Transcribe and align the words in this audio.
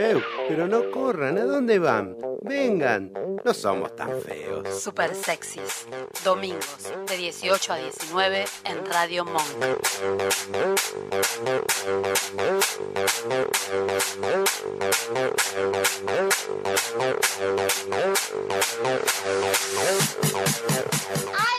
¡Eh! 0.00 0.22
pero 0.48 0.68
no 0.68 0.92
corran, 0.92 1.36
¿a 1.38 1.44
dónde 1.44 1.80
van? 1.80 2.16
Vengan, 2.42 3.12
no 3.44 3.52
somos 3.52 3.96
tan 3.96 4.20
feos. 4.20 4.80
Super 4.80 5.12
sexys. 5.12 5.88
Domingos 6.24 6.92
de 7.08 7.16
18 7.16 7.72
a 7.72 7.76
19 7.78 8.44
en 8.62 8.86
Radio 8.86 9.24
Monk. 9.24 9.42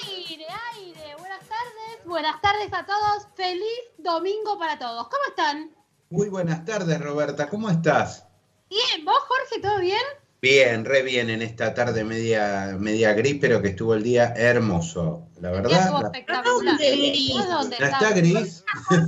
Aire, 0.06 0.48
aire. 0.74 1.16
Buenas 1.18 1.44
tardes, 1.50 2.06
buenas 2.06 2.42
tardes 2.42 2.74
a 2.74 2.86
todos. 2.86 3.28
Feliz 3.36 3.82
domingo 3.98 4.58
para 4.58 4.80
todos. 4.80 5.10
¿Cómo 5.10 5.24
están? 5.28 5.76
Muy 6.10 6.30
buenas 6.30 6.64
tardes, 6.64 7.02
Roberta. 7.02 7.50
¿Cómo 7.50 7.70
estás? 7.70 8.29
Bien, 8.70 9.06
¿vos, 9.06 9.18
Jorge, 9.28 9.62
todo 9.62 9.80
bien? 9.80 10.02
Bien, 10.42 10.86
re 10.86 11.02
bien 11.02 11.30
en 11.30 11.42
esta 11.42 11.74
tarde 11.74 12.04
media, 12.06 12.76
media 12.80 13.12
gris, 13.14 13.38
pero 13.42 13.62
que 13.62 13.70
estuvo 13.70 13.94
el 13.94 14.04
día 14.04 14.34
hermoso. 14.38 15.28
La 15.42 15.52
verdad. 15.52 15.80
Estuvo 15.82 16.00
la- 16.02 16.06
espectacular. 16.08 16.78
gris? 16.78 17.34
¿Vos 17.34 17.48
dónde 17.50 17.76
está 17.80 18.12
gris? 18.14 18.64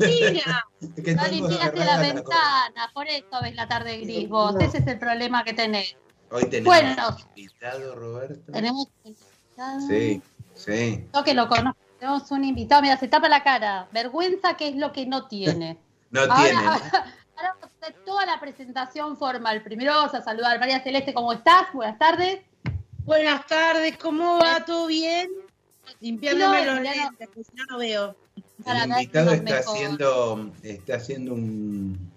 Que 1.04 1.14
No 1.16 1.28
limpiaste 1.28 1.86
la 1.86 2.00
ventana, 2.02 2.90
por 2.94 3.08
eso 3.08 3.28
ves 3.42 3.56
la 3.56 3.68
tarde 3.68 3.98
gris 4.00 4.28
vos. 4.28 4.56
Ese 4.60 4.80
es 4.80 4.88
el 4.88 4.98
problema 5.00 5.44
que 5.44 5.54
tenés. 5.54 5.96
Hoy 6.32 6.46
tenemos 6.50 6.66
Bueno. 6.66 7.10
un 7.10 7.18
invitado, 7.38 7.96
Roberto. 7.96 8.52
Tenemos 8.52 8.88
un 9.04 9.10
invitado. 9.12 9.80
Sí, 9.88 10.22
sí. 10.56 11.06
Yo 11.14 11.24
que 11.24 11.34
lo 11.34 11.48
conozco. 11.48 11.80
Tenemos 12.00 12.32
un 12.32 12.44
invitado, 12.46 12.82
mira, 12.82 12.98
se 12.98 13.08
tapa 13.08 13.30
la 13.30 13.44
cara. 13.44 13.88
Vergüenza 13.94 14.58
que 14.58 14.70
es 14.70 14.76
lo 14.76 14.92
que 14.92 15.06
no 15.06 15.28
tiene. 15.28 15.78
No 16.12 16.22
Ahora, 16.24 16.36
tiene. 16.44 16.62
¿no? 16.62 16.72
ahora, 16.72 17.16
ahora 17.38 17.56
hacer 17.82 17.96
toda 18.06 18.26
la 18.26 18.40
presentación 18.40 19.18
formal. 19.18 19.64
Primero 19.64 19.94
vamos 19.94 20.14
a 20.14 20.22
saludar. 20.22 20.60
María 20.60 20.82
Celeste, 20.84 21.14
¿cómo 21.14 21.34
estás? 21.34 21.68
Buenas 21.74 21.98
tardes. 21.98 22.40
Buenas 23.06 23.46
tardes, 23.48 23.98
¿cómo 23.98 24.38
va? 24.38 24.64
¿Todo 24.64 24.88
bien? 24.88 25.30
Limpiándome 26.00 26.66
No, 26.66 26.76
los 26.76 26.84
ya 26.84 26.96
no. 26.96 27.04
lentes, 27.12 27.30
que 27.30 27.44
si 27.44 27.52
no, 27.56 27.66
no 27.70 27.78
veo. 27.80 28.16
El 28.66 28.90
invitado 28.92 29.32
está 29.32 29.44
mejor. 29.56 29.76
haciendo, 29.76 30.52
está 30.62 30.96
haciendo 30.96 31.34
un. 31.34 32.12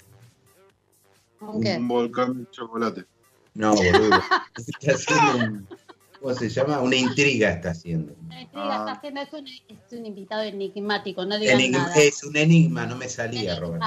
Un 1.41 1.89
volcán 1.89 2.45
de 2.45 2.51
chocolate. 2.51 3.05
No, 3.55 3.75
boludo. 3.75 4.21
Está 4.57 4.93
haciendo 4.95 5.37
un. 5.39 5.69
¿Cómo 6.21 6.35
se 6.35 6.49
llama? 6.49 6.81
Una 6.81 6.97
intriga 6.97 7.51
está 7.51 7.71
haciendo. 7.71 8.15
La 8.31 8.41
intriga 8.41 8.77
está 8.79 8.93
haciendo, 8.93 9.21
es 9.21 9.33
un, 9.35 9.47
es 9.47 9.93
un 9.93 10.07
invitado 10.07 10.43
enigmático, 10.43 11.25
no 11.27 11.35
Enigma- 11.37 11.79
nada. 11.89 11.95
es 11.97 12.25
un 12.25 12.35
enigma, 12.37 12.87
no 12.87 12.97
me 12.97 13.09
salía, 13.11 13.61
Roberto. 13.61 13.85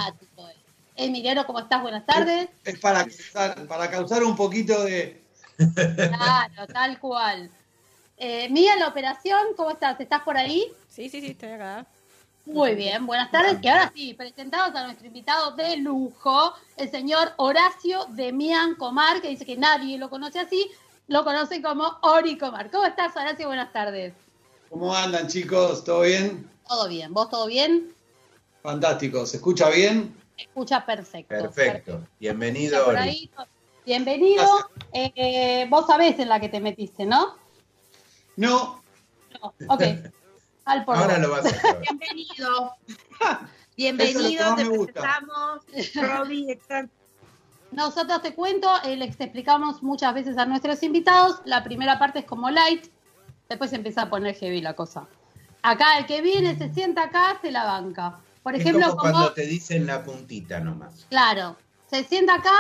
Emiliano, 0.97 1.45
¿cómo 1.45 1.59
estás? 1.59 1.81
Buenas 1.81 2.05
tardes. 2.05 2.49
Es 2.65 2.79
para 2.79 3.05
causar, 3.05 3.67
para 3.67 3.89
causar 3.89 4.23
un 4.23 4.35
poquito 4.35 4.83
de. 4.83 5.23
Claro, 5.95 6.67
tal 6.73 6.99
cual. 6.99 7.51
Eh, 8.17 8.49
Mía, 8.49 8.75
la 8.77 8.87
operación, 8.87 9.39
¿cómo 9.55 9.69
estás? 9.69 9.99
¿Estás 9.99 10.23
por 10.23 10.35
ahí? 10.35 10.65
Sí, 10.89 11.07
sí, 11.07 11.21
sí, 11.21 11.27
estoy 11.27 11.49
acá. 11.49 11.85
Muy 12.45 12.73
bien, 12.73 13.05
buenas 13.05 13.29
tardes. 13.29 13.59
Y 13.61 13.67
ahora 13.67 13.91
sí, 13.93 14.13
presentados 14.15 14.75
a 14.75 14.85
nuestro 14.85 15.05
invitado 15.05 15.51
de 15.51 15.77
lujo, 15.77 16.53
el 16.77 16.89
señor 16.89 17.33
Horacio 17.37 18.05
Demian 18.09 18.75
Comar, 18.75 19.21
que 19.21 19.27
dice 19.27 19.45
que 19.45 19.57
nadie 19.57 19.99
lo 19.99 20.09
conoce 20.09 20.39
así, 20.39 20.71
lo 21.07 21.23
conoce 21.23 21.61
como 21.61 21.99
Ori 22.01 22.39
Comar. 22.39 22.71
¿Cómo 22.71 22.85
estás, 22.85 23.15
Horacio? 23.15 23.47
Buenas 23.47 23.71
tardes. 23.71 24.13
¿Cómo 24.69 24.95
andan, 24.95 25.27
chicos? 25.27 25.83
¿Todo 25.83 26.01
bien? 26.01 26.49
Todo 26.67 26.87
bien, 26.87 27.13
¿vos 27.13 27.29
todo 27.29 27.45
bien? 27.45 27.93
Fantástico. 28.63 29.25
¿Se 29.27 29.37
escucha 29.37 29.69
bien? 29.69 30.16
Escucha 30.37 30.85
perfecto. 30.85 31.35
Perfecto. 31.35 32.07
Bienvenido, 32.19 32.85
Por 32.85 32.95
Ori. 32.95 33.09
ahí, 33.09 33.31
Bienvenido. 33.85 34.45
Eh, 34.93 35.65
vos 35.69 35.87
sabés 35.87 36.19
en 36.19 36.29
la 36.29 36.39
que 36.39 36.49
te 36.49 36.59
metiste, 36.59 37.05
¿no? 37.05 37.35
No. 38.35 38.83
No. 39.41 39.53
Ok. 39.69 39.81
Al 40.65 40.85
por 40.85 40.97
Ahora 40.97 41.17
lo 41.17 41.31
vas 41.31 41.45
a 41.45 41.49
saber. 41.49 41.81
Bienvenido. 41.81 42.75
Bienvenido, 43.77 44.55
te 44.55 44.65
presentamos. 44.65 45.63
Robbie. 45.95 46.59
Nosotros 47.71 48.21
te 48.21 48.33
cuento, 48.33 48.69
eh, 48.83 48.95
les 48.95 49.19
explicamos 49.19 49.81
muchas 49.81 50.13
veces 50.13 50.37
a 50.37 50.45
nuestros 50.45 50.83
invitados. 50.83 51.41
La 51.45 51.63
primera 51.63 51.97
parte 51.97 52.19
es 52.19 52.25
como 52.25 52.49
light, 52.49 52.87
después 53.49 53.73
empieza 53.73 54.03
a 54.03 54.09
poner 54.09 54.35
heavy 54.35 54.61
la 54.61 54.75
cosa. 54.75 55.07
Acá 55.63 55.97
el 55.97 56.05
que 56.05 56.21
viene 56.21 56.57
se 56.57 56.73
sienta 56.73 57.03
acá, 57.03 57.39
se 57.41 57.51
la 57.51 57.63
banca. 57.63 58.19
Por 58.47 58.55
Es 58.55 58.61
ejemplo, 58.61 58.87
como, 58.91 59.01
cuando 59.01 59.33
te 59.33 59.45
dicen 59.45 59.85
la 59.85 60.01
puntita 60.05 60.61
nomás. 60.61 61.05
claro, 61.09 61.57
se 61.89 62.05
sienta 62.05 62.35
acá, 62.35 62.55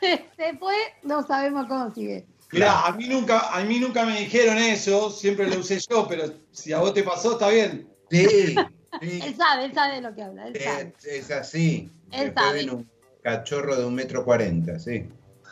se 0.34 0.56
fue, 0.56 0.74
no 1.02 1.26
sabemos 1.26 1.66
cómo 1.68 1.92
sigue. 1.94 2.24
Mirá, 2.52 2.86
a 2.86 2.92
mí 2.92 3.06
nunca, 3.06 3.54
a 3.54 3.62
mí 3.62 3.78
nunca 3.78 4.06
me 4.06 4.18
dijeron 4.20 4.56
eso, 4.56 5.10
siempre 5.10 5.46
lo 5.46 5.58
usé 5.58 5.78
yo, 5.90 6.08
pero 6.08 6.32
si 6.52 6.72
a 6.72 6.78
vos 6.78 6.94
te 6.94 7.02
pasó, 7.02 7.32
está 7.32 7.50
bien. 7.50 7.86
Sí, 8.10 8.54
Él 9.02 9.36
sabe, 9.36 9.66
él 9.66 9.74
sabe 9.74 9.96
de 9.96 10.00
lo 10.00 10.14
que 10.14 10.22
habla, 10.22 10.46
él 10.48 10.58
sabe. 10.58 10.94
Es, 11.00 11.04
es 11.04 11.30
así. 11.30 11.90
Él 12.12 12.32
Después 12.32 12.46
sabe. 12.46 12.70
un 12.70 12.90
cachorro 13.22 13.76
de 13.76 13.84
un 13.84 13.94
metro 13.94 14.24
cuarenta, 14.24 14.78
sí. 14.78 15.06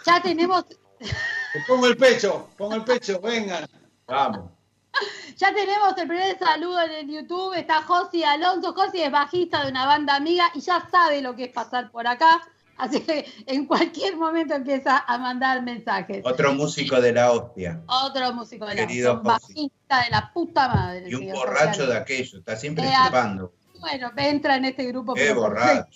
Ya 0.06 0.22
tenemos, 0.22 0.64
Te 0.66 1.60
pongo 1.68 1.88
el 1.88 1.98
pecho, 1.98 2.48
pongo 2.56 2.76
el 2.76 2.84
pecho, 2.84 3.20
vengan. 3.20 3.66
Vamos. 4.06 4.50
ya 5.36 5.54
tenemos 5.54 5.96
el 5.96 6.08
primer 6.08 6.38
saludo 6.38 6.80
en 6.82 6.92
el 6.92 7.10
YouTube. 7.10 7.54
Está 7.54 7.82
Josi 7.82 8.22
Alonso. 8.24 8.72
Josi 8.72 9.02
es 9.02 9.10
bajista 9.10 9.64
de 9.64 9.70
una 9.70 9.86
banda 9.86 10.14
amiga 10.16 10.50
y 10.54 10.60
ya 10.60 10.86
sabe 10.90 11.22
lo 11.22 11.34
que 11.34 11.44
es 11.44 11.52
pasar 11.52 11.90
por 11.90 12.06
acá. 12.06 12.40
Así 12.76 13.00
que 13.00 13.24
en 13.46 13.66
cualquier 13.66 14.16
momento 14.16 14.54
empieza 14.54 14.98
a 15.06 15.18
mandar 15.18 15.62
mensajes. 15.62 16.22
Otro 16.24 16.54
músico 16.54 17.00
de 17.00 17.12
la 17.12 17.30
hostia. 17.30 17.82
Otro 17.86 18.32
músico 18.32 18.66
de 18.66 18.74
la 18.74 18.86
Querido 18.86 19.14
un 19.14 19.22
bajista 19.22 20.02
de 20.04 20.10
la 20.10 20.30
puta 20.32 20.68
madre. 20.68 21.04
Y 21.08 21.14
un 21.14 21.32
borracho 21.32 21.82
José 21.82 21.86
de 21.86 21.96
aquello. 21.96 22.38
Está 22.38 22.56
siempre 22.56 22.84
Eh, 22.86 22.92
chupando. 23.06 23.52
Bueno, 23.78 24.10
entra 24.16 24.56
en 24.56 24.64
este 24.64 24.86
grupo. 24.86 25.14
Qué 25.14 25.32
borracho. 25.32 25.86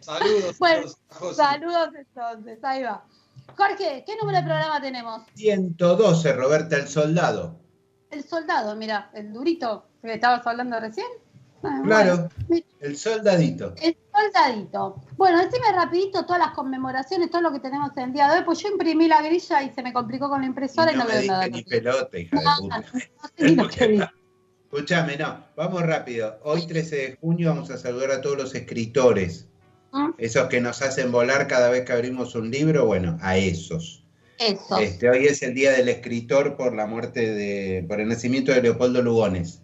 Saludos. 0.00 0.58
Bueno, 0.58 0.86
José. 1.08 1.34
Saludos 1.34 1.90
entonces, 1.94 2.58
ahí 2.64 2.82
va. 2.82 3.04
Jorge, 3.56 4.02
¿qué 4.06 4.16
número 4.20 4.38
de 4.38 4.44
programa 4.44 4.80
tenemos? 4.80 5.22
112, 5.34 6.32
Roberta 6.32 6.76
el 6.76 6.88
Soldado. 6.88 7.60
El 8.10 8.22
soldado, 8.24 8.74
mira, 8.76 9.10
el 9.14 9.32
durito 9.32 9.86
que 10.02 10.14
estabas 10.14 10.46
hablando 10.46 10.78
recién. 10.80 11.06
Ah, 11.62 11.80
Claro, 11.84 12.28
bueno. 12.48 12.64
el 12.80 12.96
soldadito. 12.96 13.74
El 13.82 13.96
soldadito. 14.14 15.02
Bueno, 15.16 15.38
decime 15.38 15.72
rapidito 15.74 16.24
todas 16.24 16.38
las 16.40 16.50
conmemoraciones, 16.54 17.30
todo 17.30 17.40
lo 17.42 17.52
que 17.52 17.60
tenemos 17.60 17.90
en 17.96 18.04
el 18.04 18.12
día 18.12 18.28
de 18.30 18.38
hoy, 18.38 18.44
pues 18.44 18.58
yo 18.60 18.68
imprimí 18.68 19.08
la 19.08 19.22
grilla 19.22 19.62
y 19.62 19.70
se 19.72 19.82
me 19.82 19.92
complicó 19.92 20.28
con 20.28 20.40
la 20.40 20.46
Y 20.46 20.48
impresora 20.50 20.92
y 20.92 20.96
no 20.96 21.04
no, 21.04 21.08
me 21.08 21.18
veo 21.18 21.32
nada. 21.32 21.48
ni 21.48 21.62
pelota, 21.64 22.18
hija 22.18 22.38
de 22.38 22.46
Ah, 22.46 22.56
puta. 22.60 22.84
no 23.56 23.70
sé 23.70 23.88
ni. 23.88 24.00
Escuchame, 24.70 25.16
no, 25.16 25.44
vamos 25.56 25.82
rápido. 25.82 26.38
Hoy 26.44 26.66
13 26.66 26.96
de 26.96 27.16
junio 27.20 27.48
vamos 27.50 27.70
a 27.70 27.78
saludar 27.78 28.10
a 28.10 28.20
todos 28.20 28.36
los 28.36 28.54
escritores. 28.54 29.46
¿Mm? 29.92 30.10
Esos 30.18 30.48
que 30.48 30.60
nos 30.60 30.82
hacen 30.82 31.10
volar 31.10 31.46
cada 31.46 31.70
vez 31.70 31.84
que 31.84 31.92
abrimos 31.92 32.34
un 32.34 32.50
libro, 32.50 32.84
bueno, 32.84 33.16
a 33.22 33.36
esos. 33.38 34.04
Eso. 34.38 34.78
Este, 34.78 35.08
hoy 35.08 35.26
es 35.26 35.42
el 35.42 35.54
día 35.54 35.72
del 35.72 35.88
escritor 35.88 36.56
por 36.56 36.74
la 36.74 36.86
muerte 36.86 37.32
de, 37.34 37.84
por 37.88 38.00
el 38.00 38.08
nacimiento 38.08 38.52
de 38.52 38.62
Leopoldo 38.62 39.02
Lugones. 39.02 39.62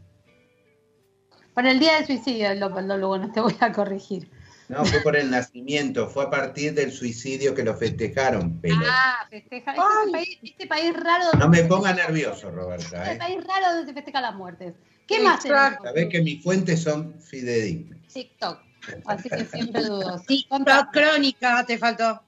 Por 1.54 1.66
el 1.66 1.78
día 1.78 1.96
del 1.96 2.06
suicidio, 2.06 2.54
Leopoldo 2.54 2.96
Lugones, 2.96 3.32
te 3.32 3.40
voy 3.40 3.54
a 3.60 3.72
corregir. 3.72 4.30
No, 4.68 4.84
fue 4.86 5.00
por 5.00 5.16
el 5.16 5.30
nacimiento, 5.30 6.08
fue 6.08 6.24
a 6.24 6.30
partir 6.30 6.72
del 6.72 6.92
suicidio 6.92 7.54
que 7.54 7.62
lo 7.62 7.74
festejaron, 7.76 8.58
pero. 8.62 8.76
Ah, 8.88 9.26
festeja. 9.28 9.72
Este, 9.72 9.82
es 10.06 10.12
país, 10.12 10.38
este 10.42 10.66
país 10.66 10.94
raro 10.94 11.24
donde 11.26 11.38
No 11.38 11.48
me 11.50 11.62
ponga 11.64 11.88
festeja- 11.90 12.08
nervioso, 12.08 12.50
Roberta. 12.50 13.02
Este 13.02 13.14
¿eh? 13.14 13.18
país 13.18 13.38
raro 13.46 13.74
donde 13.74 13.86
se 13.86 13.92
festejan 13.94 14.22
las 14.22 14.34
muertes. 14.34 14.74
¿Qué 15.06 15.20
más 15.20 15.44
Exacto. 15.44 15.82
tenemos? 15.82 15.82
Sabés 15.84 16.08
que 16.08 16.22
mis 16.22 16.42
fuentes 16.42 16.82
son 16.82 17.20
fidedignas. 17.20 17.98
TikTok. 18.14 18.58
Así 19.04 19.28
que 19.28 19.44
siempre 19.44 19.82
dudo. 19.82 20.18
Sí. 20.26 20.46
Crónica, 20.92 21.66
te 21.66 21.76
faltó. 21.76 22.22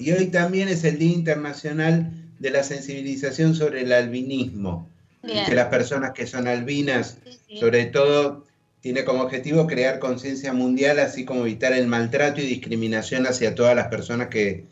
Y 0.00 0.12
hoy 0.12 0.26
también 0.28 0.68
es 0.68 0.82
el 0.84 0.98
Día 0.98 1.12
Internacional 1.12 2.12
de 2.38 2.50
la 2.50 2.62
Sensibilización 2.62 3.54
sobre 3.54 3.82
el 3.82 3.92
Albinismo. 3.92 4.90
Bien. 5.22 5.44
Que 5.44 5.54
las 5.54 5.66
personas 5.66 6.12
que 6.12 6.26
son 6.26 6.48
albinas, 6.48 7.18
Sí, 7.24 7.38
sí. 7.46 7.58
sobre 7.58 7.84
todo, 7.86 8.46
tiene 8.80 9.04
como 9.04 9.22
objetivo 9.22 9.66
crear 9.66 9.98
conciencia 9.98 10.52
mundial, 10.54 10.98
así 10.98 11.26
como 11.26 11.42
evitar 11.42 11.74
el 11.74 11.86
maltrato 11.86 12.40
y 12.40 12.46
discriminación 12.46 13.26
hacia 13.26 13.54
todas 13.54 13.76
las 13.76 13.88
personas 13.88 14.28
que, 14.28 14.66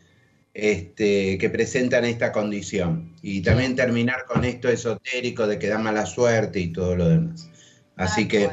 este, 0.54 1.36
que 1.36 1.50
presentan 1.50 2.06
esta 2.06 2.32
condición. 2.32 3.14
Y 3.20 3.42
también 3.42 3.76
terminar 3.76 4.24
con 4.26 4.44
esto 4.44 4.68
esotérico 4.70 5.46
de 5.46 5.58
que 5.58 5.68
da 5.68 5.78
mala 5.78 6.06
suerte 6.06 6.58
y 6.60 6.72
todo 6.72 6.96
lo 6.96 7.08
demás. 7.08 7.50
Así 7.96 8.26
que. 8.26 8.50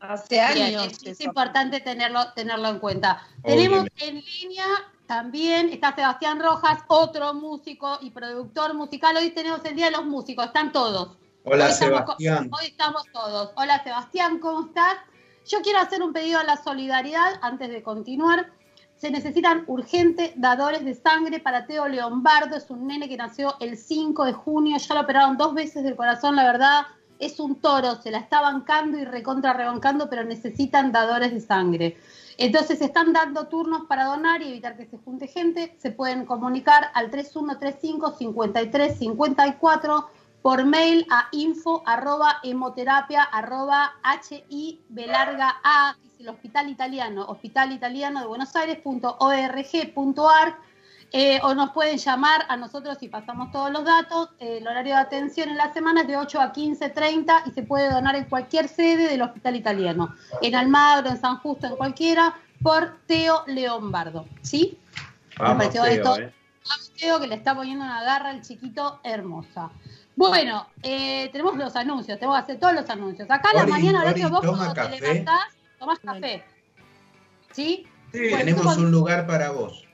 Hace 0.00 0.34
Bien, 0.54 0.76
años. 0.76 0.98
es, 1.04 1.20
importante 1.20 1.80
tenerlo, 1.80 2.32
tenerlo 2.34 2.68
en 2.68 2.78
cuenta. 2.78 3.22
Tenemos 3.42 3.86
en 4.00 4.16
línea 4.16 4.66
También 5.06 5.68
está 5.68 5.94
Sebastián 5.94 6.40
Rojas, 6.40 6.78
otro 6.88 7.34
músico 7.34 7.98
y 8.00 8.10
productor 8.10 8.74
musical. 8.74 9.16
Hoy 9.16 9.30
tenemos 9.30 9.62
el 9.64 9.76
Día 9.76 9.86
de 9.86 9.90
los 9.92 10.06
Músicos, 10.06 10.46
están 10.46 10.72
todos. 10.72 11.16
Hola 11.44 11.66
Hoy 11.66 11.70
estamos 11.72 12.00
co- 12.00 12.06
Sebastián. 12.18 12.50
Hoy 12.52 12.66
estamos 12.66 13.02
todos. 13.12 13.50
Hola 13.56 13.82
Sebastián, 13.84 14.38
¿cómo 14.38 14.66
estás? 14.68 14.96
Yo 15.46 15.60
quiero 15.60 15.78
hacer 15.80 16.02
un 16.02 16.14
pedido 16.14 16.38
a 16.38 16.44
la 16.44 16.56
solidaridad 16.56 17.34
antes 17.42 17.68
de 17.68 17.82
continuar. 17.82 18.50
Se 18.96 19.10
necesitan 19.10 19.64
urgentes 19.66 20.32
dadores 20.36 20.82
de 20.86 20.94
sangre 20.94 21.38
para 21.38 21.66
Teo 21.66 21.86
Leombardo. 21.86 22.56
Es 22.56 22.70
un 22.70 22.86
nene 22.86 23.06
que 23.06 23.18
nació 23.18 23.54
el 23.60 23.76
5 23.76 24.24
de 24.24 24.32
junio. 24.32 24.78
Ya 24.78 24.94
lo 24.94 25.02
operaron 25.02 25.36
dos 25.36 25.52
veces 25.52 25.84
del 25.84 25.96
corazón. 25.96 26.34
La 26.36 26.44
verdad, 26.44 26.86
es 27.26 27.40
un 27.40 27.56
toro. 27.56 27.96
Se 27.96 28.10
la 28.10 28.18
está 28.18 28.40
bancando 28.40 28.98
y 28.98 29.04
recontra 29.04 29.52
rebancando, 29.52 30.08
pero 30.08 30.24
necesitan 30.24 30.92
dadores 30.92 31.32
de 31.32 31.40
sangre. 31.40 31.96
Entonces 32.36 32.80
están 32.80 33.12
dando 33.12 33.46
turnos 33.46 33.86
para 33.86 34.04
donar 34.04 34.42
y 34.42 34.48
evitar 34.48 34.76
que 34.76 34.86
se 34.86 34.98
junte 34.98 35.26
gente. 35.26 35.76
Se 35.78 35.90
pueden 35.90 36.26
comunicar 36.26 36.90
al 36.94 37.10
3135 37.10 38.16
53 38.18 38.98
54 38.98 40.08
por 40.42 40.64
mail 40.64 41.06
a 41.10 41.28
info 41.32 41.82
arroba 41.86 42.40
hemoterapia 42.42 43.22
arroba 43.22 43.94
hi 44.50 44.80
larga 44.90 45.56
a 45.64 45.96
que 46.02 46.08
es 46.08 46.20
el 46.20 46.28
hospital 46.28 46.68
italiano 46.68 47.24
hospital 47.24 47.72
italiano 47.72 48.20
de 48.20 48.26
Buenos 48.26 48.54
Aires 48.54 48.78
eh, 51.16 51.38
o 51.44 51.54
nos 51.54 51.70
pueden 51.70 51.96
llamar 51.96 52.44
a 52.48 52.56
nosotros 52.56 52.98
y 53.00 53.08
pasamos 53.08 53.52
todos 53.52 53.70
los 53.70 53.84
datos. 53.84 54.30
Eh, 54.40 54.58
el 54.58 54.66
horario 54.66 54.96
de 54.96 55.00
atención 55.00 55.48
en 55.48 55.56
la 55.56 55.72
semana 55.72 56.00
es 56.00 56.08
de 56.08 56.16
8 56.16 56.40
a 56.40 56.52
15.30 56.52 57.42
y 57.46 57.50
se 57.52 57.62
puede 57.62 57.88
donar 57.88 58.16
en 58.16 58.24
cualquier 58.24 58.66
sede 58.66 59.08
del 59.08 59.22
Hospital 59.22 59.54
Italiano. 59.54 60.12
En 60.42 60.56
Almagro, 60.56 61.10
en 61.10 61.20
San 61.20 61.36
Justo, 61.38 61.68
en 61.68 61.76
cualquiera, 61.76 62.34
por 62.64 62.96
Teo 63.06 63.44
Leombardo. 63.46 64.26
¿Sí? 64.42 64.76
Vamos, 65.38 65.70
Teo, 65.70 65.84
esto. 65.84 66.18
eh. 66.18 66.34
Teo 66.98 67.20
que 67.20 67.28
le 67.28 67.36
está 67.36 67.54
poniendo 67.54 67.84
una 67.84 68.02
garra 68.02 68.30
al 68.30 68.42
chiquito 68.42 68.98
hermosa. 69.04 69.70
Bueno, 70.16 70.66
eh, 70.82 71.28
tenemos 71.30 71.56
los 71.56 71.76
anuncios, 71.76 72.18
tenemos 72.18 72.38
que 72.38 72.42
hacer 72.42 72.58
todos 72.58 72.74
los 72.74 72.90
anuncios. 72.90 73.30
Acá 73.30 73.50
a 73.50 73.54
la 73.58 73.66
mañana, 73.66 74.00
Ori, 74.00 74.24
Horacio, 74.24 74.30
vos 74.30 74.40
cuando 74.56 74.74
te 74.74 74.80
café. 74.80 75.00
levantás, 75.00 75.44
tomás 75.78 75.98
café. 76.00 76.44
¿Sí? 77.52 77.86
Sí, 78.12 78.18
Tenemos 78.36 78.76
un 78.78 78.90
lugar 78.90 79.26
para 79.28 79.50
vos. 79.50 79.84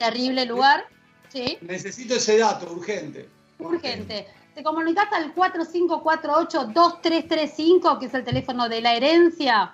Terrible 0.00 0.44
lugar. 0.46 0.84
¿Sí? 1.32 1.58
necesito 1.60 2.14
ese 2.16 2.38
dato 2.38 2.72
urgente. 2.72 3.28
Urgente. 3.60 4.26
Te 4.54 4.62
comunicas 4.64 5.06
al 5.12 5.32
4548-2335, 5.34 7.98
que 8.00 8.06
es 8.06 8.14
el 8.14 8.24
teléfono 8.24 8.68
de 8.68 8.80
la 8.80 8.94
herencia, 8.94 9.72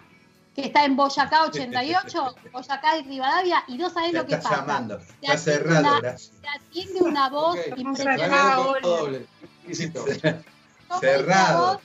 que 0.54 0.66
está 0.66 0.84
en 0.84 0.96
Boyacá 0.96 1.44
88, 1.44 2.34
Boyacá 2.52 2.98
y 2.98 3.04
Rivadavia, 3.04 3.64
y 3.68 3.78
no 3.78 3.88
sabés 3.88 4.12
lo 4.12 4.26
que 4.26 4.34
está 4.34 4.50
pasa. 4.50 4.60
llamando. 4.62 4.98
Te 4.98 5.04
Está 5.22 5.38
cerrado, 5.38 5.80
una- 5.80 5.96
Horacio. 5.98 6.34
Te 6.42 6.48
atiende 6.48 7.00
una 7.02 7.30
voz 7.30 7.56
Ok. 7.58 7.78
impresionante. 7.78 8.28
Dame 8.28 8.52
el 8.60 8.66
hola. 8.66 8.80
doble. 8.82 9.26
Listo. 9.66 10.00
¿Cómo 10.02 10.12
es 10.12 10.22
la 10.22 10.42
Cerrado. 11.00 11.80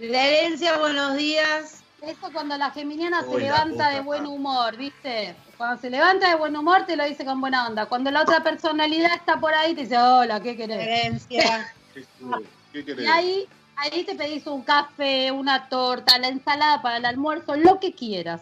La 0.00 0.26
herencia, 0.26 0.76
buenos 0.78 1.16
días. 1.16 1.81
Eso 2.02 2.32
cuando 2.32 2.56
la 2.58 2.70
geminiana 2.72 3.22
se 3.22 3.28
Uy, 3.28 3.42
levanta 3.42 3.70
puta 3.70 3.90
de 3.90 4.00
buen 4.00 4.26
humor, 4.26 4.76
¿viste? 4.76 5.36
Cuando 5.56 5.80
se 5.80 5.88
levanta 5.88 6.28
de 6.28 6.34
buen 6.34 6.56
humor 6.56 6.84
te 6.84 6.96
lo 6.96 7.04
dice 7.04 7.24
con 7.24 7.40
buena 7.40 7.68
onda. 7.68 7.86
Cuando 7.86 8.10
la 8.10 8.22
otra 8.22 8.42
personalidad 8.42 9.14
está 9.14 9.38
por 9.38 9.54
ahí 9.54 9.74
te 9.74 9.82
dice, 9.82 9.96
hola, 9.98 10.40
¿qué 10.40 10.50
La 10.52 10.56
querés? 10.56 10.78
herencia. 10.80 11.72
Y 12.74 13.04
ahí, 13.06 13.46
ahí 13.76 14.02
te 14.04 14.14
pedís 14.14 14.46
un 14.46 14.62
café, 14.62 15.30
una 15.30 15.68
torta, 15.68 16.18
la 16.18 16.28
ensalada 16.28 16.80
para 16.80 16.96
el 16.96 17.04
almuerzo, 17.04 17.54
lo 17.54 17.78
que 17.78 17.94
quieras. 17.94 18.40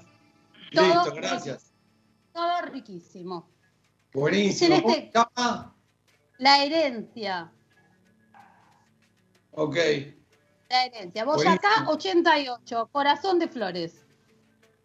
Todo- 0.73 0.85
Listo, 0.85 1.15
gracias. 1.17 1.73
Todo 2.33 2.63
riquísimo. 2.63 3.49
Buenísimo. 4.13 4.81
¿Cómo 4.81 4.95
Celeste. 4.95 5.11
se 5.13 5.19
llama? 5.37 5.75
La 6.39 6.63
herencia. 6.65 7.51
Ok. 9.51 9.77
La 10.71 10.85
herencia. 10.87 11.25
Boyacá 11.25 11.69
Buenísimo. 11.85 11.91
88, 11.91 12.89
Corazón 12.93 13.39
de 13.39 13.49
Flores. 13.49 14.05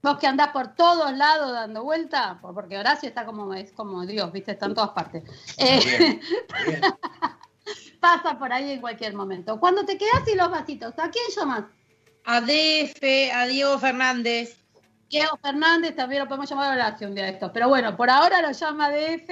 Vos 0.02 0.18
que 0.18 0.28
andás 0.28 0.50
por 0.50 0.76
todos 0.76 1.12
lados 1.16 1.52
dando 1.54 1.84
vuelta, 1.84 2.38
por- 2.42 2.54
porque 2.54 2.78
Horacio 2.78 3.08
está 3.10 3.26
como, 3.26 3.54
es 3.54 3.72
como 3.72 4.06
Dios, 4.06 4.32
¿viste? 4.32 4.52
Está 4.52 4.66
en 4.68 4.74
todas 4.76 4.92
partes. 4.92 5.24
Eh, 5.58 5.80
Bien, 5.84 6.22
bien. 6.66 6.82
pasa 8.00 8.38
por 8.38 8.52
ahí 8.54 8.72
en 8.72 8.82
cualquier 8.82 9.16
momento. 9.16 9.60
Cuando 9.60 9.84
te 9.86 9.98
quedás 9.98 10.24
sin 10.26 10.38
los 10.38 10.50
vasitos, 10.52 10.94
¿a 10.98 11.10
quién 11.10 11.26
llamas? 11.36 11.64
A 12.26 12.42
DF, 12.42 13.32
a 13.34 13.46
Diego 13.48 13.78
Fernández. 13.80 14.58
Diego 15.20 15.38
Fernández, 15.42 15.96
también 15.96 16.22
lo 16.24 16.28
podemos 16.28 16.50
llamar 16.50 16.74
Horacio 16.74 17.08
un 17.08 17.16
día 17.16 17.26
de 17.26 17.32
estos. 17.32 17.52
Pero 17.54 17.70
bueno, 17.70 17.96
por 17.96 18.10
ahora 18.10 18.42
lo 18.42 18.52
llama 18.52 18.90
DF 18.90 19.30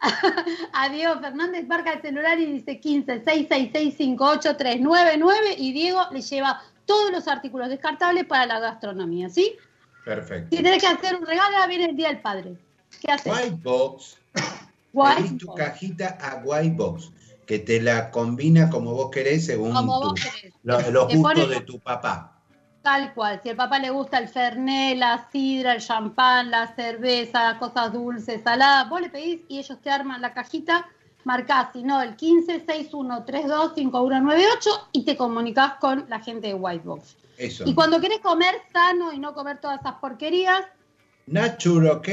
a, 0.72 0.88
Diego 0.88 1.18
Fernández, 1.20 1.66
marca 1.66 1.92
el 1.92 2.02
celular 2.02 2.38
y 2.38 2.46
dice 2.46 2.80
15 2.80 3.22
666 3.24 4.56
399 4.56 5.54
y 5.58 5.72
Diego 5.72 6.02
le 6.12 6.20
lleva 6.22 6.62
todos 6.84 7.10
los 7.10 7.26
artículos 7.28 7.68
descartables 7.68 8.24
para 8.26 8.46
la 8.46 8.60
gastronomía, 8.60 9.28
¿sí? 9.28 9.56
Perfecto. 10.04 10.56
Si 10.56 10.62
tenés 10.62 10.80
que 10.80 10.86
hacer 10.86 11.16
un 11.16 11.26
regalo, 11.26 11.56
ahora 11.56 11.66
viene 11.66 11.86
el 11.86 11.96
Día 11.96 12.08
del 12.08 12.20
Padre. 12.20 12.54
¿Qué 13.00 13.10
haces? 13.12 13.32
White 13.32 13.58
Box. 13.62 14.16
Pedís 15.16 15.36
tu 15.36 15.52
cajita 15.54 16.16
a 16.20 16.40
White 16.44 16.76
Box, 16.76 17.10
que 17.44 17.58
te 17.58 17.82
la 17.82 18.10
combina 18.10 18.70
como 18.70 18.92
vos 18.94 19.10
querés 19.10 19.44
según 19.44 19.74
Como 19.74 20.00
tu- 20.00 20.08
vos 20.08 20.14
querés. 20.20 20.54
lo- 20.62 20.90
los 20.90 21.14
gustos 21.14 21.50
de 21.50 21.60
tu 21.60 21.78
papá. 21.80 22.35
Tal 22.86 23.12
cual. 23.14 23.40
Si 23.42 23.48
al 23.48 23.56
papá 23.56 23.80
le 23.80 23.90
gusta 23.90 24.16
el 24.18 24.28
fernet, 24.28 24.96
la 24.96 25.26
sidra, 25.32 25.72
el 25.72 25.80
champán, 25.80 26.52
la 26.52 26.72
cerveza, 26.76 27.58
cosas 27.58 27.92
dulces, 27.92 28.42
saladas, 28.44 28.88
vos 28.88 29.00
le 29.00 29.10
pedís 29.10 29.40
y 29.48 29.58
ellos 29.58 29.76
te 29.82 29.90
arman 29.90 30.22
la 30.22 30.32
cajita, 30.32 30.86
marcás, 31.24 31.70
si 31.72 31.82
no, 31.82 32.00
el 32.00 32.14
15 32.14 32.60
6132 32.64 33.72
5198 33.74 34.70
y 34.92 35.04
te 35.04 35.16
comunicás 35.16 35.72
con 35.80 36.04
la 36.08 36.20
gente 36.20 36.46
de 36.46 36.54
Whitebox. 36.54 37.16
Eso. 37.36 37.64
Y 37.66 37.74
cuando 37.74 38.00
querés 38.00 38.20
comer 38.20 38.54
sano 38.72 39.12
y 39.12 39.18
no 39.18 39.34
comer 39.34 39.60
todas 39.60 39.80
esas 39.80 39.94
porquerías, 39.94 40.60
Nature 41.26 41.90
OK, 41.90 42.08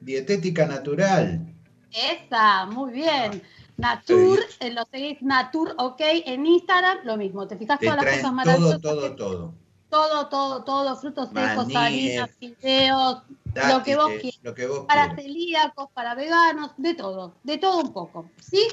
dietética 0.00 0.66
natural. 0.66 1.46
esa, 1.92 2.66
muy 2.66 2.90
bien. 2.90 3.40
Natur, 3.76 4.40
eh, 4.58 4.72
lo 4.72 4.84
seguís 4.90 5.22
Natur 5.22 5.76
OK 5.78 6.00
en 6.00 6.44
Instagram, 6.44 6.98
lo 7.04 7.16
mismo. 7.16 7.46
Te 7.46 7.56
fijas 7.56 7.78
Te 7.78 7.86
todas 7.86 7.98
las 7.98 8.06
cosas 8.16 8.22
todo, 8.22 8.32
maravillosas. 8.32 8.80
todo, 8.80 9.02
que- 9.02 9.10
todo. 9.10 9.67
Todo, 9.90 10.28
todo, 10.28 10.64
todo, 10.64 10.96
frutos 10.96 11.28
secos, 11.30 11.74
harinas, 11.74 12.30
fideos, 12.38 13.22
lo 13.68 13.82
que 13.82 13.96
vos 13.96 14.10
quieras. 14.20 14.40
Lo 14.42 14.54
que 14.54 14.66
vos 14.66 14.84
para 14.86 15.14
celíacos, 15.14 15.90
para 15.92 16.14
veganos, 16.14 16.72
de 16.76 16.94
todo, 16.94 17.34
de 17.42 17.58
todo 17.58 17.78
un 17.80 17.92
poco. 17.92 18.30
¿Sí? 18.40 18.66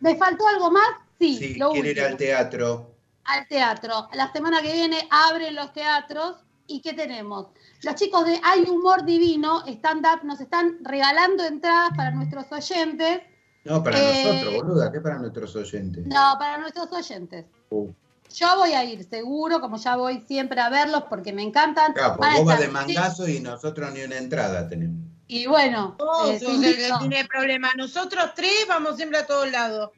¿Me 0.00 0.16
faltó 0.16 0.46
algo 0.48 0.70
más? 0.70 0.88
Sí, 1.18 1.36
Sí, 1.36 1.54
lo 1.56 1.70
quiere 1.70 1.90
ir 1.90 1.96
último. 1.98 2.06
al 2.08 2.16
teatro. 2.16 2.90
Al 3.24 3.46
teatro. 3.48 4.08
La 4.14 4.32
semana 4.32 4.62
que 4.62 4.72
viene 4.72 5.06
abren 5.10 5.54
los 5.54 5.72
teatros. 5.72 6.36
¿Y 6.66 6.80
qué 6.82 6.92
tenemos? 6.94 7.48
Los 7.82 7.96
chicos 7.96 8.24
de 8.24 8.40
Hay 8.44 8.62
Humor 8.62 9.04
Divino 9.04 9.64
stand 9.66 10.06
up 10.06 10.24
nos 10.24 10.40
están 10.40 10.78
regalando 10.82 11.44
entradas 11.44 11.90
para 11.96 12.12
nuestros 12.12 12.50
oyentes. 12.52 13.22
No, 13.64 13.82
para 13.82 13.98
Eh, 13.98 14.24
nosotros, 14.24 14.54
boluda, 14.62 14.92
¿qué 14.92 15.00
para 15.00 15.18
nuestros 15.18 15.54
oyentes? 15.56 16.06
No, 16.06 16.36
para 16.38 16.58
nuestros 16.58 16.90
oyentes. 16.92 17.44
Uh. 17.70 17.88
Yo 18.34 18.56
voy 18.56 18.72
a 18.72 18.84
ir 18.84 19.04
seguro, 19.04 19.60
como 19.60 19.76
ya 19.76 19.96
voy 19.96 20.24
siempre 20.26 20.60
a 20.60 20.70
verlos 20.70 21.04
porque 21.08 21.32
me 21.32 21.42
encantan. 21.42 21.92
Claro, 21.92 22.16
porque 22.16 22.36
vos 22.36 22.46
vas 22.46 22.60
de 22.60 22.68
mangazo 22.68 23.28
y 23.28 23.40
nosotros 23.40 23.92
ni 23.92 24.02
una 24.02 24.16
entrada 24.16 24.68
tenemos. 24.68 25.10
Y 25.26 25.46
bueno, 25.46 25.94
Vos 25.98 26.42
eh, 26.42 26.44
invito, 26.44 26.98
tiene 26.98 27.24
problema. 27.24 27.72
Nosotros 27.76 28.32
tres 28.34 28.66
vamos 28.68 28.96
siempre 28.96 29.18
a 29.18 29.26
todos 29.26 29.50
lados. 29.50 29.90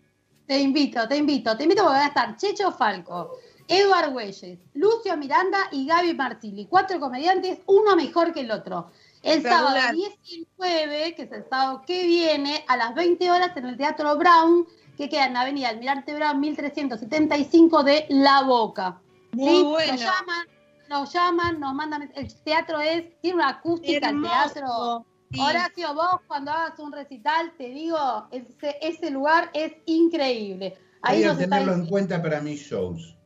te 0.47 0.59
invito, 0.59 1.09
te 1.09 1.17
invito, 1.17 1.57
te 1.57 1.63
invito 1.63 1.83
porque 1.85 1.97
van 1.97 2.05
a 2.05 2.09
estar 2.09 2.37
Checho 2.37 2.71
Falco, 2.73 3.39
Eduard 3.67 4.13
Güelles, 4.13 4.59
Lucio 4.75 5.17
Miranda 5.17 5.69
y 5.71 5.87
Gaby 5.87 6.15
Martilli. 6.15 6.67
Cuatro 6.67 7.01
comediantes, 7.01 7.61
uno 7.67 7.97
mejor 7.97 8.35
que 8.35 8.41
el 8.41 8.51
otro. 8.51 8.91
El 9.23 9.43
sábado 9.43 9.79
19, 9.95 11.15
que 11.15 11.23
es 11.23 11.33
el 11.33 11.45
sábado 11.49 11.83
que 11.87 12.05
viene, 12.07 12.65
a 12.67 12.77
las 12.77 12.95
20 12.95 13.31
horas 13.31 13.57
en 13.57 13.67
el 13.67 13.77
Teatro 13.77 14.17
Brown, 14.19 14.67
que 14.97 15.09
queda 15.09 15.27
en 15.27 15.35
la 15.35 15.41
avenida 15.43 15.69
Almirante 15.71 16.15
Brown 16.15 16.39
1375 16.41 17.83
de 17.83 18.07
La 18.11 18.43
Boca. 18.43 19.01
Muy 19.33 19.49
¿Sí? 19.57 19.63
bueno. 19.63 19.93
Nos 19.93 20.01
llaman, 20.03 20.47
nos 20.89 21.13
llaman, 21.13 21.61
nos 21.61 21.75
mandan. 21.75 22.13
El 22.15 22.35
teatro 22.45 22.81
es, 22.81 23.05
tiene 23.21 23.37
una 23.37 23.49
acústica 23.49 24.11
el 24.11 24.23
teatro. 24.23 25.07
Sí. 25.33 25.41
Horacio, 25.41 25.95
vos 25.95 26.21
cuando 26.27 26.51
hagas 26.51 26.79
un 26.79 26.93
recital, 26.93 27.55
te 27.57 27.69
digo, 27.69 28.29
ese, 28.31 28.77
ese 28.83 29.11
lugar 29.11 29.51
es 29.55 29.73
increíble. 29.87 30.77
Ahí 31.01 31.21
Voy 31.21 31.25
a 31.25 31.33
nos 31.33 31.41
está 31.41 31.57
tenerlo 31.57 31.75
en 31.75 31.87
cuenta 31.87 32.23
para 32.23 32.41
mis 32.43 32.61
shows. 32.61 33.17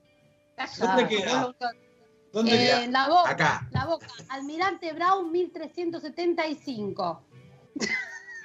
¿Dónde 0.78 1.08
queda? 1.08 1.52
¿Dónde 2.32 2.54
Eh, 2.54 2.58
queda? 2.68 2.84
en 2.84 2.92
la 2.92 3.08
boca, 3.08 3.30
Acá. 3.30 3.68
la 3.72 3.86
boca, 3.86 4.06
Almirante 4.28 4.92
Brown 4.92 5.32
1375. 5.32 7.22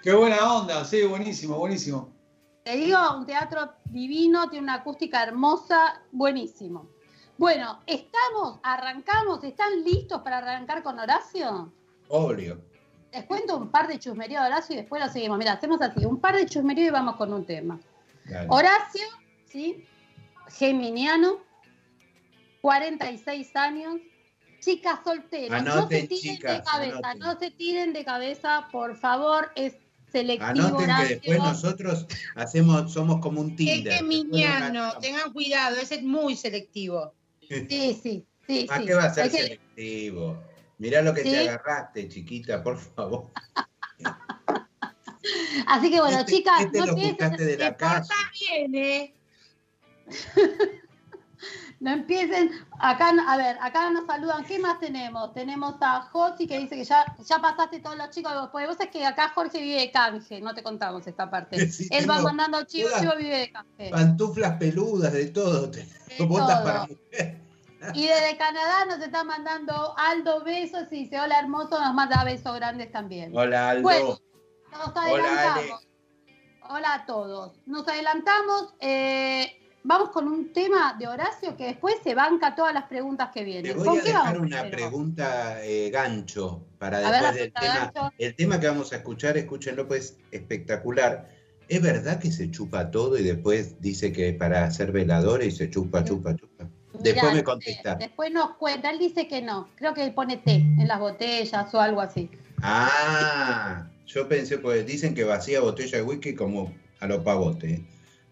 Qué 0.04 0.12
buena 0.14 0.54
onda, 0.56 0.84
sí, 0.84 1.04
buenísimo, 1.04 1.58
buenísimo. 1.58 2.10
Te 2.64 2.76
digo, 2.78 2.98
un 3.18 3.26
teatro 3.26 3.74
divino, 3.86 4.50
tiene 4.50 4.64
una 4.66 4.76
acústica 4.76 5.24
hermosa, 5.24 6.02
buenísimo. 6.12 6.90
Bueno, 7.38 7.82
estamos, 7.88 8.60
arrancamos, 8.62 9.44
¿están 9.44 9.84
listos 9.84 10.22
para 10.22 10.38
arrancar 10.38 10.84
con 10.84 11.00
Horacio? 11.00 11.74
Obvio. 12.10 12.62
les 13.12 13.26
cuento 13.26 13.58
un 13.58 13.70
par 13.72 13.88
de 13.88 13.98
chusmerío 13.98 14.40
de 14.42 14.48
Horacio 14.48 14.76
y 14.76 14.78
después 14.80 15.02
lo 15.04 15.10
seguimos. 15.10 15.38
Mira, 15.40 15.54
hacemos 15.54 15.82
así, 15.82 16.06
un 16.06 16.20
par 16.20 16.36
de 16.36 16.46
chusmerío 16.46 16.86
y 16.86 16.90
vamos 16.92 17.16
con 17.16 17.34
un 17.34 17.46
tema. 17.46 17.80
Dale. 18.26 18.48
Horacio, 18.50 19.06
¿sí? 19.46 19.88
Geminiano, 20.50 21.40
46 22.62 23.56
años, 23.56 23.96
chica 24.60 25.02
soltera. 25.04 25.62
no 25.62 25.72
se 25.72 25.80
Anoten, 25.80 26.08
tiren 26.08 26.36
chicas, 26.36 26.58
de 26.58 26.64
cabeza, 26.64 26.98
anoten. 26.98 27.20
no 27.20 27.40
se 27.40 27.52
tiren 27.52 27.94
de 27.94 28.06
cabeza, 28.06 28.68
por 28.72 28.96
favor, 28.96 29.52
es 29.56 29.76
selectivo 30.12 30.46
Anoten 30.68 30.90
que 30.98 31.06
después 31.16 31.38
nosotros 31.40 32.06
hacemos, 32.36 32.92
somos 32.92 33.20
como 33.22 33.42
un 33.42 33.52
Es 33.52 33.56
Tinder. 33.58 33.94
geminiano, 33.94 34.84
Después 34.86 35.02
tengan 35.08 35.34
cuidado, 35.34 35.78
ese 35.78 35.96
es 35.96 36.04
muy 36.04 36.36
selectivo. 36.36 37.14
Sí, 37.50 38.00
sí, 38.02 38.26
sí. 38.48 38.68
¿A 38.70 38.78
sí. 38.80 38.86
qué 38.86 38.94
va 38.94 39.04
a 39.06 39.14
ser 39.14 39.30
que- 39.32 39.38
selectivo? 39.38 40.42
Mirá 40.78 41.02
lo 41.02 41.14
que 41.14 41.24
Sí. 41.24 41.30
te 41.32 41.50
agarraste, 41.50 42.08
chiquita, 42.10 42.64
por 42.64 42.78
favor. 42.78 43.30
Así 45.68 45.92
que 45.92 46.00
bueno, 46.00 46.20
Este- 46.20 46.32
chicas, 46.36 46.62
este 46.66 46.80
no 46.80 46.86
lo 46.88 46.96
buscaste 46.96 47.46
de 47.46 47.58
la 47.58 47.78
calle. 47.78 48.08
bien, 48.40 48.76
¿eh? 48.76 49.14
no 51.82 51.92
empiecen. 51.92 52.52
Acá, 52.80 53.12
a 53.28 53.38
ver, 53.38 53.58
acá 53.60 53.90
nos 53.90 54.06
saludan. 54.06 54.46
¿Qué 54.46 54.60
más 54.60 54.80
tenemos? 54.80 55.34
Tenemos 55.34 55.76
a 55.82 56.02
Josi 56.04 56.48
que 56.48 56.60
dice 56.60 56.76
que 56.76 56.84
ya, 56.86 57.04
ya 57.28 57.40
pasaste 57.40 57.80
todos 57.80 57.98
los 57.98 58.10
chicos. 58.12 58.32
Pues 58.52 58.68
vos 58.68 58.78
es 58.80 58.88
que 58.90 59.06
acá 59.06 59.30
Jorge 59.36 59.60
vive 59.60 59.82
de 59.82 59.92
canje, 59.92 60.40
no 60.40 60.54
te 60.54 60.64
contamos 60.64 61.06
esta 61.08 61.30
parte. 61.30 61.58
Sí, 61.72 61.88
Él 61.92 62.10
va 62.10 62.22
mandando 62.22 62.64
chivos, 62.66 62.92
todas- 62.92 63.02
chivos 63.02 63.18
vive 63.18 63.38
de 63.40 63.52
canje. 63.52 63.90
Pantuflas 63.90 64.58
peludas, 64.58 65.12
de 65.12 65.26
todo. 65.28 65.68
De 65.68 65.86
Botas 66.28 66.48
todo. 66.62 66.64
para 66.64 66.80
mujer. 66.88 67.42
Y 67.96 68.06
desde 68.06 68.38
Canadá 68.38 68.86
nos 68.86 69.00
está 69.00 69.24
mandando 69.24 69.96
Aldo 69.98 70.44
besos 70.44 70.84
y 70.92 71.06
dice 71.06 71.20
hola 71.20 71.40
hermoso, 71.40 71.80
nos 71.80 71.96
manda 71.96 72.24
besos 72.24 72.56
grandes 72.56 72.92
también. 72.92 73.36
Hola, 73.36 73.72
Aldo. 73.72 73.82
Bueno, 73.82 74.20
nos 74.72 74.88
Hola, 74.90 75.02
Ale. 75.04 75.28
adelantamos. 75.28 75.88
Hola 76.70 76.94
a 76.94 77.06
todos. 77.08 77.60
Nos 77.66 77.88
adelantamos. 77.88 78.76
eh, 78.82 79.58
vamos 79.84 80.10
con 80.10 80.28
un 80.28 80.54
tema 80.54 80.96
de 81.00 81.08
Horacio 81.08 81.56
que 81.58 81.66
después 81.66 81.96
se 82.04 82.14
banca 82.16 82.56
todas 82.56 82.74
las 82.74 82.86
preguntas 82.86 83.30
que 83.34 83.42
Te 83.42 83.46
vienen. 83.46 83.78
voy 83.78 83.86
¿Con 83.88 83.98
a 84.00 84.02
qué 84.02 84.08
dejar 84.10 84.24
vamos 84.34 84.48
una 84.48 84.62
primero? 84.62 84.78
pregunta 84.78 85.66
eh, 85.66 85.90
gancho 85.90 86.64
para 86.78 87.00
ver, 87.00 87.12
después 87.12 87.36
del 87.36 87.54
tema. 87.54 87.74
gancho. 87.94 88.12
El 88.18 88.36
tema 88.36 88.60
que 88.60 88.68
vamos 88.68 88.94
a 88.94 88.98
escuchar, 88.98 89.38
escúchenlo, 89.38 89.88
pues 89.88 90.18
espectacular. 90.32 91.30
¿Es 91.68 91.82
verdad 91.82 92.20
que 92.20 92.32
se 92.32 92.52
chupa 92.52 92.92
todo 92.92 93.18
y 93.18 93.24
después 93.24 93.80
dice 93.82 94.12
que 94.12 94.34
para 94.34 94.70
ser 94.72 94.92
velador 94.92 95.42
y 95.44 95.52
se 95.52 95.70
chupa, 95.70 96.04
chupa, 96.04 96.36
chupa? 96.36 96.68
Después 96.94 97.16
Mirá, 97.24 97.30
me 97.32 97.40
sé, 97.40 97.44
contesta. 97.46 97.96
Después 97.96 98.32
nos 98.32 98.56
cuenta. 98.58 98.92
Él 98.92 99.00
dice 99.00 99.28
que 99.28 99.42
no. 99.42 99.70
Creo 99.76 99.94
que 99.94 100.04
él 100.04 100.14
pone 100.14 100.38
té 100.38 100.56
en 100.56 100.88
las 100.88 101.00
botellas 101.00 101.74
o 101.74 101.80
algo 101.80 102.02
así. 102.02 102.30
Ah, 102.62 103.88
yo 104.06 104.28
pensé, 104.28 104.58
pues 104.58 104.86
dicen 104.86 105.16
que 105.16 105.24
vacía 105.24 105.62
botella 105.62 105.98
de 105.98 106.04
whisky 106.04 106.36
como 106.36 106.74
a 107.00 107.08
los 107.08 107.24
pavotes. 107.24 107.80
¿eh? 107.80 107.86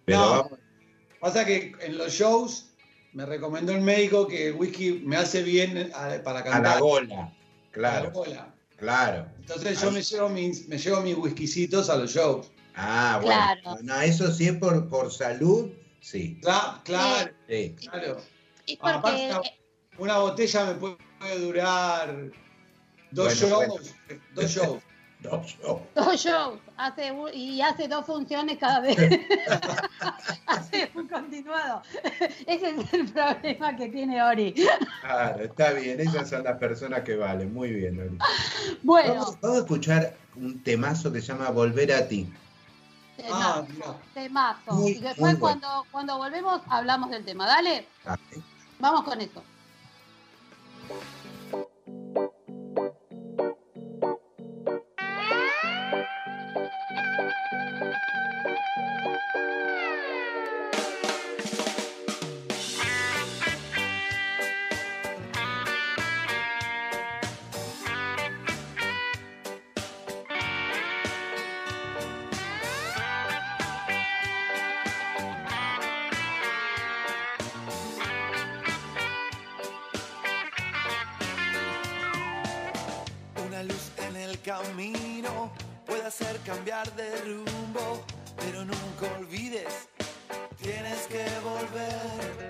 Pero 0.05 0.19
No. 0.19 0.29
vamos, 0.29 0.58
Pasa 1.19 1.45
que 1.45 1.73
en 1.81 1.97
los 1.97 2.13
shows 2.13 2.69
me 3.13 3.25
recomendó 3.25 3.73
el 3.73 3.81
médico 3.81 4.27
que 4.27 4.47
el 4.49 4.53
whisky 4.55 5.01
me 5.05 5.17
hace 5.17 5.43
bien 5.43 5.91
a- 5.95 6.21
para 6.23 6.39
a 6.39 6.43
cantar. 6.43 6.61
la 6.75 6.79
gola. 6.79 7.15
A 7.15 7.25
la 7.25 7.33
Claro, 7.71 8.11
gola. 8.11 8.53
claro. 8.77 9.27
Entonces 9.39 9.79
yo 9.81 9.89
Ahí. 9.89 9.93
me 9.95 10.01
llevo 10.01 10.29
mis, 10.29 10.67
me 10.67 10.77
llevo 10.77 11.01
mis 11.01 11.15
whiskycitos 11.17 11.89
a 11.89 11.95
los 11.97 12.11
shows. 12.13 12.51
Ah, 12.75 13.19
bueno. 13.21 13.39
Claro. 13.61 13.77
No, 13.83 14.01
eso 14.01 14.31
sí 14.31 14.47
es 14.47 14.53
por, 14.57 14.87
por 14.89 15.11
salud, 15.11 15.71
sí. 15.99 16.39
Cla- 16.41 16.81
Claro, 16.83 17.31
sí. 17.47 17.75
claro. 17.79 18.21
Y 18.65 18.77
porque 18.77 19.29
una, 19.29 19.41
una 19.97 20.17
botella 20.19 20.65
me 20.65 20.73
puede, 20.75 21.39
durar 21.39 22.31
dos 23.11 23.41
Bueno, 23.41 23.67
shows. 23.75 23.95
Dos 24.33 24.45
shows. 24.51 24.83
No, 25.21 25.43
yo. 25.45 25.81
dos 25.95 26.15
shows 26.21 26.59
hace 26.77 27.11
un- 27.11 27.33
y 27.33 27.61
hace 27.61 27.89
dos 27.89 28.05
funciones 28.05 28.57
cada 28.57 28.79
vez. 28.79 28.95
hace 30.47 30.89
un 30.95 31.07
continuado. 31.09 31.81
Ese 32.47 32.69
es 32.69 32.93
el 32.93 33.11
problema 33.11 33.75
que 33.75 33.89
tiene 33.89 34.23
Ori. 34.23 34.55
Claro, 35.01 35.43
está 35.43 35.73
bien. 35.73 35.99
Esas 35.99 36.29
son 36.29 36.43
las 36.45 36.57
personas 36.57 37.01
que 37.01 37.15
valen. 37.17 37.53
Muy 37.53 37.71
bien, 37.71 37.97
Loli. 37.97 38.17
Bueno, 38.81 39.13
Vamos, 39.15 39.41
vamos 39.41 39.57
a 39.57 39.59
escuchar 39.61 40.13
un 40.37 40.63
temazo 40.63 41.11
que 41.11 41.19
se 41.21 41.27
llama 41.27 41.49
Volver 41.49 41.91
a 41.91 42.07
ti. 42.07 42.31
Ah, 43.29 43.65
temazo, 43.65 43.67
mirá. 43.73 43.95
temazo. 44.13 44.71
Muy, 44.73 44.91
y 44.91 44.99
después 44.99 45.17
bueno. 45.37 45.39
cuando, 45.39 45.85
cuando 45.91 46.17
volvemos 46.17 46.61
hablamos 46.69 47.09
del 47.09 47.25
tema. 47.25 47.45
Dale, 47.45 47.85
Ah, 48.05 48.17
vamos 48.79 49.03
con 49.03 49.19
eso. 49.19 49.43
Pero 88.37 88.65
nunca 88.65 89.17
olvides, 89.19 89.87
tienes 90.61 91.07
que 91.07 91.25
volver. 91.43 92.49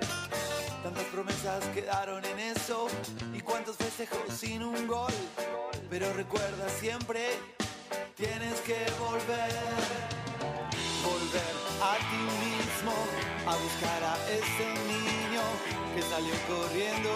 Tantas 0.84 1.04
promesas 1.06 1.64
quedaron 1.74 2.24
en 2.26 2.40
eso 2.40 2.88
y 3.34 3.42
cuántos 3.42 3.76
festejos 3.76 4.34
sin 4.34 4.64
un 4.64 4.88
gol, 4.88 5.14
pero 5.90 6.12
recuerda 6.14 6.70
siempre, 6.70 7.28
tienes 8.16 8.60
que 8.62 8.86
volver. 9.00 9.52
Volver 11.04 11.56
a 11.82 11.96
ti 12.10 12.24
mismo, 12.46 12.94
a 13.48 13.56
buscar 13.56 14.04
a 14.04 14.16
ese 14.30 14.68
niño 14.88 15.44
que 15.96 16.02
salió 16.02 16.34
corriendo. 16.48 17.10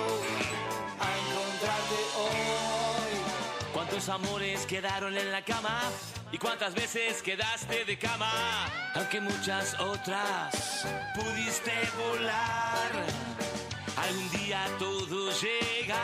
¿Cuántos 3.94 4.10
amores 4.10 4.66
quedaron 4.66 5.16
en 5.16 5.32
la 5.32 5.46
cama? 5.46 5.80
¿Y 6.32 6.40
cuántas 6.40 6.74
veces 6.74 7.22
quedaste 7.22 7.86
de 7.86 7.96
cama? 7.96 8.66
Aunque 8.96 9.22
muchas 9.22 9.80
otras 9.80 10.88
pudiste 11.14 11.72
volar. 11.96 12.90
Algún 13.96 14.32
día 14.32 14.66
todo 14.80 15.30
llega 15.40 16.02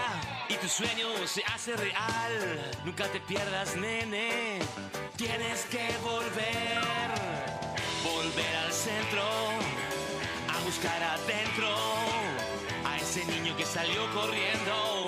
y 0.49 0.53
tu 0.57 0.67
sueño 0.69 1.07
se 1.25 1.43
hace 1.45 1.75
real. 1.77 2.71
Nunca 2.85 3.05
te 3.05 3.21
pierdas, 3.21 3.75
nene. 3.75 4.59
Tienes 5.15 5.65
que 5.71 5.89
volver. 6.03 6.77
Volver 8.03 8.55
al 8.55 8.71
centro. 8.71 9.23
A 10.47 10.63
buscar 10.63 11.01
adentro. 11.01 11.75
A 12.85 12.97
ese 12.97 13.25
niño 13.25 13.57
que 13.57 13.65
salió 13.65 14.13
corriendo 14.13 14.99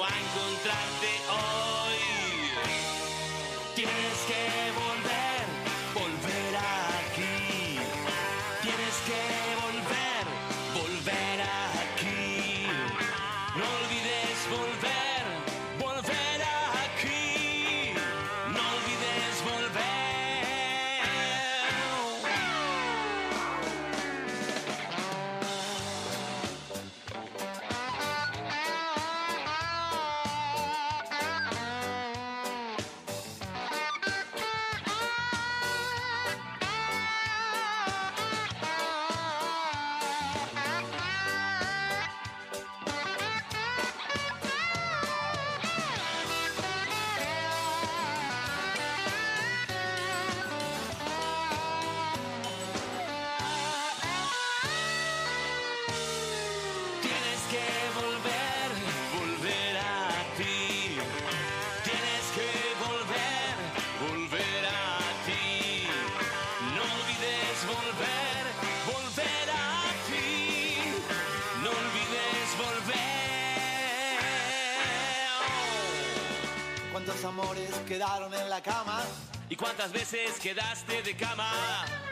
quedaron 77.92 78.34
en 78.34 78.50
la 78.50 78.62
cama? 78.64 79.02
¿Y 79.50 79.56
cuántas 79.58 79.92
veces 79.92 80.40
quedaste 80.40 81.04
de 81.04 81.14
cama? 81.14 81.52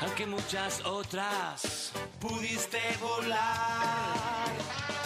Aunque 0.01 0.25
muchas 0.25 0.86
otras 0.86 1.93
pudiste 2.19 2.81
volar. 3.00 4.50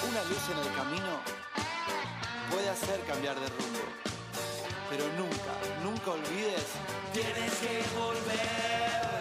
Una 0.09 0.23
luz 0.23 0.43
en 0.51 0.57
el 0.67 0.75
camino 0.75 1.19
puede 2.49 2.69
hacer 2.71 2.99
cambiar 3.01 3.39
de 3.39 3.47
rumbo. 3.49 3.85
Pero 4.89 5.05
nunca, 5.15 5.53
nunca 5.83 6.09
olvides, 6.09 6.65
Tienes 7.13 7.53
que 7.61 7.83
volver. 7.95 9.12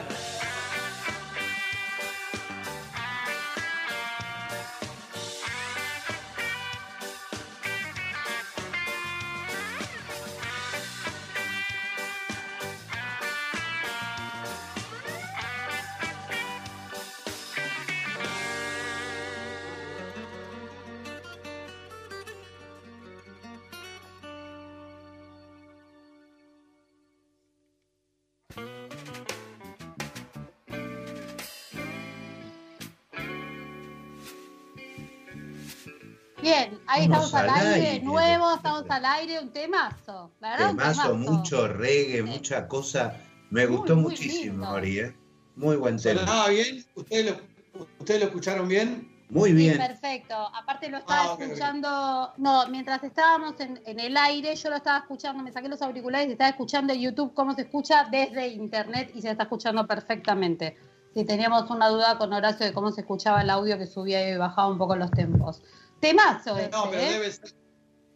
Ahí 37.03 37.07
Estamos 37.07 37.27
estamos 37.27 37.51
al 37.51 37.51
al 37.61 37.73
aire, 37.75 37.89
aire. 37.91 38.05
nuevo, 38.05 38.55
estamos 38.55 38.85
al 38.89 39.05
aire, 39.05 39.41
un 39.41 39.53
temazo. 39.53 40.31
La 40.41 40.51
verdad, 40.51 40.71
un 40.71 40.77
Temazo, 40.79 41.03
temazo. 41.13 41.15
mucho 41.33 41.69
reggae, 41.69 42.23
mucha 42.23 42.69
cosa. 42.69 43.17
Me 43.51 43.67
gustó 43.67 43.95
muy 43.97 44.05
muchísimo. 44.13 44.69
Ori, 44.71 44.99
¿eh? 45.01 45.17
Muy 45.57 45.77
buen 45.77 46.01
tema. 46.01 46.21
¿Sonaba 46.21 46.49
bien? 46.49 46.85
¿Ustedes 46.95 47.27
lo, 47.31 47.85
¿Ustedes 47.99 48.21
lo 48.21 48.27
escucharon 48.27 48.69
bien? 48.69 49.09
Muy 49.29 49.51
Sí, 49.51 49.57
bien. 49.57 49.79
perfecto. 49.79 50.35
Aparte 50.35 50.91
lo 50.91 50.99
estaba 50.99 51.23
Ah, 51.33 51.37
escuchando, 51.41 52.33
no, 52.37 52.69
mientras 52.69 53.03
estábamos 53.03 53.59
en, 53.61 53.81
en 53.87 53.99
el 54.01 54.15
aire, 54.17 54.55
yo 54.57 54.69
lo 54.71 54.77
estaba 54.77 54.99
escuchando, 54.99 55.43
me 55.43 55.51
saqué 55.53 55.69
los 55.71 55.81
auriculares 55.81 56.29
y 56.29 56.33
estaba 56.33 56.51
escuchando 56.51 56.93
en 56.93 57.01
YouTube 57.01 57.33
cómo 57.33 57.55
se 57.55 57.63
escucha 57.63 58.07
desde 58.11 58.49
internet 58.49 59.11
y 59.15 59.23
se 59.23 59.31
está 59.31 59.45
escuchando 59.45 59.87
perfectamente. 59.87 60.77
Si 61.15 61.25
teníamos 61.25 61.71
una 61.71 61.89
duda 61.89 62.17
con 62.19 62.33
Horacio 62.33 62.65
de 62.67 62.73
cómo 62.75 62.91
se 62.91 63.03
escuchaba 63.03 63.41
el 63.43 63.49
audio 63.51 63.77
que 63.79 63.87
subía 63.87 64.29
y 64.31 64.37
bajaba 64.37 64.69
un 64.69 64.79
poco 64.79 64.97
los 64.97 65.11
tempos. 65.11 65.63
Temazo 66.03 66.59
ese, 66.59 66.69
No, 66.71 66.91
pero 66.91 67.01
¿eh? 67.03 67.11
debe 67.13 67.31
ser, 67.33 67.51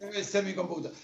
debe 0.00 0.24
ser 0.24 0.44
mi 0.44 0.54
computadora. 0.54 1.00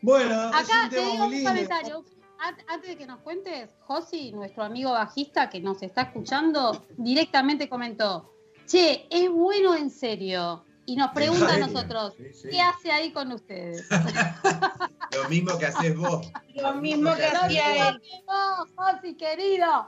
Bueno, 0.00 0.34
Acá 0.48 0.88
te 0.90 0.98
digo 0.98 1.26
un 1.26 1.44
comentario. 1.44 2.04
An- 2.38 2.56
Antes 2.68 2.90
de 2.90 2.96
que 2.96 3.06
nos 3.06 3.20
cuentes, 3.20 3.68
Josi, 3.86 4.32
nuestro 4.32 4.62
amigo 4.64 4.92
bajista 4.92 5.48
que 5.50 5.60
nos 5.60 5.82
está 5.82 6.02
escuchando, 6.02 6.84
directamente 6.96 7.68
comentó, 7.68 8.32
che, 8.66 9.06
es 9.10 9.30
bueno 9.30 9.74
en 9.76 9.90
serio. 9.90 10.64
Y 10.88 10.96
nos 10.96 11.10
pregunta 11.10 11.52
a 11.54 11.58
nosotros, 11.58 12.14
Sí, 12.16 12.32
sí. 12.32 12.48
¿qué 12.50 12.60
hace 12.60 12.92
ahí 12.92 13.12
con 13.12 13.32
ustedes? 13.32 13.86
Lo 15.22 15.28
mismo 15.28 15.58
que 15.58 15.66
haces 15.66 15.96
vos. 15.96 16.30
Lo 16.54 16.74
mismo 16.74 17.14
que 17.14 17.22
Lo 17.22 17.40
hacía 17.42 17.68
mismo 17.72 17.88
él. 17.88 18.02
vos, 18.26 18.70
Josi, 18.76 19.14
querido. 19.14 19.86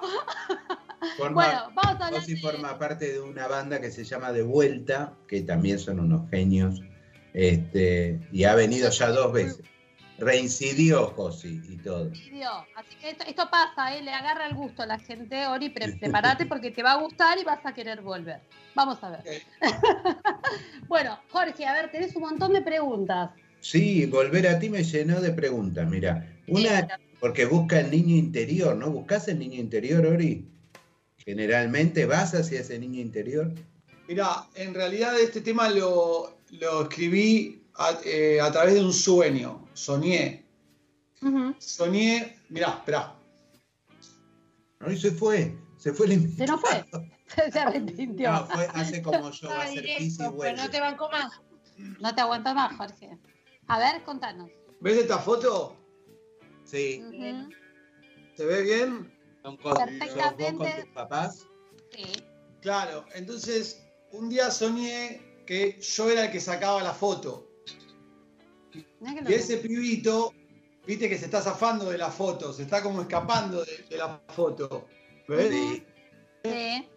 Forma, 1.16 1.34
Bueno, 1.34 1.72
vamos 1.74 2.00
a 2.00 2.06
hablar 2.06 2.22
forma 2.40 2.78
parte 2.78 3.12
de 3.12 3.20
una 3.20 3.46
banda 3.46 3.80
que 3.80 3.90
se 3.90 4.04
llama 4.04 4.32
De 4.32 4.42
Vuelta, 4.42 5.12
que 5.28 5.42
también 5.42 5.78
son 5.78 6.00
unos 6.00 6.28
genios. 6.30 6.80
Este, 7.34 8.20
y 8.32 8.44
ha 8.44 8.54
venido 8.54 8.90
ya 8.90 9.08
dos 9.10 9.32
veces. 9.32 9.60
Reincidió 10.18 11.06
Josi 11.14 11.62
y 11.68 11.76
todo. 11.76 12.06
Dio. 12.06 12.50
Así 12.74 12.96
que 13.00 13.10
esto, 13.10 13.24
esto 13.24 13.48
pasa, 13.48 13.94
¿eh? 13.96 14.02
le 14.02 14.12
agarra 14.12 14.48
el 14.48 14.54
gusto 14.56 14.82
a 14.82 14.86
la 14.86 14.98
gente, 14.98 15.46
Ori, 15.46 15.68
pre- 15.68 15.96
prepárate 16.00 16.46
porque 16.46 16.72
te 16.72 16.82
va 16.82 16.92
a 16.92 16.96
gustar 16.96 17.38
y 17.38 17.44
vas 17.44 17.64
a 17.64 17.72
querer 17.72 18.00
volver. 18.02 18.40
Vamos 18.74 18.98
a 19.04 19.10
ver. 19.10 19.22
bueno, 20.88 21.18
Jorge, 21.30 21.66
a 21.66 21.72
ver, 21.72 21.90
tenés 21.92 22.14
un 22.16 22.22
montón 22.22 22.52
de 22.52 22.62
preguntas. 22.62 23.30
Sí, 23.60 24.06
volver 24.06 24.46
a 24.48 24.58
ti 24.58 24.70
me 24.70 24.84
llenó 24.84 25.20
de 25.20 25.32
preguntas. 25.32 25.88
Mira, 25.88 26.38
una 26.46 26.88
porque 27.20 27.44
busca 27.46 27.80
el 27.80 27.90
niño 27.90 28.14
interior, 28.16 28.76
¿no? 28.76 28.90
¿Buscas 28.90 29.28
el 29.28 29.38
niño 29.38 29.58
interior, 29.58 30.06
Ori? 30.06 30.46
Generalmente 31.18 32.06
vas 32.06 32.34
hacia 32.34 32.60
ese 32.60 32.78
niño 32.78 33.00
interior. 33.00 33.52
Mirá, 34.06 34.46
en 34.54 34.72
realidad 34.72 35.18
este 35.18 35.40
tema 35.40 35.68
lo, 35.68 36.38
lo 36.52 36.82
escribí 36.82 37.62
a, 37.74 37.98
eh, 38.04 38.40
a 38.40 38.50
través 38.52 38.74
de 38.74 38.84
un 38.84 38.92
sueño. 38.92 39.68
Soñé. 39.74 40.44
Ujú. 41.20 41.54
Soñé. 41.58 42.38
Mirá, 42.48 42.68
esperá. 42.78 43.14
No, 44.80 44.92
y 44.92 44.96
se 44.96 45.10
fue, 45.10 45.54
se 45.76 45.92
fue 45.92 46.06
el 46.06 46.12
Se 46.12 46.18
invitado. 46.18 46.52
nos 46.52 46.60
fue. 46.60 46.84
Se 47.52 47.58
arrepintió. 47.58 48.32
No, 48.32 48.46
fue, 48.46 48.66
hace 48.72 49.02
como 49.02 49.30
yo, 49.30 49.48
va 49.48 49.64
a 49.64 49.66
pis 49.66 49.76
y 49.76 49.80
directo, 49.82 50.36
pero 50.38 50.56
no 50.56 50.70
te 50.70 50.80
banco 50.80 51.10
más. 51.10 51.40
No 52.00 52.14
te 52.14 52.20
aguanto 52.20 52.54
más, 52.54 52.76
Jorge. 52.76 53.18
A 53.68 53.78
ver, 53.78 54.02
contanos. 54.02 54.50
¿Ves 54.80 54.98
esta 54.98 55.18
foto? 55.18 55.76
Sí. 56.64 57.02
¿Se 58.34 58.44
ve 58.44 58.62
bien? 58.62 59.14
son 59.42 59.56
vos 59.56 59.74
con 59.74 59.84
Perfectamente. 59.84 60.82
tus 60.82 60.92
papás. 60.92 61.46
Sí. 61.92 62.24
Claro, 62.60 63.04
entonces 63.14 63.84
un 64.12 64.28
día 64.28 64.50
soñé 64.50 65.42
que 65.46 65.78
yo 65.80 66.10
era 66.10 66.26
el 66.26 66.30
que 66.32 66.40
sacaba 66.40 66.82
la 66.82 66.92
foto. 66.92 67.50
Que 68.72 68.84
Y 69.28 69.34
ese 69.34 69.58
pibito, 69.58 70.32
viste 70.86 71.08
que 71.08 71.18
se 71.18 71.26
está 71.26 71.40
zafando 71.40 71.90
de 71.90 71.98
la 71.98 72.10
foto, 72.10 72.52
se 72.52 72.62
está 72.62 72.82
como 72.82 73.02
escapando 73.02 73.64
de, 73.64 73.84
de 73.88 73.96
la 73.96 74.20
foto. 74.28 74.86
¿Ves? 75.28 75.50
Sí. 75.50 75.86
Sí. 76.44 76.88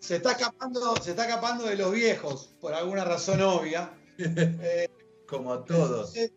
Se 0.00 0.16
está 0.16 0.32
escapando, 0.32 0.96
se 0.96 1.10
está 1.10 1.26
escapando 1.26 1.64
de 1.64 1.76
los 1.76 1.92
viejos, 1.92 2.54
por 2.60 2.74
alguna 2.74 3.04
razón 3.04 3.40
obvia. 3.42 3.92
Eh, 4.18 4.88
Como 5.26 5.58
todos. 5.64 6.14
entonces, 6.16 6.32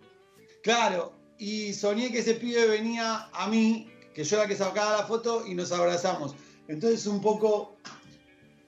claro, 0.63 1.13
y 1.38 1.73
soñé 1.73 2.12
que 2.12 2.19
ese 2.19 2.36
pibe 2.36 2.67
venía 2.67 3.30
a 3.32 3.47
mí, 3.47 3.91
que 4.13 4.23
yo 4.23 4.38
era 4.38 4.47
que 4.47 4.56
sacaba 4.56 4.97
la 4.97 5.04
foto 5.06 5.45
y 5.47 5.56
nos 5.56 5.71
abrazamos. 5.71 6.36
Entonces 6.67 7.08
un 7.08 7.21
poco, 7.21 7.78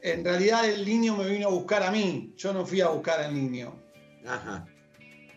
en 0.02 0.24
realidad 0.24 0.68
el 0.68 0.86
niño 0.86 1.16
me 1.18 1.28
vino 1.28 1.48
a 1.48 1.52
buscar 1.52 1.84
a 1.84 1.92
mí, 1.92 2.34
yo 2.38 2.54
no 2.54 2.66
fui 2.66 2.82
a 2.82 2.88
buscar 2.88 3.20
al 3.20 3.34
niño. 3.34 3.76
Ajá. 4.26 4.68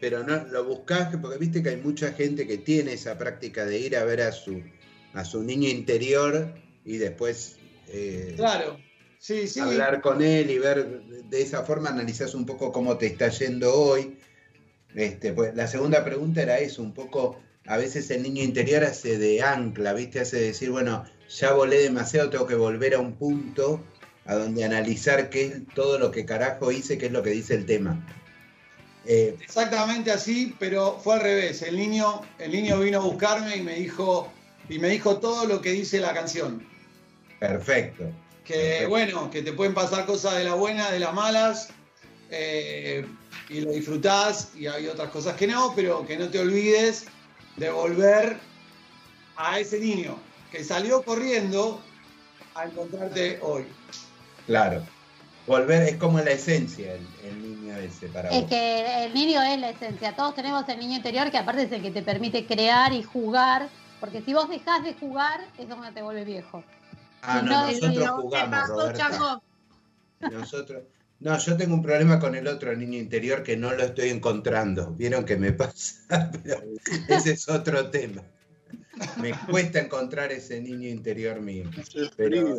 Pero 0.01 0.23
no 0.23 0.45
lo 0.45 0.65
buscás, 0.65 1.15
porque 1.21 1.39
viste 1.39 1.63
que 1.63 1.71
hay 1.71 1.77
mucha 1.77 2.13
gente 2.13 2.47
que 2.47 2.59
tiene 2.59 2.93
esa 2.93 3.17
práctica 3.17 3.65
de 3.65 3.79
ir 3.79 3.97
a 3.97 4.05
ver 4.05 4.21
a 4.21 4.33
su, 4.33 4.63
a 5.15 5.25
su 5.25 5.43
niño 5.43 5.69
interior 5.69 6.55
y 6.85 6.99
después 6.99 7.57
eh, 7.89 8.35
Claro, 8.37 8.79
sí, 9.19 9.47
sí. 9.49 9.61
hablar 9.61 10.01
con 10.01 10.23
él 10.23 10.51
y 10.51 10.59
ver 10.59 11.03
de 11.03 11.43
esa 11.43 11.65
forma 11.65 11.91
analizás 11.91 12.35
un 12.35 12.45
poco 12.47 12.73
cómo 12.73 12.97
te 12.99 13.07
está 13.07 13.29
yendo 13.29 13.75
hoy. 13.75 14.19
Este, 14.95 15.33
pues, 15.33 15.55
la 15.55 15.67
segunda 15.67 16.05
pregunta 16.05 16.43
era 16.43 16.59
eso, 16.59 16.83
un 16.83 16.95
poco, 16.95 17.41
a 17.67 17.77
veces 17.77 18.11
el 18.11 18.23
niño 18.23 18.43
interior 18.43 18.85
hace 18.85 19.19
de 19.19 19.43
ancla, 19.43 19.93
¿viste? 19.93 20.21
Hace 20.21 20.39
decir, 20.41 20.71
bueno, 20.71 21.05
ya 21.29 21.53
volé 21.53 21.79
demasiado, 21.83 22.31
tengo 22.31 22.47
que 22.47 22.55
volver 22.55 22.95
a 22.95 23.01
un 23.01 23.15
punto 23.15 23.81
a 24.27 24.35
donde 24.37 24.65
analizar 24.65 25.31
qué 25.31 25.47
es 25.47 25.55
todo 25.75 25.99
lo 25.99 26.11
que 26.11 26.25
carajo 26.25 26.71
hice, 26.73 26.97
qué 26.99 27.07
es 27.07 27.13
lo 27.13 27.23
que 27.23 27.31
dice 27.31 27.55
el 27.55 27.67
tema. 27.67 28.01
Eh, 29.05 29.37
Exactamente 29.43 30.11
así, 30.11 30.55
pero 30.59 30.99
fue 30.99 31.15
al 31.15 31.21
revés. 31.21 31.61
El 31.63 31.77
niño, 31.77 32.23
el 32.39 32.53
niño 32.53 32.79
vino 32.81 33.01
a 33.01 33.05
buscarme 33.05 33.57
y 33.57 33.63
me 33.63 33.75
dijo, 33.77 34.33
y 34.69 34.79
me 34.79 34.89
dijo 34.89 35.19
todo 35.19 35.47
lo 35.47 35.61
que 35.61 35.73
dice 35.73 36.01
la 36.01 36.15
canción. 36.15 36.67
perfecto. 37.39 38.05
Que 38.45 38.55
Perfecto. 38.55 38.89
bueno, 38.89 39.31
que 39.31 39.43
te 39.43 39.53
pueden 39.53 39.75
pasar 39.75 40.07
cosas 40.07 40.37
de 40.37 40.45
las 40.45 40.57
buenas, 40.57 40.91
de 40.93 41.01
las 41.01 41.15
malas, 41.15 41.69
eh, 42.31 43.07
y 43.49 43.61
lo 43.61 43.73
disfrutás, 43.73 44.53
y 44.55 44.67
hay 44.67 44.87
otras 44.89 45.11
cosas 45.11 45.37
que 45.37 45.47
no, 45.47 45.73
pero 45.75 46.07
que 46.07 46.17
no 46.17 46.29
te 46.29 46.39
olvides 46.39 47.07
de 47.57 47.71
volver 47.71 48.39
a 49.37 49.59
ese 49.61 49.79
niño 49.81 50.17
que 50.51 50.65
salió 50.65 51.03
corriendo 51.03 51.81
a 52.55 52.65
encontrarte 52.65 53.39
hoy. 53.43 53.67
Claro. 54.47 54.85
Volver 55.47 55.83
es 55.83 55.97
como 55.97 56.19
la 56.21 56.31
esencia 56.31 56.95
el, 56.95 57.07
el 57.23 57.43
niño 57.43 57.77
ese 57.77 58.09
para 58.09 58.31
Es 58.31 58.43
vos. 58.43 58.49
que 58.49 59.05
el 59.05 59.13
niño 59.15 59.43
es 59.43 59.59
la 59.59 59.71
esencia. 59.71 60.17
Todos 60.17 60.35
tenemos 60.35 60.67
el 60.69 60.79
niño 60.79 60.97
interior 60.97 61.31
que 61.31 61.37
aparte 61.39 61.65
es 61.65 61.73
el 61.73 61.83
que 61.83 61.91
te 61.91 62.03
permite 62.03 62.47
crear 62.47 62.93
y 62.93 63.03
jugar. 63.03 63.69
Porque 64.01 64.23
si 64.23 64.33
vos 64.33 64.49
dejás 64.49 64.83
de 64.85 64.95
jugar, 64.95 65.41
es 65.59 65.67
cuando 65.67 65.93
te 65.93 66.03
vuelves 66.03 66.27
viejo. 66.27 66.65
Ah, 67.23 67.41
si 67.41 67.47
no, 67.47 67.53
no, 67.53 67.67
nosotros 67.67 67.93
¿Qué 67.93 68.09
jugamos, 68.09 68.61
pasó, 68.61 68.73
Roberta. 68.75 69.43
Nosotros. 70.31 70.83
No, 71.21 71.39
yo 71.39 71.57
tengo 71.57 71.75
un 71.75 71.83
problema 71.83 72.19
con 72.19 72.35
el 72.35 72.47
otro 72.47 72.75
niño 72.77 72.99
interior 72.99 73.43
que 73.43 73.57
no 73.57 73.73
lo 73.73 73.85
estoy 73.85 74.11
encontrando. 74.11 74.91
Vieron 74.93 75.25
que 75.25 75.37
me 75.37 75.53
pasa, 75.55 76.31
pero 76.43 76.63
ese 77.09 77.33
es 77.33 77.49
otro 77.49 77.91
tema. 77.91 78.23
Me 79.21 79.33
cuesta 79.51 79.81
encontrar 79.81 80.31
ese 80.33 80.61
niño 80.61 80.89
interior 80.89 81.41
mío. 81.41 81.71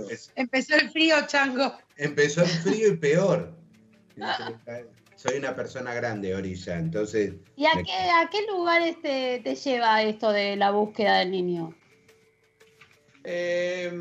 Es- 0.10 0.32
Empezó 0.36 0.76
el 0.76 0.89
frío, 0.89 1.15
Chango. 1.28 1.78
empezó 1.98 2.41
el 2.41 2.50
frío 2.50 2.88
y 2.89 2.98
peor. 2.98 3.56
soy 5.15 5.38
una 5.38 5.56
persona 5.56 5.94
grande, 5.94 6.36
Orilla, 6.36 6.78
entonces... 6.78 7.34
¿Y 7.56 7.65
a 7.65 7.76
me- 7.76 7.84
qué, 7.84 7.91
a 7.91 8.30
qué 8.30 8.46
lugares 8.48 9.02
te, 9.02 9.39
te 9.44 9.56
lleva 9.56 10.02
esto 10.04 10.32
de 10.32 10.56
la 10.58 10.72
búsqueda 10.72 11.20
del 11.20 11.32
niño? 11.32 11.74
Eh, 13.24 13.91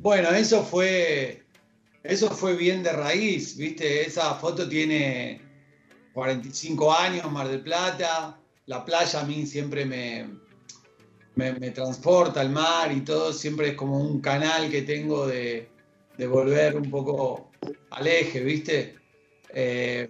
bueno, 0.00 0.28
eso 0.30 0.62
fue, 0.64 1.45
eso 2.08 2.30
fue 2.30 2.56
bien 2.56 2.82
de 2.82 2.92
raíz, 2.92 3.56
¿viste? 3.56 4.06
Esa 4.06 4.34
foto 4.34 4.68
tiene 4.68 5.40
45 6.14 6.92
años, 6.92 7.30
Mar 7.30 7.48
del 7.48 7.62
Plata. 7.62 8.40
La 8.66 8.84
playa 8.84 9.20
a 9.20 9.24
mí 9.24 9.46
siempre 9.46 9.84
me, 9.84 10.28
me, 11.34 11.52
me 11.54 11.70
transporta 11.70 12.40
al 12.40 12.50
mar 12.50 12.90
y 12.92 13.02
todo, 13.02 13.32
siempre 13.32 13.68
es 13.68 13.74
como 13.74 13.98
un 14.00 14.20
canal 14.20 14.70
que 14.70 14.82
tengo 14.82 15.26
de, 15.26 15.68
de 16.16 16.26
volver 16.26 16.76
un 16.76 16.90
poco 16.90 17.50
al 17.90 18.06
eje, 18.06 18.40
¿viste? 18.40 18.96
Eh, 19.50 20.08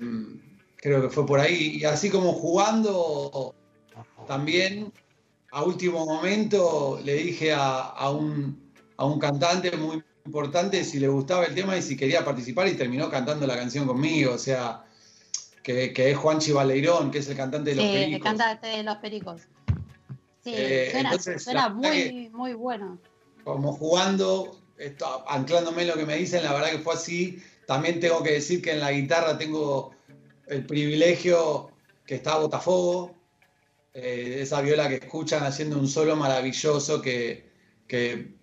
creo 0.76 1.02
que 1.02 1.10
fue 1.10 1.26
por 1.26 1.40
ahí. 1.40 1.78
Y 1.80 1.84
así 1.84 2.10
como 2.10 2.32
jugando 2.32 3.54
también, 4.26 4.92
a 5.50 5.64
último 5.64 6.06
momento 6.06 7.00
le 7.04 7.14
dije 7.14 7.52
a, 7.52 7.80
a 7.80 8.10
un, 8.10 8.72
a 8.96 9.04
un 9.04 9.18
cantante 9.18 9.76
muy 9.76 10.02
importante 10.26 10.84
si 10.84 10.98
le 10.98 11.08
gustaba 11.08 11.44
el 11.46 11.54
tema 11.54 11.76
y 11.76 11.82
si 11.82 11.96
quería 11.96 12.24
participar 12.24 12.68
y 12.68 12.74
terminó 12.74 13.08
cantando 13.10 13.46
la 13.46 13.56
canción 13.56 13.86
conmigo, 13.86 14.34
o 14.34 14.38
sea, 14.38 14.84
que, 15.62 15.92
que 15.92 16.10
es 16.10 16.16
Juanchi 16.16 16.52
Baleirón, 16.52 17.10
que 17.10 17.18
es 17.18 17.28
el 17.28 17.36
cantante 17.36 17.70
de 17.70 17.76
los 17.76 17.84
Sí, 17.84 17.92
Pericos. 17.92 18.22
canta 18.22 18.52
este 18.52 18.66
de 18.68 18.82
los 18.82 18.96
pericos. 18.96 19.42
Sí, 20.44 20.52
Eh, 20.54 20.88
suena, 20.92 21.10
entonces, 21.12 21.46
muy, 21.74 22.28
muy 22.32 22.52
bueno. 22.54 22.98
como 23.44 23.72
jugando, 23.72 24.60
esto, 24.78 25.24
anclándome 25.28 25.82
en 25.82 25.88
lo 25.88 25.94
que 25.94 26.06
me 26.06 26.16
dicen, 26.16 26.44
la 26.44 26.52
verdad 26.52 26.70
que 26.70 26.78
fue 26.78 26.94
así. 26.94 27.42
También 27.66 27.98
tengo 27.98 28.22
que 28.22 28.32
decir 28.32 28.62
que 28.62 28.72
en 28.72 28.80
la 28.80 28.92
guitarra 28.92 29.36
tengo 29.38 29.92
el 30.46 30.64
privilegio 30.66 31.70
que 32.06 32.14
está 32.16 32.38
Botafogo, 32.38 33.14
eh, 33.92 34.38
esa 34.42 34.60
viola 34.60 34.88
que 34.88 34.96
escuchan 34.96 35.42
haciendo 35.42 35.78
un 35.78 35.88
solo 35.88 36.14
maravilloso 36.14 37.02
que, 37.02 37.50
que 37.88 38.34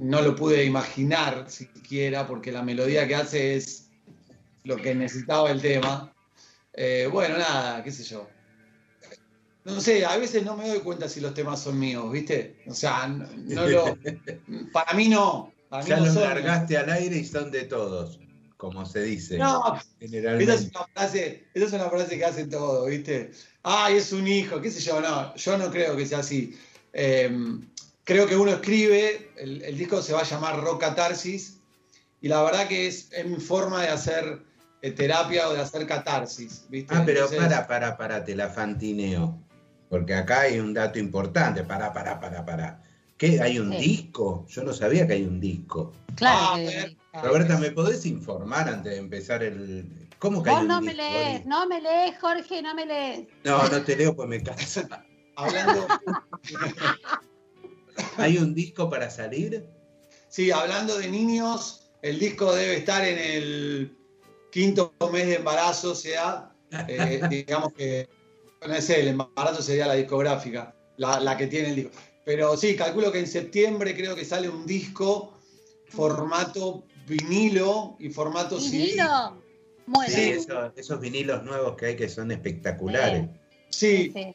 no 0.00 0.22
lo 0.22 0.34
pude 0.36 0.64
imaginar 0.64 1.46
siquiera, 1.50 2.26
porque 2.26 2.52
la 2.52 2.62
melodía 2.62 3.06
que 3.08 3.14
hace 3.14 3.56
es 3.56 3.90
lo 4.64 4.76
que 4.76 4.94
necesitaba 4.94 5.50
el 5.50 5.60
tema. 5.60 6.12
Eh, 6.72 7.08
bueno, 7.10 7.38
nada, 7.38 7.82
qué 7.82 7.90
sé 7.90 8.04
yo. 8.04 8.28
No 9.64 9.80
sé, 9.80 10.04
a 10.04 10.16
veces 10.16 10.44
no 10.44 10.56
me 10.56 10.68
doy 10.68 10.78
cuenta 10.80 11.08
si 11.08 11.20
los 11.20 11.34
temas 11.34 11.60
son 11.62 11.78
míos, 11.78 12.10
¿viste? 12.10 12.62
O 12.66 12.74
sea, 12.74 13.06
no, 13.08 13.26
no 13.36 13.66
lo. 13.66 13.98
Para 14.72 14.94
mí 14.94 15.08
no. 15.08 15.52
Para 15.68 15.82
mí 15.82 15.90
Ya 15.90 15.96
no 15.98 16.04
los 16.06 16.14
son. 16.14 16.22
largaste 16.22 16.76
al 16.78 16.90
aire 16.90 17.16
y 17.18 17.24
son 17.24 17.50
de 17.50 17.64
todos, 17.64 18.18
como 18.56 18.86
se 18.86 19.02
dice 19.02 19.36
No, 19.36 19.74
esa 19.74 19.84
es, 20.00 20.10
generalmente. 20.10 20.52
una 20.74 20.86
frase, 20.94 21.44
esa 21.52 21.66
es 21.66 21.72
una 21.74 21.90
frase 21.90 22.16
que 22.16 22.24
hacen 22.24 22.48
todo, 22.48 22.86
¿viste? 22.86 23.32
Ay, 23.62 23.96
es 23.96 24.12
un 24.12 24.26
hijo, 24.26 24.60
qué 24.62 24.70
sé 24.70 24.80
yo, 24.80 25.00
no, 25.02 25.34
yo 25.34 25.58
no 25.58 25.70
creo 25.70 25.94
que 25.96 26.06
sea 26.06 26.20
así. 26.20 26.56
Eh, 26.94 27.30
creo 28.08 28.26
que 28.26 28.36
uno 28.36 28.50
escribe, 28.52 29.30
el, 29.36 29.60
el 29.62 29.76
disco 29.76 30.00
se 30.00 30.14
va 30.14 30.20
a 30.20 30.24
llamar 30.24 30.62
Rock 30.62 30.80
Catarsis, 30.80 31.60
y 32.22 32.28
la 32.28 32.42
verdad 32.42 32.66
que 32.66 32.86
es, 32.86 33.12
es 33.12 33.26
mi 33.26 33.36
forma 33.36 33.82
de 33.82 33.88
hacer 33.90 34.42
eh, 34.80 34.92
terapia 34.92 35.46
o 35.46 35.52
de 35.52 35.60
hacer 35.60 35.86
catarsis, 35.86 36.64
¿viste? 36.70 36.94
Ah, 36.96 37.02
pero 37.04 37.24
Entonces, 37.26 37.38
para, 37.38 37.66
para, 37.66 37.96
para, 37.98 38.24
te 38.24 38.34
la 38.34 38.48
fantineo. 38.48 39.38
Porque 39.90 40.14
acá 40.14 40.40
hay 40.40 40.58
un 40.58 40.72
dato 40.72 40.98
importante. 40.98 41.64
Para, 41.64 41.92
para, 41.92 42.18
para, 42.18 42.44
para. 42.46 42.82
¿Qué? 43.18 43.40
¿Hay 43.42 43.58
un 43.58 43.72
Sí. 43.72 43.78
disco? 43.78 44.46
Yo 44.48 44.64
no 44.64 44.72
sabía 44.72 45.06
que 45.06 45.12
hay 45.12 45.24
un 45.24 45.38
disco. 45.38 45.92
Claro 46.16 46.38
Ah, 46.40 46.54
que-. 46.56 46.96
Roberta, 47.22 47.58
¿me 47.58 47.72
podés 47.72 48.06
informar 48.06 48.68
antes 48.70 48.92
de 48.92 48.98
empezar 48.98 49.42
el. 49.42 50.08
¿Cómo 50.18 50.42
que 50.42 50.48
hay 50.50 50.62
un 50.62 50.68
no 50.68 50.80
me 50.80 50.94
lees, 50.94 51.44
no 51.44 51.66
me 51.66 51.80
lees, 51.82 52.18
Jorge, 52.18 52.62
no 52.62 52.74
me 52.74 52.86
lees. 52.86 53.28
No, 53.44 53.68
no 53.68 53.82
te 53.82 53.96
leo 53.96 54.16
pues 54.16 54.28
me 54.28 54.42
canso. 54.42 54.80
Hablando, 55.36 55.86
¿Hay 58.16 58.38
un 58.38 58.54
disco 58.54 58.88
para 58.90 59.10
salir? 59.10 59.66
sí, 60.28 60.50
hablando 60.50 60.98
de 60.98 61.08
niños, 61.08 61.90
el 62.02 62.18
disco 62.18 62.54
debe 62.54 62.76
estar 62.76 63.04
en 63.04 63.18
el 63.18 63.96
quinto 64.52 64.92
mes 65.12 65.26
de 65.26 65.36
embarazo, 65.36 65.92
o 65.92 65.94
sea, 65.94 66.52
eh, 66.86 67.20
digamos 67.30 67.72
que, 67.72 68.08
no 68.66 68.80
sé, 68.80 69.00
el 69.00 69.08
embarazo 69.08 69.62
sería 69.62 69.86
la 69.86 69.94
discográfica, 69.94 70.74
la, 70.96 71.18
la 71.20 71.36
que 71.36 71.46
tiene 71.46 71.70
el 71.70 71.76
disco. 71.76 71.92
Pero 72.24 72.56
sí, 72.56 72.76
calculo 72.76 73.10
que 73.10 73.20
en 73.20 73.26
septiembre 73.26 73.96
creo 73.96 74.14
que 74.14 74.24
sale 74.24 74.48
un 74.50 74.66
disco 74.66 75.38
formato 75.88 76.84
vinilo 77.06 77.96
y 77.98 78.10
formato 78.10 78.60
CD. 78.60 78.78
¿Vinilo? 78.78 79.42
Bueno, 79.86 80.14
Sí, 80.14 80.20
eso- 80.30 80.72
esos 80.76 81.00
vinilos 81.00 81.42
nuevos 81.44 81.74
que 81.76 81.86
hay 81.86 81.96
que 81.96 82.08
son 82.08 82.30
espectaculares. 82.30 83.28
Sí, 83.70 84.10
sí. 84.14 84.34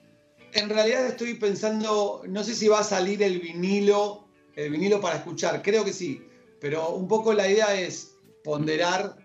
En 0.55 0.69
realidad 0.69 1.05
estoy 1.07 1.35
pensando, 1.35 2.21
no 2.27 2.43
sé 2.43 2.55
si 2.55 2.67
va 2.67 2.79
a 2.79 2.83
salir 2.83 3.21
el 3.23 3.39
vinilo, 3.39 4.27
el 4.55 4.69
vinilo 4.71 4.99
para 5.01 5.17
escuchar, 5.17 5.61
creo 5.61 5.83
que 5.83 5.93
sí, 5.93 6.21
pero 6.59 6.89
un 6.91 7.07
poco 7.07 7.33
la 7.33 7.47
idea 7.47 7.73
es 7.79 8.15
ponderar 8.43 9.15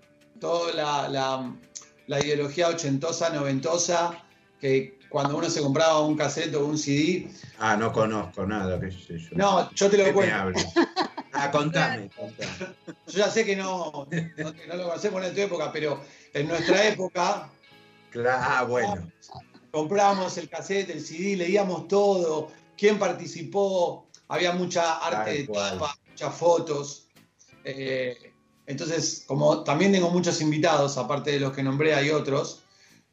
toda 0.40 0.72
la, 0.74 1.08
la- 1.08 1.56
la 2.06 2.20
ideología 2.24 2.68
ochentosa, 2.68 3.28
noventosa, 3.30 4.24
que 4.60 4.98
cuando 5.10 5.36
uno 5.36 5.50
se 5.50 5.60
compraba 5.60 6.00
un 6.00 6.16
cassette 6.16 6.54
o 6.54 6.64
un 6.64 6.78
CD, 6.78 7.30
Ah, 7.58 7.76
no 7.76 7.92
conozco 7.92 8.46
nada, 8.46 8.80
qué 8.80 8.90
sé 8.90 9.18
yo. 9.18 9.28
no, 9.32 9.70
yo 9.74 9.90
te 9.90 9.96
¿Qué 9.98 10.04
lo 10.06 10.12
cuento. 10.14 10.34
Ah, 11.32 11.50
contame, 11.50 12.10
contame. 12.16 12.74
Yo 13.06 13.18
ya 13.18 13.30
sé 13.30 13.44
que 13.44 13.54
no, 13.56 14.08
no, 14.10 14.52
no 14.68 14.76
lo 14.76 14.84
conocemos 14.84 15.24
en 15.24 15.34
tu 15.34 15.40
época, 15.42 15.70
pero 15.72 16.00
en 16.32 16.48
nuestra 16.48 16.86
época 16.88 17.50
Cla- 18.12 18.38
Ah, 18.40 18.64
bueno. 18.64 19.10
Comprábamos 19.70 20.36
el 20.38 20.48
cassette, 20.48 20.90
el 20.90 21.04
CD, 21.04 21.36
leíamos 21.36 21.88
todo, 21.88 22.50
quién 22.76 22.98
participó, 22.98 24.08
había 24.28 24.52
mucha 24.52 24.98
arte 24.98 25.30
de 25.30 25.46
cual. 25.46 25.78
tapa, 25.78 25.98
muchas 26.08 26.34
fotos. 26.34 27.08
Eh, 27.64 28.32
entonces, 28.66 29.24
como 29.26 29.64
también 29.64 29.92
tengo 29.92 30.10
muchos 30.10 30.40
invitados, 30.40 30.98
aparte 30.98 31.32
de 31.32 31.40
los 31.40 31.52
que 31.52 31.62
nombré, 31.62 31.94
hay 31.94 32.10
otros. 32.10 32.62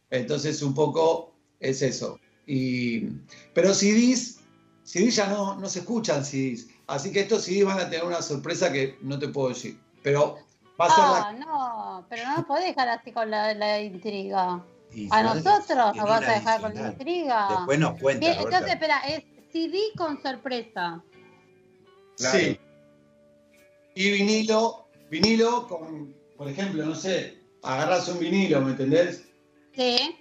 Entonces, 0.09 0.61
un 0.61 0.73
poco 0.73 1.33
es 1.59 1.81
eso. 1.81 2.19
Y, 2.45 3.07
pero 3.53 3.73
CDs, 3.73 4.39
CDs 4.83 5.15
ya 5.15 5.27
no, 5.27 5.55
no 5.55 5.67
se 5.67 5.79
escuchan 5.79 6.23
CDs. 6.23 6.67
Así 6.87 7.11
que 7.11 7.21
estos 7.21 7.43
CDs 7.43 7.65
van 7.65 7.79
a 7.79 7.89
tener 7.89 8.05
una 8.05 8.21
sorpresa 8.21 8.71
que 8.71 8.97
no 9.01 9.17
te 9.17 9.29
puedo 9.29 9.49
decir. 9.49 9.79
Pero 10.03 10.37
va 10.79 10.85
a 10.85 10.89
ser 10.89 11.03
la 11.03 11.27
Ah, 11.27 11.33
no, 11.33 12.05
pero 12.09 12.25
no 12.25 12.35
nos 12.37 12.45
podés 12.45 12.65
dejar 12.65 12.89
así 12.89 13.11
con 13.11 13.31
la, 13.31 13.53
la 13.53 13.81
intriga. 13.81 14.63
Y 14.95 15.09
A 15.11 15.23
nosotros 15.23 15.95
nos 15.95 16.05
vas 16.09 16.23
a 16.27 16.31
dejar 16.33 16.61
con 16.61 16.73
la 16.73 16.87
intriga. 16.87 17.47
Después 17.49 17.79
nos 17.79 17.99
cuenta, 17.99 18.19
Bien, 18.25 18.37
Roberta. 18.37 18.57
entonces, 18.57 18.73
espera, 18.73 18.99
es 19.07 19.23
CD 19.51 19.77
con 19.97 20.21
sorpresa. 20.21 21.03
Claro. 22.17 22.39
Sí. 22.39 22.59
Y 23.95 24.11
vinilo, 24.11 24.87
vinilo 25.09 25.67
con, 25.67 26.15
por 26.37 26.49
ejemplo, 26.49 26.85
no 26.85 26.95
sé, 26.95 27.37
agarras 27.63 28.07
un 28.07 28.19
vinilo, 28.19 28.61
¿me 28.61 28.71
entendés? 28.71 29.25
Sí. 29.75 30.17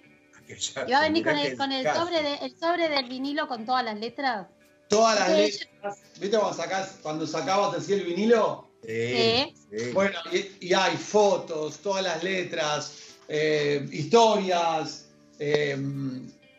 Y 0.87 0.91
va 0.93 0.99
a 0.99 1.03
venir 1.03 1.25
con 1.25 1.37
el, 1.39 1.57
con 1.57 1.73
el 1.73 1.87
sobre, 1.95 2.23
de- 2.23 2.37
el 2.43 2.57
sobre 2.59 2.89
del 2.89 3.09
vinilo 3.09 3.49
con 3.49 3.65
todas 3.65 3.85
las 3.85 3.99
letras. 3.99 4.47
Todas 4.89 5.19
las 5.19 5.29
Sí. 5.29 5.59
letras, 5.61 5.99
¿viste 6.21 6.37
cuando, 6.39 6.55
sacás, 6.57 6.99
cuando 7.03 7.27
sacabas 7.27 7.77
así 7.79 7.95
el 7.95 8.05
vinilo? 8.05 8.69
Sí, 8.87 9.55
sí. 9.71 9.93
Bueno, 9.95 10.19
y, 10.31 10.67
y 10.69 10.75
hay 10.75 10.97
fotos, 10.97 11.79
todas 11.79 12.03
las 12.05 12.23
letras, 12.23 12.93
eh, 13.29 13.87
historias, 13.93 15.09
eh, 15.39 15.77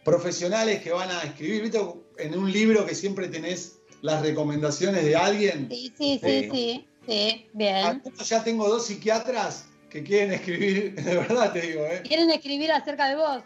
profesionales 0.03 0.81
que 0.81 0.91
van 0.91 1.09
a 1.09 1.21
escribir, 1.23 1.63
¿viste? 1.63 1.79
En 2.17 2.37
un 2.37 2.51
libro 2.51 2.85
que 2.85 2.95
siempre 2.95 3.27
tenés 3.27 3.77
las 4.01 4.21
recomendaciones 4.21 5.03
de 5.03 5.15
alguien. 5.15 5.67
Sí, 5.69 5.93
sí, 5.97 6.19
sí, 6.23 6.41
Sí. 6.43 6.49
sí. 6.51 6.87
Sí, 7.07 7.47
bien. 7.53 7.75
Algunos 7.75 8.27
ya 8.27 8.43
tengo 8.43 8.67
dos 8.67 8.87
psiquiatras 8.87 9.65
que 9.91 10.03
quieren 10.03 10.31
escribir, 10.33 10.95
de 11.03 11.15
verdad 11.15 11.53
te 11.53 11.61
digo, 11.61 11.85
¿eh? 11.85 12.01
¿Quieren 12.03 12.29
escribir 12.31 12.71
acerca 12.71 13.07
de 13.09 13.15
vos? 13.15 13.43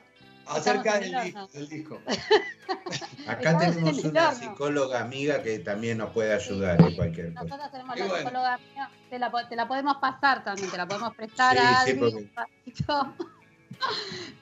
Acerca 0.49 0.99
del 0.99 1.11
del 1.53 1.69
disco. 1.69 1.99
Acá 3.27 3.51
Estamos 3.51 3.75
tenemos 3.75 4.03
una 4.05 4.31
psicóloga 4.33 5.01
amiga 5.01 5.41
que 5.43 5.59
también 5.59 5.97
nos 5.99 6.09
puede 6.11 6.33
ayudar 6.33 6.81
en 6.81 6.95
cualquier 6.95 7.33
cosa. 7.33 7.45
Nosotros 7.45 7.71
tenemos 7.71 7.95
Y 7.95 7.99
la 7.99 8.05
bueno. 8.05 8.17
psicóloga 8.19 8.57
mía, 8.57 8.89
te 9.09 9.19
la, 9.19 9.31
te 9.49 9.55
la 9.55 9.67
podemos 9.67 9.97
pasar 9.97 10.43
también, 10.43 10.69
te 10.71 10.77
la 10.77 10.87
podemos 10.87 11.15
prestar 11.15 11.55
Sí, 11.57 11.63
a 11.63 11.69
sí, 11.85 11.91
Adri 11.91 11.99
porque- 11.99 12.29
ratito. 12.35 13.15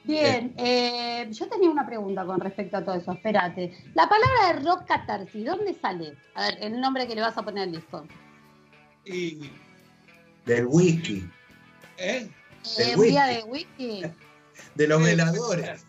Bien, 0.04 0.54
eh, 0.58 1.28
yo 1.32 1.48
tenía 1.48 1.70
una 1.70 1.86
pregunta 1.86 2.26
con 2.26 2.40
respecto 2.40 2.78
a 2.78 2.84
todo 2.84 2.96
eso, 2.96 3.12
espérate. 3.12 3.72
La 3.94 4.08
palabra 4.10 4.48
de 4.54 4.66
rock 4.68 4.86
catarsis, 4.88 5.46
¿dónde 5.46 5.74
sale? 5.76 6.16
A 6.34 6.44
ver, 6.44 6.58
el 6.62 6.80
nombre 6.80 7.08
que 7.08 7.14
le 7.16 7.22
vas 7.22 7.38
a 7.38 7.44
poner 7.44 7.64
al 7.64 7.72
disco. 7.72 8.06
Y, 9.06 9.50
Del 10.46 10.66
whisky, 10.68 11.30
¿eh? 11.98 12.30
Del 12.78 12.90
Eh, 12.90 12.96
un 12.96 13.04
día 13.04 13.26
whisky. 13.26 13.36
de 13.36 13.44
whisky. 13.44 14.14
de 14.76 14.88
los 14.88 15.00
Sí. 15.00 15.06
veladores. 15.06 15.82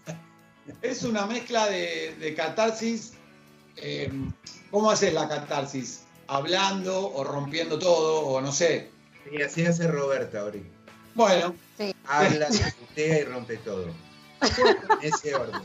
Es 0.83 1.03
una 1.03 1.27
mezcla 1.27 1.67
de, 1.67 2.15
de 2.19 2.35
catarsis. 2.35 3.13
eh, 3.77 4.11
¿Cómo 4.71 4.91
haces 4.91 5.15
la 5.15 5.29
catarsis? 5.29 6.03
¿Hablando 6.27 7.11
o 7.15 7.25
rompiendo 7.25 7.79
todo? 7.79 8.21
O 8.27 8.41
no 8.41 8.53
sé. 8.53 8.91
Y 9.33 9.41
así 9.43 9.65
hace 9.65 9.87
Roberta 9.89 10.41
ahorita. 10.41 10.69
Bueno, 11.15 11.55
Sí. 11.79 11.95
Habla, 12.07 12.51
se 12.51 12.71
putea 12.73 13.21
y 13.21 13.25
rompe 13.25 13.57
todo. 13.59 13.87
En 14.41 15.15
ese 15.15 15.35
orden. 15.35 15.63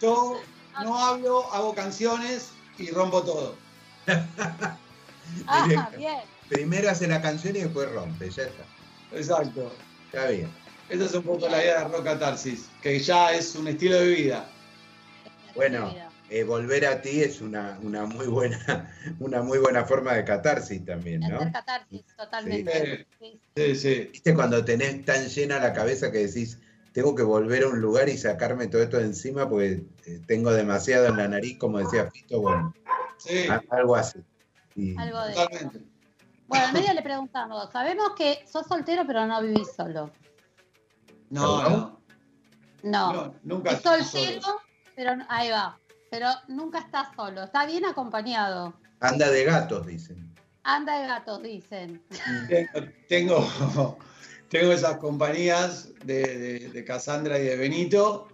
Yo 0.00 0.40
no 0.82 0.98
hablo, 0.98 1.52
hago 1.52 1.74
canciones 1.74 2.50
y 2.78 2.90
rompo 2.90 3.22
todo. 3.22 3.56
Ah, 5.46 5.64
Directo. 5.68 5.96
bien. 5.98 6.20
Primero 6.48 6.90
hace 6.90 7.06
la 7.06 7.22
canción 7.22 7.56
y 7.56 7.60
después 7.60 7.90
rompe, 7.92 8.30
ya 8.30 8.42
está. 8.44 8.64
Exacto. 9.12 9.72
Está 10.06 10.28
bien. 10.28 10.50
Esa 10.88 11.04
es 11.04 11.14
un 11.14 11.22
poco 11.22 11.48
la 11.48 11.62
idea 11.62 11.80
de 11.80 11.88
Rock 11.88 12.04
Catarsis, 12.04 12.68
que 12.82 12.98
ya 12.98 13.32
es 13.32 13.54
un 13.56 13.68
estilo 13.68 13.96
de 13.96 14.08
vida. 14.08 14.48
Bueno, 15.54 15.94
eh, 16.30 16.44
volver 16.44 16.86
a 16.86 17.00
ti 17.00 17.22
es 17.22 17.40
una, 17.40 17.78
una 17.82 18.04
muy 18.06 18.26
buena, 18.26 18.92
una 19.20 19.42
muy 19.42 19.58
buena 19.58 19.84
forma 19.84 20.14
de 20.14 20.24
catarsis 20.24 20.84
también, 20.84 21.20
¿no? 21.20 21.36
Hacer 21.36 21.52
catarsis, 21.52 22.04
totalmente. 22.16 23.06
Sí. 23.18 23.40
Sí, 23.56 23.74
sí. 23.76 23.94
¿Viste 24.12 24.34
cuando 24.34 24.64
tenés 24.64 25.04
tan 25.04 25.26
llena 25.28 25.60
la 25.60 25.72
cabeza 25.72 26.10
que 26.10 26.26
decís, 26.26 26.58
tengo 26.92 27.14
que 27.14 27.22
volver 27.22 27.62
a 27.62 27.68
un 27.68 27.80
lugar 27.80 28.08
y 28.08 28.18
sacarme 28.18 28.66
todo 28.66 28.82
esto 28.82 28.98
de 28.98 29.04
encima 29.04 29.48
porque 29.48 29.84
eh, 30.06 30.20
tengo 30.26 30.52
demasiado 30.52 31.06
en 31.06 31.16
la 31.16 31.28
nariz, 31.28 31.56
como 31.58 31.78
decía 31.78 32.10
Fito? 32.10 32.40
Bueno, 32.40 32.74
Sí, 33.18 33.46
algo 33.70 33.94
así. 33.96 34.18
Y- 34.74 34.98
Algo 34.98 35.22
de 35.24 35.34
totalmente. 35.34 35.80
Bueno, 36.48 36.66
al 36.66 36.72
medio 36.74 36.92
le 36.92 37.02
preguntamos, 37.02 37.70
sabemos 37.72 38.10
que 38.18 38.44
sos 38.46 38.66
soltero 38.66 39.04
pero 39.06 39.24
no 39.26 39.40
vivís 39.40 39.68
solo. 39.74 40.10
No, 41.30 41.68
no. 41.68 42.00
No. 42.82 43.12
no, 43.12 43.34
nunca 43.42 43.70
es 43.72 43.80
soltero, 43.82 44.42
solos. 44.42 44.60
pero 44.94 45.12
ahí 45.28 45.50
va. 45.50 45.78
Pero 46.10 46.28
nunca 46.48 46.80
estás 46.80 47.08
solo, 47.16 47.44
está 47.44 47.66
bien 47.66 47.84
acompañado. 47.86 48.74
Anda 49.00 49.30
de 49.30 49.44
gatos, 49.44 49.86
dicen. 49.86 50.34
Anda 50.62 51.00
de 51.00 51.06
gatos, 51.08 51.42
dicen. 51.42 52.02
Tengo, 52.48 52.88
tengo, 53.08 53.98
tengo 54.48 54.72
esas 54.72 54.98
compañías 54.98 55.88
de, 56.04 56.22
de, 56.38 56.68
de 56.68 56.84
Cassandra 56.84 57.38
y 57.38 57.44
de 57.44 57.56
Benito 57.56 58.28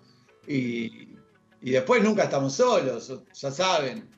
y, 0.46 1.16
y 1.61 1.70
después 1.70 2.03
nunca 2.03 2.24
estamos 2.24 2.55
solos, 2.55 3.12
ya 3.33 3.50
saben. 3.50 4.11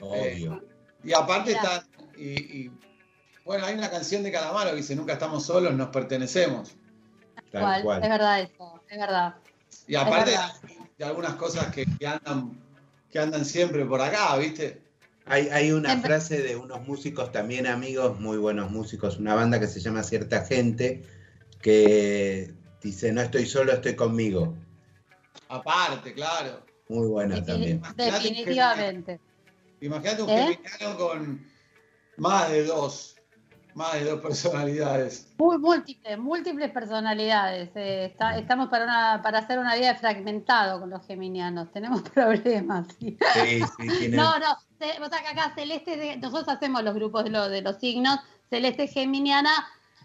Obvio. 0.00 0.62
Y 1.04 1.12
aparte 1.14 1.56
y, 2.16 2.62
y, 2.64 2.70
bueno, 3.44 3.64
hay 3.64 3.74
una 3.74 3.90
canción 3.90 4.22
de 4.22 4.32
Calamaro 4.32 4.70
que 4.70 4.76
dice, 4.76 4.96
nunca 4.96 5.12
estamos 5.12 5.46
solos, 5.46 5.72
nos 5.74 5.88
pertenecemos. 5.88 6.76
Tal 7.52 7.62
Cual, 7.62 7.82
cual. 7.82 8.02
Es 8.02 8.08
verdad 8.08 8.40
eso, 8.40 8.82
es 8.88 8.98
verdad. 8.98 9.34
Y 9.86 9.94
aparte 9.94 10.30
verdad. 10.32 10.52
de 10.98 11.04
algunas 11.04 11.34
cosas 11.34 11.66
que, 11.72 11.86
que 11.98 12.06
andan, 12.06 12.58
que 13.10 13.18
andan 13.18 13.44
siempre 13.44 13.84
por 13.84 14.00
acá, 14.00 14.36
¿viste? 14.36 14.82
Hay, 15.26 15.48
hay 15.48 15.72
una 15.72 15.90
Siempre- 15.90 16.08
frase 16.10 16.42
de 16.42 16.54
unos 16.56 16.86
músicos 16.86 17.32
también 17.32 17.66
amigos, 17.66 18.18
muy 18.20 18.36
buenos 18.38 18.70
músicos, 18.70 19.18
una 19.18 19.34
banda 19.34 19.58
que 19.58 19.66
se 19.66 19.80
llama 19.80 20.02
Cierta 20.04 20.44
Gente, 20.44 21.02
que 21.60 22.54
dice, 22.80 23.10
no 23.12 23.22
estoy 23.22 23.44
solo, 23.46 23.72
estoy 23.72 23.96
conmigo. 23.96 24.54
Aparte, 25.48 26.14
claro. 26.14 26.64
Muy 26.88 27.08
buena 27.08 27.44
también. 27.44 27.82
Definitivamente. 27.96 29.20
Imagínate 29.80 30.22
un 30.22 30.30
¿Eh? 30.30 30.58
con 30.96 31.46
más 32.16 32.48
de 32.50 32.64
dos, 32.64 33.15
más 33.76 33.92
de 33.92 34.04
dos 34.04 34.20
personalidades. 34.22 35.28
Muy 35.38 35.58
múltiples, 35.58 36.18
múltiples 36.18 36.70
personalidades. 36.70 37.70
eh, 37.76 38.06
está- 38.06 38.36
estamos 38.38 38.68
para 38.68 38.84
una, 38.84 39.20
para 39.22 39.40
hacer 39.40 39.58
una 39.58 39.74
vida 39.76 39.92
de 39.92 39.98
fragmentado 39.98 40.80
con 40.80 40.88
los 40.90 41.06
geminianos. 41.06 41.70
Tenemos 41.72 42.00
problemas. 42.14 42.86
sí. 42.98 43.18
Sí, 43.34 43.62
sí, 44.00 44.08
No, 44.08 44.38
no. 44.38 44.52
O 44.52 45.08
sea, 45.08 45.20
que 45.22 45.28
acá 45.28 45.52
Celeste, 45.54 45.96
de- 45.96 46.16
nosotros 46.16 46.48
hacemos 46.48 46.82
los 46.82 46.94
grupos 46.94 47.24
de, 47.24 47.30
lo- 47.30 47.48
de 47.50 47.60
los 47.62 47.76
signos. 47.76 48.18
Celeste 48.48 48.86
Geminiana, 48.88 49.50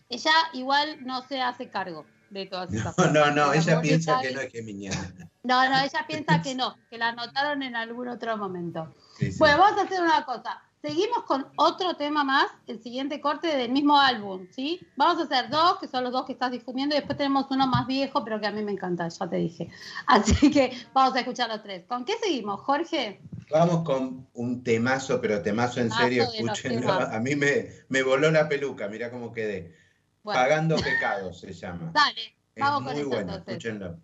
ella 0.10 0.32
igual 0.54 0.98
no 1.06 1.22
se 1.28 1.42
hace 1.42 1.70
cargo 1.70 2.06
de 2.30 2.46
todas 2.48 2.74
esas 2.74 2.86
No, 2.86 2.94
cosas. 2.96 3.14
no, 3.14 3.32
no, 3.32 3.54
ella 3.54 3.80
piensa 3.82 4.20
que 4.22 4.32
no 4.32 4.42
es 4.42 4.52
geminiana. 4.52 5.30
No, 5.44 5.70
no, 5.70 5.80
ella 5.80 6.06
piensa 6.08 6.42
que 6.42 6.56
no, 6.56 6.76
que 6.90 6.98
la 6.98 7.10
anotaron 7.10 7.64
en 7.64 7.76
algún 7.76 8.10
otro 8.10 8.36
momento. 8.38 8.94
Sí, 9.18 9.32
sí. 9.32 9.38
Bueno, 9.40 9.60
vamos 9.60 9.80
a 9.80 9.84
hacer 9.86 10.02
una 10.02 10.26
cosa. 10.26 10.62
Seguimos 10.82 11.24
con 11.26 11.46
otro 11.58 11.96
tema 11.96 12.24
más, 12.24 12.48
el 12.66 12.82
siguiente 12.82 13.22
corte 13.22 13.56
del 13.56 13.72
mismo 13.72 14.00
álbum, 14.00 14.48
¿sí? 14.50 14.80
Vamos 14.96 15.22
a 15.22 15.26
hacer 15.26 15.52
dos, 15.52 15.78
que 15.80 15.88
son 15.88 16.04
los 16.04 16.12
dos 16.12 16.26
que 16.26 16.34
estás 16.34 16.52
difundiendo, 16.52 16.96
y 16.96 16.98
después 17.00 17.18
tenemos 17.18 17.46
uno 17.52 17.68
más 17.68 17.86
viejo, 17.86 18.24
pero 18.24 18.40
que 18.42 18.48
a 18.48 18.52
mí 18.52 18.64
me 18.64 18.72
encanta, 18.72 19.08
ya 19.08 19.30
te 19.30 19.36
dije. 19.36 19.70
Así 20.08 20.50
que 20.50 20.76
vamos 20.94 21.16
a 21.16 21.20
escuchar 21.20 21.50
los 21.50 21.62
tres. 21.62 21.86
¿Con 21.86 22.04
qué 22.04 22.14
seguimos, 22.24 22.62
Jorge? 22.62 23.22
Vamos 23.52 23.84
con 23.84 24.28
un 24.34 24.64
temazo, 24.64 25.22
pero 25.22 25.42
temazo 25.44 25.82
en 25.82 25.90
Temazo 25.90 26.02
serio, 26.04 26.24
escúchenlo. 26.34 26.92
A 26.94 27.20
mí 27.20 27.36
me, 27.36 27.68
me 27.90 28.02
voló 28.02 28.32
la 28.32 28.50
peluca, 28.50 28.88
mira 28.88 29.12
cómo 29.12 29.32
quedé. 29.32 29.76
Bueno, 30.24 30.40
Pagando 30.42 30.76
pecados 30.78 31.40
se 31.42 31.54
llama. 31.54 31.92
dale, 31.94 32.36
Es 32.56 32.62
vamos 32.64 32.84
con 32.84 32.94
muy 32.94 33.02
eso 33.02 33.10
bueno, 33.10 33.22
entonces. 33.36 33.48
escúchenlo. 33.58 33.98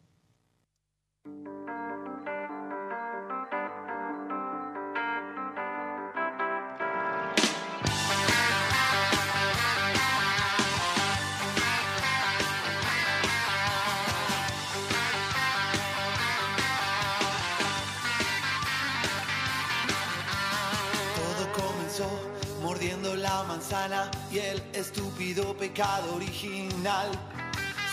Manzana 23.67 24.09
y 24.31 24.39
el 24.39 24.63
estúpido 24.73 25.55
pecado 25.57 26.15
original. 26.15 27.09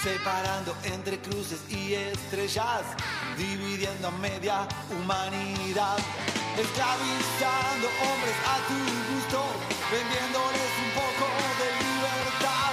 Separando 0.03 0.77
entre 0.85 1.19
cruces 1.21 1.61
y 1.71 1.95
estrellas, 1.95 2.83
dividiendo 3.37 4.09
a 4.09 4.11
media 4.13 4.69
humanidad. 4.91 5.97
Esclavizando 6.59 7.89
hombres 8.07 8.37
a 8.47 8.57
tu 8.69 8.79
gusto, 9.15 9.43
vendiéndoles 9.91 10.71
un 10.85 10.91
poco 11.01 11.27
de 11.61 11.69
libertad. 11.83 12.73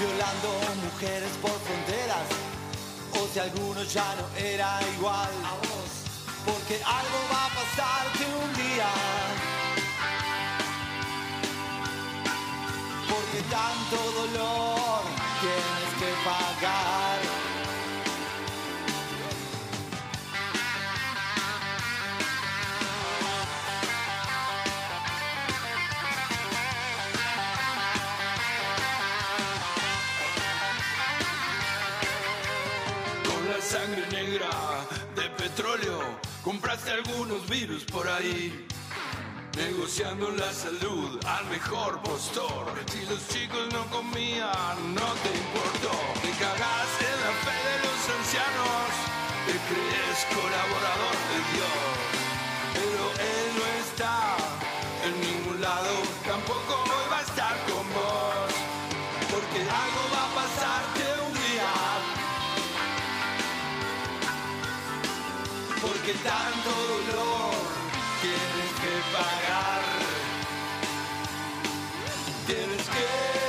Violando 0.00 0.48
mujeres 0.90 1.32
por 1.42 1.56
fronteras, 1.60 2.26
o 3.12 3.28
si 3.32 3.38
alguno 3.38 3.82
ya 3.84 4.14
no 4.16 4.26
era 4.38 4.80
igual 4.96 5.30
a 5.44 5.54
vos. 5.54 5.90
Porque 6.46 6.76
algo 6.82 7.18
va 7.30 7.46
a 7.46 7.50
pasarte 7.50 8.24
un 8.42 8.52
día. 8.54 9.49
Tanto 13.50 13.96
dolor 14.12 15.02
tienes 15.40 15.92
que 15.98 16.10
pagar. 16.24 17.18
Con 33.26 33.48
la 33.50 33.60
sangre 33.60 34.06
negra 34.12 34.50
de 35.16 35.28
petróleo, 35.30 36.00
compraste 36.44 36.92
algunos 36.92 37.48
virus 37.48 37.84
por 37.84 38.06
ahí. 38.08 38.66
Negociando 39.60 40.30
la 40.30 40.50
salud 40.54 41.20
al 41.26 41.44
mejor 41.50 42.00
postor. 42.00 42.64
Si 42.90 43.04
los 43.04 43.20
chicos 43.28 43.68
no 43.74 43.84
comían, 43.90 44.76
no 44.94 45.08
te 45.22 45.30
importó. 45.44 45.94
Te 46.22 46.30
cagás 46.42 46.90
la 47.24 47.32
fe 47.44 47.58
de 47.68 47.76
los 47.84 48.00
ancianos. 48.18 48.88
Te 49.46 49.54
crees 49.68 50.18
colaborador 50.32 51.16
de 51.30 51.38
Dios. 51.52 51.78
Pero 52.72 53.02
Él 53.32 53.48
no 53.58 53.66
está 53.84 54.16
en 55.04 55.14
ningún 55.20 55.60
lado. 55.60 55.92
Tampoco 56.24 56.72
hoy 56.90 57.06
va 57.12 57.18
a 57.18 57.22
estar 57.30 57.56
con 57.68 57.84
vos. 57.92 58.52
Porque 59.30 59.60
algo 59.60 60.02
va 60.14 60.22
a 60.24 60.34
pasarte 60.40 61.02
un 61.26 61.34
día. 61.34 61.70
porque 65.82 66.12
tanto 66.12 66.70
dolor 67.10 67.59
pagar. 69.12 69.82
Tienes 72.46 72.88
que 72.88 73.39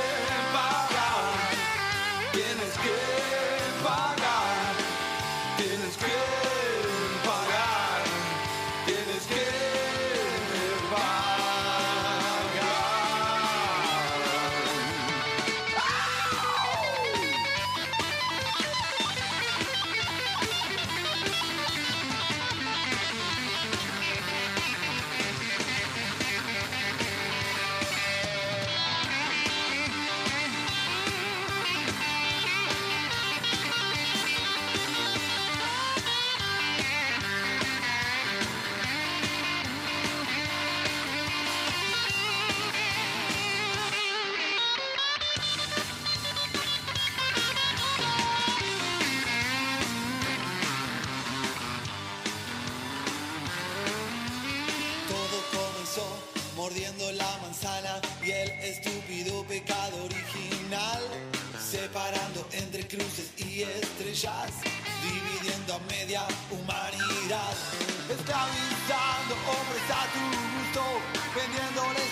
estúpido 58.64 59.44
pecado 59.44 60.04
original, 60.04 61.02
separando 61.58 62.46
entre 62.52 62.86
cruces 62.86 63.32
y 63.38 63.62
estrellas, 63.62 64.52
dividiendo 65.02 65.74
a 65.74 65.78
media 65.90 66.22
humanidad, 66.50 67.54
esclavizando 68.08 69.34
hombres 69.50 69.86
a 69.90 70.02
tu 70.14 70.24
gusto, 70.54 70.82
vendiéndoles 71.34 72.11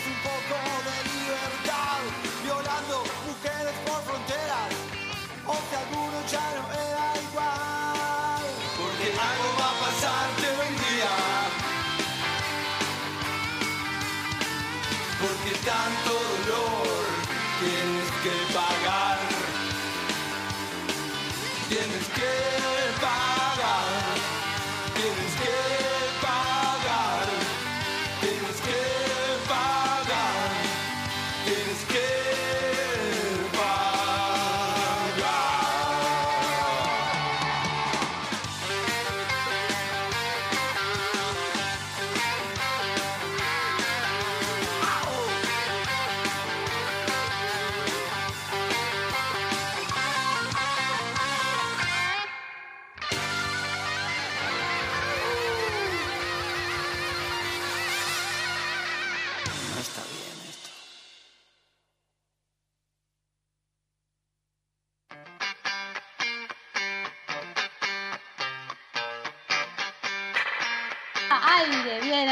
pagar. 18.53 19.00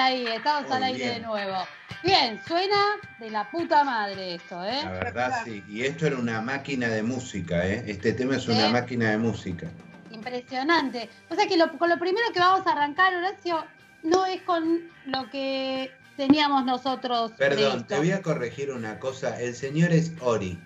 Ahí, 0.09 0.27
estamos 0.27 0.71
al 0.71 0.83
aire 0.83 1.09
de 1.15 1.21
nuevo. 1.21 1.57
Bien, 2.03 2.41
suena 2.47 2.77
de 3.19 3.31
la 3.31 3.51
puta 3.51 3.85
madre 3.85 4.35
esto, 4.37 4.65
¿eh? 4.65 4.81
La 4.85 4.91
verdad 4.91 5.41
sí. 5.45 5.63
Y 5.69 5.83
esto 5.83 6.07
era 6.07 6.17
una 6.17 6.41
máquina 6.41 6.89
de 6.89 7.03
música, 7.03 7.67
¿eh? 7.67 7.85
Este 7.87 8.13
tema 8.13 8.37
es 8.37 8.47
una 8.49 8.69
¿Eh? 8.69 8.73
máquina 8.73 9.11
de 9.11 9.19
música. 9.19 9.67
Impresionante. 10.11 11.09
O 11.29 11.35
sea 11.35 11.47
que 11.47 11.57
lo- 11.57 11.77
con 11.77 11.89
lo 11.91 11.99
primero 11.99 12.27
que 12.33 12.41
vamos 12.41 12.67
a 12.67 12.73
arrancar, 12.73 13.15
Horacio, 13.15 13.65
no 14.03 14.27
es 14.27 14.41
con 14.43 14.81
lo 15.07 15.29
que 15.31 15.91
teníamos 16.17 16.65
nosotros. 16.65 17.33
Perdón, 17.37 17.87
te 17.87 17.97
voy 17.99 18.13
a 18.13 18.23
corregir 18.23 18.71
una 18.73 18.99
cosa. 18.99 19.41
El 19.41 19.55
señor 19.55 19.93
es 19.93 20.13
Ori. 20.21 20.59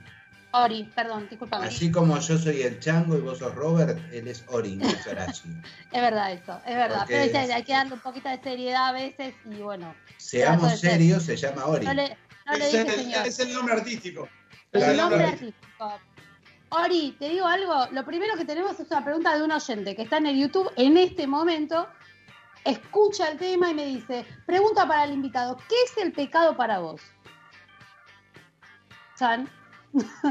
Ori, 0.54 0.84
perdón, 0.94 1.26
discúlpame. 1.30 1.66
Así 1.66 1.90
como 1.90 2.18
yo 2.18 2.36
soy 2.38 2.62
el 2.62 2.78
Chango 2.78 3.16
y 3.16 3.20
vos 3.22 3.38
sos 3.38 3.54
Robert, 3.54 3.98
él 4.12 4.28
es 4.28 4.44
Ori, 4.48 4.76
no 4.76 4.86
es 4.86 5.06
Horacio. 5.06 5.50
Es 5.92 6.00
verdad 6.02 6.32
eso, 6.32 6.60
es 6.66 6.74
verdad. 6.76 6.98
Porque- 7.00 7.14
Pero 7.14 7.24
dice, 7.40 7.52
hay 7.54 7.62
que 7.64 7.72
darle 7.72 7.94
un 7.94 8.00
poquito 8.00 8.28
de 8.28 8.38
seriedad 8.42 8.88
a 8.88 8.92
veces 8.92 9.34
y 9.46 9.54
bueno. 9.56 9.94
Seamos 10.18 10.78
ser. 10.78 10.90
serios, 10.92 11.22
se 11.22 11.36
llama 11.36 11.64
Ori. 11.66 11.86
No 11.86 11.94
le, 11.94 12.16
no 12.46 12.52
le 12.54 12.64
Es 12.66 12.72
dije 12.72 12.82
el, 12.94 13.00
señor. 13.02 13.26
es 13.26 13.38
el 13.40 13.52
nombre 13.54 13.74
artístico. 13.74 14.28
El 14.72 14.80
Claro. 14.82 14.96
nombre 14.96 15.24
artístico. 15.24 16.00
Ori, 16.70 17.16
te 17.18 17.28
digo 17.28 17.46
algo. 17.46 17.86
Lo 17.92 18.04
primero 18.04 18.34
que 18.36 18.44
tenemos 18.44 18.78
es 18.80 18.90
una 18.90 19.04
pregunta 19.04 19.36
de 19.36 19.42
un 19.44 19.52
oyente 19.52 19.94
que 19.96 20.02
está 20.02 20.16
en 20.18 20.26
el 20.26 20.38
YouTube 20.38 20.70
en 20.76 20.96
este 20.96 21.26
momento. 21.26 21.86
Escucha 22.64 23.28
el 23.28 23.38
tema 23.38 23.70
y 23.70 23.74
me 23.74 23.86
dice: 23.86 24.24
Pregunta 24.46 24.86
para 24.86 25.04
el 25.04 25.12
invitado: 25.12 25.56
¿Qué 25.68 25.74
es 25.86 25.96
el 26.02 26.12
pecado 26.12 26.56
para 26.56 26.78
vos? 26.78 27.00
Chan. 29.18 29.48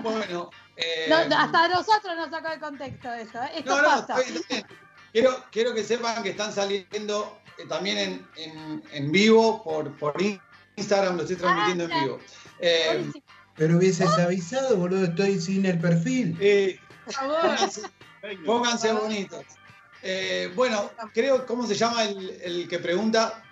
Bueno, 0.03 0.49
eh, 0.75 1.05
No, 1.09 1.15
hasta 1.37 1.67
nosotros 1.67 2.15
nos 2.15 2.29
sacó 2.29 2.47
el 2.51 2.59
contexto 2.59 3.13
eso. 3.13 3.41
¿eh? 3.43 3.51
Esto 3.55 3.75
No, 3.75 3.81
no, 3.81 4.07
pasa. 4.07 4.15
bien. 4.49 4.65
Quiero, 5.11 5.43
quiero 5.51 5.73
que 5.73 5.83
sepan 5.83 6.23
que 6.23 6.29
están 6.29 6.53
saliendo 6.53 7.37
eh, 7.57 7.65
también 7.67 7.97
en, 7.97 8.27
en- 8.37 8.83
en 8.91 9.11
vivo 9.11 9.61
por, 9.63 9.95
por 9.97 10.15
Instagram, 10.77 11.17
lo 11.17 11.21
estoy 11.23 11.35
transmitiendo 11.35 11.83
en 11.85 11.91
Ah, 11.91 11.99
vivo. 12.03 12.19
Eh. 12.59 13.11
Pero 13.55 13.77
hubieses 13.77 14.09
avisado, 14.17 14.77
boludo, 14.77 15.03
estoy 15.05 15.39
sin 15.39 15.65
el 15.65 15.77
perfil. 15.79 16.37
eh, 16.39 16.79
Por 17.05 17.13
favor. 17.13 17.41
pónganse, 17.41 17.81
pónganse 18.45 18.93
bonitos. 18.93 19.43
Eh, 20.03 20.51
bueno, 20.55 20.89
creo, 21.13 21.45
¿cómo 21.45 21.67
se 21.67 21.75
llama 21.75 22.05
el, 22.05 22.29
el 22.41 22.67
que 22.69 22.79
pregunta? 22.79 23.43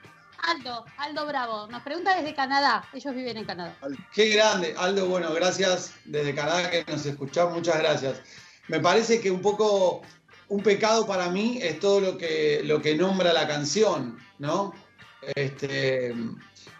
Aldo, 0.43 0.85
Aldo 0.97 1.25
Bravo. 1.27 1.67
Nos 1.67 1.81
pregunta 1.83 2.15
desde 2.15 2.33
Canadá. 2.33 2.83
Ellos 2.93 3.13
viven 3.13 3.37
en 3.37 3.45
Canadá. 3.45 3.75
Qué 4.13 4.29
grande, 4.29 4.75
Aldo, 4.77 5.07
bueno, 5.07 5.33
gracias 5.33 5.93
desde 6.05 6.35
Canadá 6.35 6.69
que 6.69 6.85
nos 6.87 7.05
escuchás, 7.05 7.51
muchas 7.51 7.77
gracias. 7.79 8.21
Me 8.67 8.79
parece 8.79 9.19
que 9.19 9.31
un 9.31 9.41
poco 9.41 10.01
un 10.47 10.63
pecado 10.63 11.05
para 11.05 11.29
mí 11.29 11.59
es 11.61 11.79
todo 11.79 12.01
lo 12.01 12.17
que, 12.17 12.61
lo 12.63 12.81
que 12.81 12.95
nombra 12.95 13.33
la 13.33 13.47
canción, 13.47 14.17
¿no? 14.39 14.73
Este, 15.35 16.13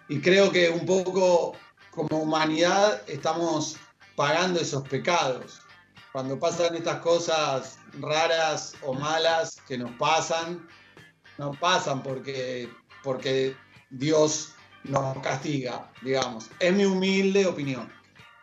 y 0.08 0.22
creo 0.22 0.52
que 0.52 0.70
un 0.70 0.86
poco 0.86 1.56
como 1.92 2.20
humanidad 2.20 3.02
estamos 3.08 3.78
pagando 4.16 4.60
esos 4.60 4.88
pecados. 4.88 5.62
Cuando 6.12 6.40
pasan 6.40 6.76
estas 6.76 7.00
cosas 7.00 7.78
raras 8.00 8.74
o 8.82 8.94
malas 8.94 9.58
que 9.68 9.78
nos 9.78 9.92
pasan, 9.92 10.68
no 11.38 11.52
pasan 11.52 12.02
porque, 12.02 12.70
porque 13.04 13.56
Dios 13.90 14.54
nos 14.84 15.18
castiga, 15.20 15.92
digamos. 16.02 16.50
Es 16.60 16.74
mi 16.74 16.86
humilde 16.86 17.46
opinión. 17.46 17.92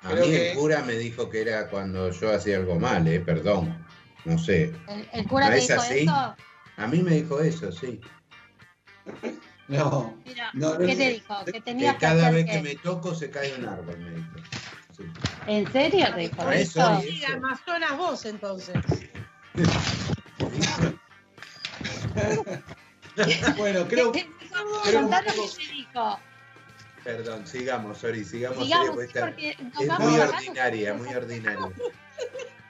A 0.03 0.11
Creo 0.11 0.25
mí 0.27 0.31
que- 0.33 0.51
el 0.53 0.57
cura 0.59 0.83
me 0.83 0.92
dijo 0.95 1.29
que 1.31 1.40
era 1.42 1.69
cuando 1.69 2.11
yo 2.11 2.33
hacía 2.35 2.57
algo 2.59 2.79
mal, 2.79 3.07
eh, 3.09 3.21
perdón. 3.21 3.85
No 4.25 4.38
sé. 4.38 4.73
¿El, 4.88 5.09
el 5.12 5.27
cura 5.29 5.47
¿No 5.47 5.53
te 5.53 5.59
es 5.59 5.69
dijo 5.69 5.81
así? 5.81 5.99
eso? 6.01 6.37
A 6.79 6.87
mí 6.88 7.03
me 7.03 7.12
dijo 7.12 7.40
eso, 7.40 7.73
sí. 7.73 8.01
No, 9.69 10.16
Mira, 10.25 10.51
No, 10.55 10.79
¿Qué 10.79 10.95
te 10.95 11.11
dijo? 11.11 11.45
Que 11.45 11.53
Que 11.53 11.61
tenías 11.61 11.95
que, 11.95 12.01
cada 12.01 12.29
hacer 12.29 12.35
vez 12.35 12.47
que 12.47 12.62
me 12.62 12.77
toco 12.77 13.12
se 13.16 13.31
cae 13.31 13.53
un 13.59 13.66
árbol, 13.66 13.99
me 13.99 14.11
dijo. 14.11 14.31
Sí. 14.97 15.03
¿En 15.49 15.73
serio 15.73 16.07
te 16.14 16.21
dijo 16.21 16.37
Por 16.37 16.53
eso, 16.55 16.81
eso? 16.81 17.01
Siga, 17.03 17.35
Amazonas 17.35 17.97
vos 17.99 18.25
entonces. 18.27 18.77
bueno, 23.57 23.87
creo 23.88 24.12
¿Qué- 24.12 24.29
Contanos 24.92 25.35
poco- 25.35 25.49
qué 25.59 25.66
te 25.66 25.73
dijo. 25.73 26.21
Perdón, 27.05 27.47
sigamos, 27.47 28.02
Ori, 28.02 28.25
sigamos. 28.25 28.59
Porque 28.69 29.21
porque 29.21 29.50
esta- 29.50 29.81
es 29.81 29.98
muy 30.00 30.19
ordinaria, 30.21 30.94
muy 30.94 31.15
ordinaria. 31.15 31.59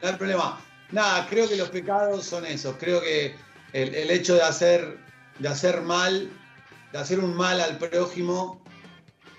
No 0.03 0.09
hay 0.09 0.15
problema. 0.17 0.61
Nada, 0.91 1.27
creo 1.29 1.49
que 1.49 1.57
los 1.57 1.71
pecados 1.71 2.25
son 2.27 2.45
esos. 2.45 2.77
Creo 2.77 3.01
que 3.01 3.35
el, 3.73 3.95
el 3.95 4.11
hecho 4.11 4.35
de 4.35 4.43
hacer, 4.43 4.99
de 5.39 5.49
hacer 5.49 5.81
mal, 5.81 6.31
de 6.93 6.99
hacer 6.99 7.19
un 7.19 7.35
mal 7.35 7.59
al 7.63 7.79
prójimo, 7.79 8.61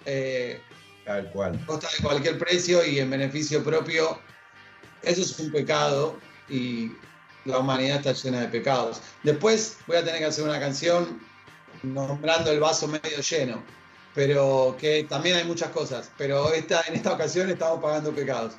eh, 0.06 0.60
Tal 1.06 1.30
cual. 1.32 1.60
a 1.62 1.66
costa 1.68 1.88
de 1.96 2.04
cualquier 2.04 2.40
precio 2.40 2.84
y 2.84 3.00
en 3.00 3.10
beneficio 3.12 3.64
propio, 3.64 4.20
eso 5.04 5.22
es 5.22 5.38
un 5.40 5.52
pecado 5.52 6.20
y 6.50 6.92
la 7.46 7.60
humanidad 7.60 7.98
está 7.98 8.14
llena 8.14 8.42
de 8.42 8.48
pecados. 8.48 9.02
Después 9.24 9.78
voy 9.86 9.98
a 9.98 10.04
tener 10.04 10.20
que 10.20 10.26
hacer 10.26 10.44
una 10.44 10.60
canción 10.60 11.22
nombrando 11.84 12.52
el 12.52 12.60
vaso 12.60 12.88
medio 12.88 13.22
lleno, 13.22 13.64
pero 14.14 14.76
que 14.80 15.06
también 15.10 15.38
hay 15.38 15.46
muchas 15.46 15.70
cosas. 15.70 16.12
Pero 16.18 16.54
esta, 16.54 16.82
en 16.88 16.96
esta 16.96 17.14
ocasión 17.14 17.50
estamos 17.50 17.82
pagando 17.82 18.14
pecados. 18.14 18.56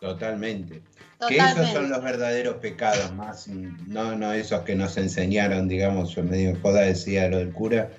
Totalmente. 0.00 0.82
Que 1.28 1.36
esos 1.36 1.70
son 1.70 1.88
los 1.88 2.02
verdaderos 2.02 2.56
pecados, 2.56 3.12
más 3.14 3.48
no, 3.48 4.14
no 4.14 4.32
esos 4.32 4.62
que 4.62 4.74
nos 4.74 4.96
enseñaron, 4.98 5.68
digamos, 5.68 6.14
yo 6.14 6.22
medio 6.22 6.50
en 6.50 6.60
joda 6.60 6.82
decía 6.82 7.28
lo 7.28 7.38
del 7.38 7.52
cura. 7.52 7.90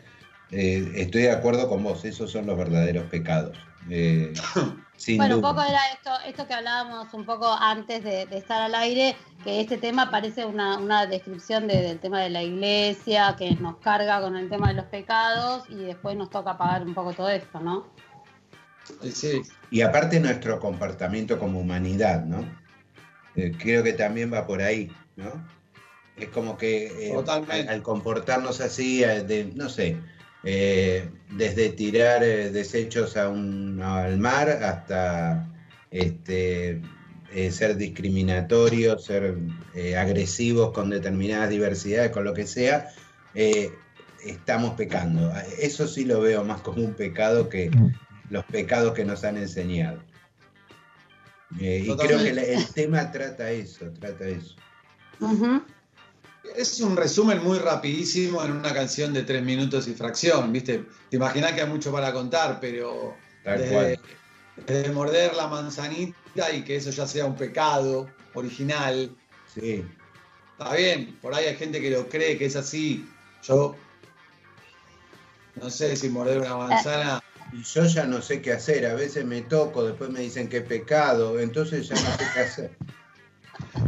Eh, 0.52 0.92
estoy 0.96 1.24
de 1.24 1.32
acuerdo 1.32 1.68
con 1.68 1.82
vos, 1.84 2.06
esos 2.06 2.32
son 2.32 2.46
los 2.46 2.58
verdaderos 2.58 3.06
pecados. 3.06 3.58
Eh, 3.90 4.34
sin 4.98 5.18
Bueno, 5.18 5.36
un 5.38 5.42
poco 5.42 5.62
era 5.62 5.80
esto, 5.94 6.12
esto 6.26 6.48
que 6.48 6.54
hablábamos 6.54 7.14
un 7.14 7.26
poco 7.26 7.52
antes 7.52 8.04
de, 8.04 8.26
de 8.26 8.38
estar 8.38 8.62
al 8.62 8.74
aire, 8.76 9.16
que 9.44 9.62
este 9.62 9.78
tema 9.78 10.10
parece 10.10 10.46
una, 10.46 10.78
una 10.78 11.06
descripción 11.06 11.68
de- 11.68 11.82
del 11.82 12.00
tema 12.00 12.22
de 12.22 12.30
la 12.30 12.42
iglesia, 12.44 13.36
que 13.38 13.56
nos 13.56 13.78
carga 13.78 14.22
con 14.22 14.36
el 14.36 14.50
tema 14.50 14.70
de 14.70 14.76
los 14.76 14.86
pecados 14.86 15.64
y 15.70 15.76
después 15.76 16.16
nos 16.16 16.30
toca 16.30 16.58
pagar 16.58 16.84
un 16.84 16.94
poco 16.94 17.14
todo 17.14 17.30
esto, 17.30 17.60
¿no? 17.60 17.86
Sí, 19.14 19.42
Y 19.72 19.82
aparte 19.82 20.20
nuestro 20.20 20.60
comportamiento 20.60 21.40
como 21.40 21.60
humanidad, 21.60 22.24
¿no? 22.24 22.46
Eh, 23.36 23.52
creo 23.58 23.84
que 23.84 23.94
también 23.94 24.32
va 24.32 24.46
por 24.48 24.62
ahí, 24.62 24.92
¿no? 25.16 25.46
Es 26.16 26.30
como 26.30 26.56
que 26.58 27.10
eh, 27.10 27.24
al, 27.28 27.68
al 27.68 27.82
comportarnos 27.84 28.62
así, 28.62 29.04
eh, 29.04 29.24
de, 29.24 29.52
no 29.56 29.68
sé, 29.70 29.98
eh, 30.48 31.10
desde 31.32 31.70
tirar 31.70 32.24
eh, 32.24 32.52
desechos 32.52 33.18
a 33.18 33.30
un, 33.30 33.82
al 33.82 34.20
mar 34.20 34.48
hasta 34.48 35.50
este, 35.90 36.84
eh, 37.34 37.52
ser 37.52 37.76
discriminatorios, 37.78 39.06
ser 39.06 39.38
agresivos 39.98 40.72
con 40.72 40.92
determinadas 40.92 41.50
diversidades, 41.50 42.12
con 42.12 42.24
lo 42.24 42.34
que 42.34 42.46
sea, 42.46 42.92
estamos 44.24 44.76
pecando. 44.76 45.34
Eso 45.60 45.88
sí 45.88 46.06
lo 46.06 46.22
veo 46.22 46.44
más 46.46 46.62
como 46.62 46.84
un 46.84 46.94
pecado 46.94 47.50
que 47.50 47.72
los 48.30 48.46
pecados 48.46 48.94
que 48.94 49.04
nos 49.04 49.24
han 49.24 49.38
enseñado. 49.38 50.02
Y 51.60 51.88
creo 51.88 52.20
que 52.20 52.30
el 52.30 52.68
tema 52.74 53.12
trata 53.12 53.50
eso, 53.52 53.92
trata 54.00 54.28
eso. 54.28 54.56
Ujú. 55.20 55.62
Es 56.56 56.80
un 56.80 56.96
resumen 56.96 57.44
muy 57.44 57.60
rapidísimo 57.60 58.44
en 58.44 58.52
una 58.52 58.74
canción 58.74 59.14
de 59.14 59.24
tres 59.24 59.44
minutos 59.44 59.88
y 59.88 59.94
fracción, 59.94 60.52
¿viste? 60.54 60.86
Te 61.10 61.18
imaginas 61.18 61.54
que 61.54 61.62
hay 61.62 61.68
mucho 61.70 61.92
para 61.92 62.14
contar, 62.14 62.60
pero 62.60 63.16
Tal 63.44 63.60
desde, 63.60 63.74
cual. 63.74 64.00
desde 64.66 64.92
morder 64.92 65.34
la 65.36 65.48
manzanita 65.48 66.52
y 66.54 66.64
que 66.64 66.76
eso 66.78 66.92
ya 66.92 67.08
sea 67.08 67.26
un 67.26 67.36
pecado 67.36 68.10
original, 68.34 69.16
Sí. 69.54 69.86
está 70.58 70.76
bien, 70.76 71.18
por 71.22 71.34
ahí 71.34 71.46
hay 71.46 71.56
gente 71.56 71.80
que 71.82 71.90
lo 71.90 72.08
cree 72.10 72.38
que 72.38 72.46
es 72.46 72.56
así. 72.56 73.08
Yo 73.44 73.76
no 75.62 75.70
sé 75.70 75.96
si 75.96 76.10
morder 76.10 76.40
una 76.40 76.56
manzana. 76.58 77.24
Y 77.54 77.62
yo 77.64 77.86
ya 77.86 78.06
no 78.06 78.22
sé 78.22 78.42
qué 78.42 78.54
hacer, 78.54 78.86
a 78.86 78.96
veces 78.96 79.24
me 79.24 79.42
toco, 79.44 79.86
después 79.86 80.10
me 80.10 80.20
dicen 80.22 80.50
que 80.50 80.58
es 80.58 80.64
pecado, 80.64 81.40
entonces 81.40 81.88
ya 81.88 81.96
no 81.96 82.18
sé 82.18 82.26
qué 82.34 82.40
hacer. 82.40 82.78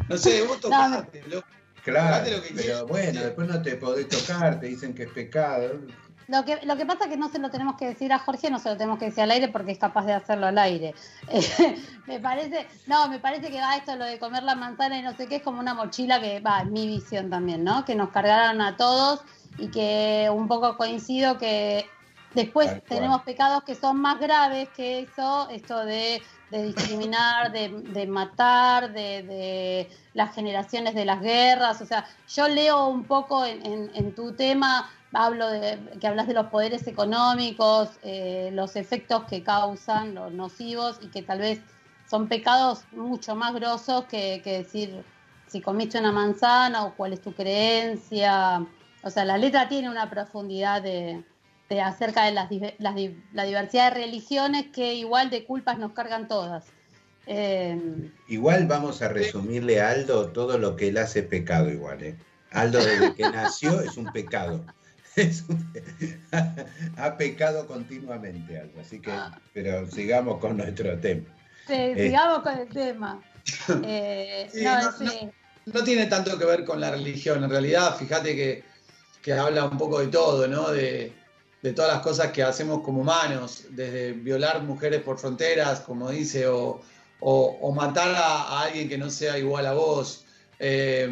No 0.07 0.17
sé, 0.17 0.43
vos 0.43 0.59
tocate, 0.61 1.23
loco. 1.27 1.47
Claro, 1.87 2.17
Tocate 2.17 2.31
lo 2.31 2.43
que 2.43 2.53
pero 2.53 2.85
bueno, 2.85 3.21
después 3.21 3.47
no 3.47 3.61
te 3.61 3.77
podés 3.77 4.09
tocar, 4.09 4.59
te 4.59 4.67
dicen 4.67 4.93
que 4.93 5.03
es 5.03 5.09
pecado. 5.09 5.79
Lo 6.27 6.43
que, 6.43 6.59
lo 6.65 6.75
que 6.75 6.85
pasa 6.85 7.05
es 7.05 7.11
que 7.11 7.15
no 7.15 7.29
se 7.29 7.39
lo 7.39 7.49
tenemos 7.49 7.77
que 7.77 7.85
decir 7.85 8.11
a 8.11 8.19
Jorge, 8.19 8.51
no 8.51 8.59
se 8.59 8.67
lo 8.67 8.75
tenemos 8.75 8.99
que 8.99 9.05
decir 9.05 9.23
al 9.23 9.31
aire 9.31 9.47
porque 9.47 9.71
es 9.71 9.77
capaz 9.77 10.05
de 10.05 10.11
hacerlo 10.11 10.47
al 10.47 10.57
aire. 10.57 10.93
Eh, 11.29 11.77
me 12.07 12.19
parece, 12.19 12.67
no, 12.87 13.07
me 13.07 13.19
parece 13.19 13.49
que 13.49 13.61
va 13.61 13.77
esto 13.77 13.95
lo 13.95 14.03
de 14.03 14.19
comer 14.19 14.43
la 14.43 14.55
manzana 14.55 14.99
y 14.99 15.01
no 15.01 15.15
sé 15.15 15.27
qué, 15.27 15.37
es 15.37 15.43
como 15.43 15.61
una 15.61 15.73
mochila 15.73 16.19
que 16.19 16.41
va, 16.41 16.59
en 16.59 16.73
mi 16.73 16.87
visión 16.87 17.29
también, 17.29 17.63
¿no? 17.63 17.85
Que 17.85 17.95
nos 17.95 18.09
cargaron 18.09 18.59
a 18.59 18.75
todos 18.75 19.21
y 19.57 19.69
que 19.69 20.29
un 20.29 20.49
poco 20.49 20.75
coincido 20.75 21.37
que 21.37 21.85
después 22.33 22.83
tenemos 22.89 23.21
pecados 23.21 23.63
que 23.63 23.75
son 23.75 24.01
más 24.01 24.19
graves 24.19 24.67
que 24.75 24.99
eso, 24.99 25.47
esto 25.49 25.85
de, 25.85 26.21
de 26.49 26.63
discriminar, 26.63 27.51
de, 27.51 27.69
de 27.69 28.07
matar, 28.07 28.93
de, 28.93 29.23
de 29.23 29.89
las 30.13 30.33
generaciones 30.33 30.95
de 30.95 31.05
las 31.05 31.21
guerras. 31.21 31.81
O 31.81 31.85
sea, 31.85 32.05
yo 32.27 32.47
leo 32.47 32.87
un 32.87 33.05
poco 33.05 33.45
en, 33.45 33.65
en- 33.93 34.15
tu 34.15 34.35
tema, 34.35 34.89
hablo 35.13 35.49
de 35.49 35.79
que 35.99 36.07
hablas 36.07 36.27
de 36.27 36.33
los 36.33 36.47
poderes 36.47 36.87
económicos, 36.87 37.99
eh, 38.01 38.49
los 38.53 38.75
efectos 38.75 39.25
que 39.25 39.43
causan, 39.43 40.15
los 40.15 40.31
nocivos, 40.33 40.97
y 41.01 41.09
que 41.09 41.21
tal 41.23 41.39
vez 41.39 41.61
son 42.05 42.27
pecados 42.29 42.87
mucho 42.91 43.35
más 43.35 43.53
grosos 43.53 44.05
que, 44.05 44.41
que 44.43 44.59
decir 44.59 45.05
si 45.45 45.61
comiste 45.61 45.99
una 45.99 46.11
manzana 46.11 46.85
o 46.85 46.95
cuál 46.95 47.13
es 47.13 47.21
tu 47.21 47.33
creencia. 47.33 48.65
O 49.01 49.09
sea, 49.09 49.25
la 49.25 49.37
letra 49.37 49.67
tiene 49.67 49.89
una 49.89 50.09
profundidad 50.09 50.81
de, 50.81 51.25
de 51.69 51.81
acerca 51.81 52.23
de 52.25 52.31
las, 52.31 52.49
las 52.79 52.95
la 53.33 53.43
diversidad 53.43 53.93
de 53.93 53.99
religiones 54.05 54.67
que 54.73 54.93
igual 54.95 55.29
de 55.29 55.43
culpas 55.45 55.77
nos 55.77 55.91
cargan 55.93 56.27
todas. 56.27 56.65
Eh, 57.25 58.09
Igual 58.29 58.67
vamos 58.67 59.01
a 59.01 59.09
resumirle 59.09 59.81
a 59.81 59.89
Aldo 59.89 60.27
todo 60.31 60.57
lo 60.57 60.75
que 60.77 60.87
él 60.87 60.97
hace 60.97 61.23
pecado 61.23 61.69
igual, 61.69 62.01
¿eh? 62.03 62.17
Aldo 62.51 62.79
desde 62.79 63.13
que 63.15 63.23
nació 63.23 63.81
es 63.81 63.97
un 63.97 64.11
pecado. 64.11 64.65
Es 65.17 65.43
un- 65.49 65.73
ha 66.97 67.17
pecado 67.17 67.65
continuamente 67.65 68.59
Aldo, 68.59 68.79
así 68.81 69.01
que, 69.01 69.11
pero 69.51 69.89
sigamos 69.89 70.37
con 70.39 70.57
nuestro 70.57 70.95
tema. 70.99 71.25
sí, 71.65 71.73
Eh. 71.73 71.93
sigamos 71.97 72.39
con 72.43 72.57
el 72.59 72.69
tema. 72.69 73.21
Eh, 73.83 74.47
Sí, 74.53 74.63
no, 74.63 74.81
no, 74.83 74.91
sí. 75.11 75.29
no 75.65 75.83
tiene 75.83 76.05
tanto 76.05 76.37
que 76.37 76.45
ver 76.45 76.63
con 76.65 76.79
la 76.79 76.91
religión. 76.91 77.43
En 77.43 77.49
realidad, 77.49 77.97
fíjate 77.97 78.35
que, 78.35 78.63
que 79.23 79.33
habla 79.33 79.65
un 79.65 79.77
poco 79.77 79.99
de 79.99 80.07
todo, 80.07 80.47
¿no? 80.47 80.69
De, 80.69 81.13
de 81.61 81.73
todas 81.73 81.91
las 81.93 82.01
cosas 82.03 82.31
que 82.31 82.43
hacemos 82.43 82.81
como 82.81 83.01
humanos, 83.01 83.65
desde 83.71 84.13
violar 84.13 84.61
mujeres 84.63 85.01
por 85.01 85.17
fronteras, 85.17 85.79
como 85.81 86.09
dice, 86.11 86.47
o, 86.47 86.81
o- 87.19 87.57
o 87.61 87.71
matar 87.73 88.09
a, 88.15 88.43
a 88.43 88.61
alguien 88.63 88.87
que 88.87 88.97
no 88.97 89.09
sea 89.09 89.37
igual 89.37 89.65
a 89.65 89.73
vos. 89.73 90.25
Eh, 90.59 91.09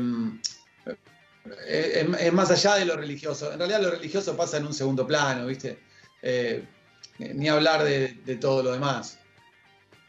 es, 1.67 2.07
es 2.19 2.33
más 2.33 2.51
allá 2.51 2.75
de 2.75 2.85
lo 2.85 2.95
religioso. 2.95 3.51
En 3.51 3.59
realidad 3.59 3.81
lo 3.81 3.91
religioso 3.91 4.35
pasa 4.37 4.57
en 4.57 4.65
un 4.67 4.73
segundo 4.73 5.05
plano, 5.05 5.45
¿viste? 5.47 5.79
Eh, 6.21 6.63
ni 7.17 7.47
hablar 7.49 7.83
de, 7.83 8.09
de 8.25 8.35
todo 8.35 8.63
lo 8.63 8.71
demás. 8.73 9.17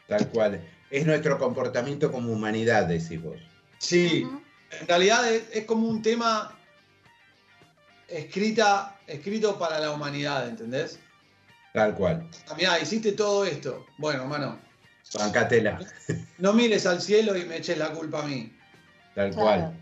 Tal 0.07 0.27
cual. 0.29 0.61
Es 0.89 1.05
nuestro 1.05 1.37
comportamiento 1.37 2.11
como 2.11 2.31
humanidad, 2.31 2.85
decís 2.85 3.21
vos. 3.21 3.37
Sí, 3.79 4.25
en 4.79 4.87
realidad 4.87 5.31
es, 5.31 5.43
es 5.51 5.65
como 5.65 5.87
un 5.87 6.01
tema 6.01 6.57
escrita, 8.07 8.96
escrito 9.07 9.57
para 9.57 9.79
la 9.79 9.91
humanidad, 9.91 10.47
¿entendés? 10.47 10.99
Tal 11.73 11.95
cual. 11.95 12.27
Mirá, 12.57 12.79
hiciste 12.79 13.11
todo 13.13 13.45
esto. 13.45 13.85
Bueno, 13.97 14.23
hermano, 14.23 14.59
Bancatela. 15.13 15.79
no 16.37 16.53
mires 16.53 16.85
al 16.85 17.01
cielo 17.01 17.35
y 17.37 17.45
me 17.45 17.57
eches 17.57 17.77
la 17.77 17.91
culpa 17.91 18.19
a 18.23 18.27
mí. 18.27 18.53
Tal 19.15 19.31
Claro. 19.33 19.73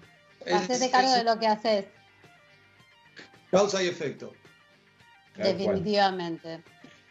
cual. 0.46 0.56
Hacete 0.62 0.92
cargo 0.92 1.10
es 1.10 1.16
de 1.18 1.24
lo 1.24 1.40
que 1.40 1.48
haces, 1.48 1.86
Causa 3.52 3.82
y 3.82 3.88
efecto. 3.88 4.34
Tal 5.38 5.58
definitivamente. 5.58 6.62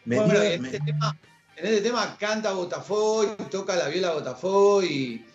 Me 0.05 0.17
Bueno, 0.17 0.33
dio- 0.33 0.43
en, 0.43 0.61
me- 0.61 0.67
este 0.69 0.79
tema, 0.85 1.17
en 1.55 1.65
este 1.65 1.81
tema 1.81 2.17
canta 2.19 2.53
Botafoy, 2.53 3.35
toca 3.49 3.75
la 3.75 3.87
viola 3.87 4.13
Botafoy 4.13 4.85
y 4.85 5.25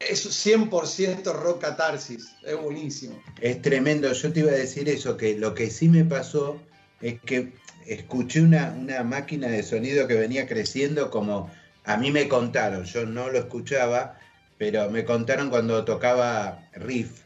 es 0.00 0.46
100% 0.46 1.32
rock 1.32 1.60
catarsis. 1.60 2.34
Es 2.44 2.60
buenísimo. 2.60 3.20
Es 3.40 3.60
tremendo, 3.62 4.12
yo 4.12 4.32
te 4.32 4.40
iba 4.40 4.50
a 4.50 4.54
decir 4.54 4.88
eso, 4.88 5.16
que 5.16 5.36
lo 5.36 5.54
que 5.54 5.70
sí 5.70 5.88
me 5.88 6.04
pasó 6.04 6.60
es 7.00 7.20
que 7.20 7.52
escuché 7.86 8.40
una, 8.40 8.74
una 8.78 9.02
máquina 9.02 9.48
de 9.48 9.62
sonido 9.62 10.06
que 10.06 10.14
venía 10.14 10.46
creciendo 10.46 11.10
como 11.10 11.50
a 11.84 11.96
mí 11.96 12.10
me 12.10 12.28
contaron, 12.28 12.84
yo 12.84 13.06
no 13.06 13.30
lo 13.30 13.38
escuchaba, 13.38 14.18
pero 14.58 14.90
me 14.90 15.04
contaron 15.04 15.48
cuando 15.48 15.84
tocaba 15.84 16.68
riff, 16.74 17.22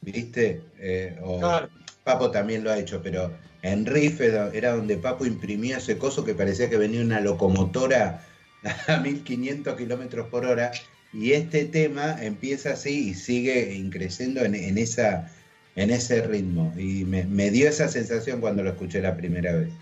¿viste? 0.00 0.62
Eh, 0.78 1.18
o 1.22 1.38
Claro. 1.38 1.68
Papo 2.02 2.30
también 2.30 2.64
lo 2.64 2.70
ha 2.70 2.78
hecho, 2.78 3.02
pero 3.02 3.36
en 3.62 3.84
riff 3.84 4.20
era, 4.20 4.50
era 4.54 4.74
donde 4.74 4.96
Papo 4.96 5.26
imprimía 5.26 5.78
ese 5.78 5.98
coso 5.98 6.24
que 6.24 6.34
parecía 6.34 6.70
que 6.70 6.76
venía 6.76 7.02
una 7.02 7.20
locomotora 7.20 8.24
a 8.86 8.96
1500 8.98 9.76
kilómetros 9.76 10.28
por 10.28 10.46
hora. 10.46 10.70
Y 11.12 11.32
este 11.32 11.64
tema 11.64 12.22
empieza 12.22 12.72
así 12.72 13.10
y 13.10 13.14
sigue 13.14 13.74
increciendo 13.74 14.40
en, 14.44 14.54
en 14.54 14.76
esa, 14.78 15.30
en 15.76 15.90
ese 15.90 16.22
ritmo. 16.26 16.72
Y 16.76 17.04
me, 17.04 17.24
me 17.24 17.50
dio 17.50 17.68
esa 17.68 17.88
sensación 17.88 18.40
cuando 18.40 18.62
lo 18.62 18.70
escuché 18.70 19.00
la 19.00 19.16
primera 19.16 19.52
vez. 19.52 19.72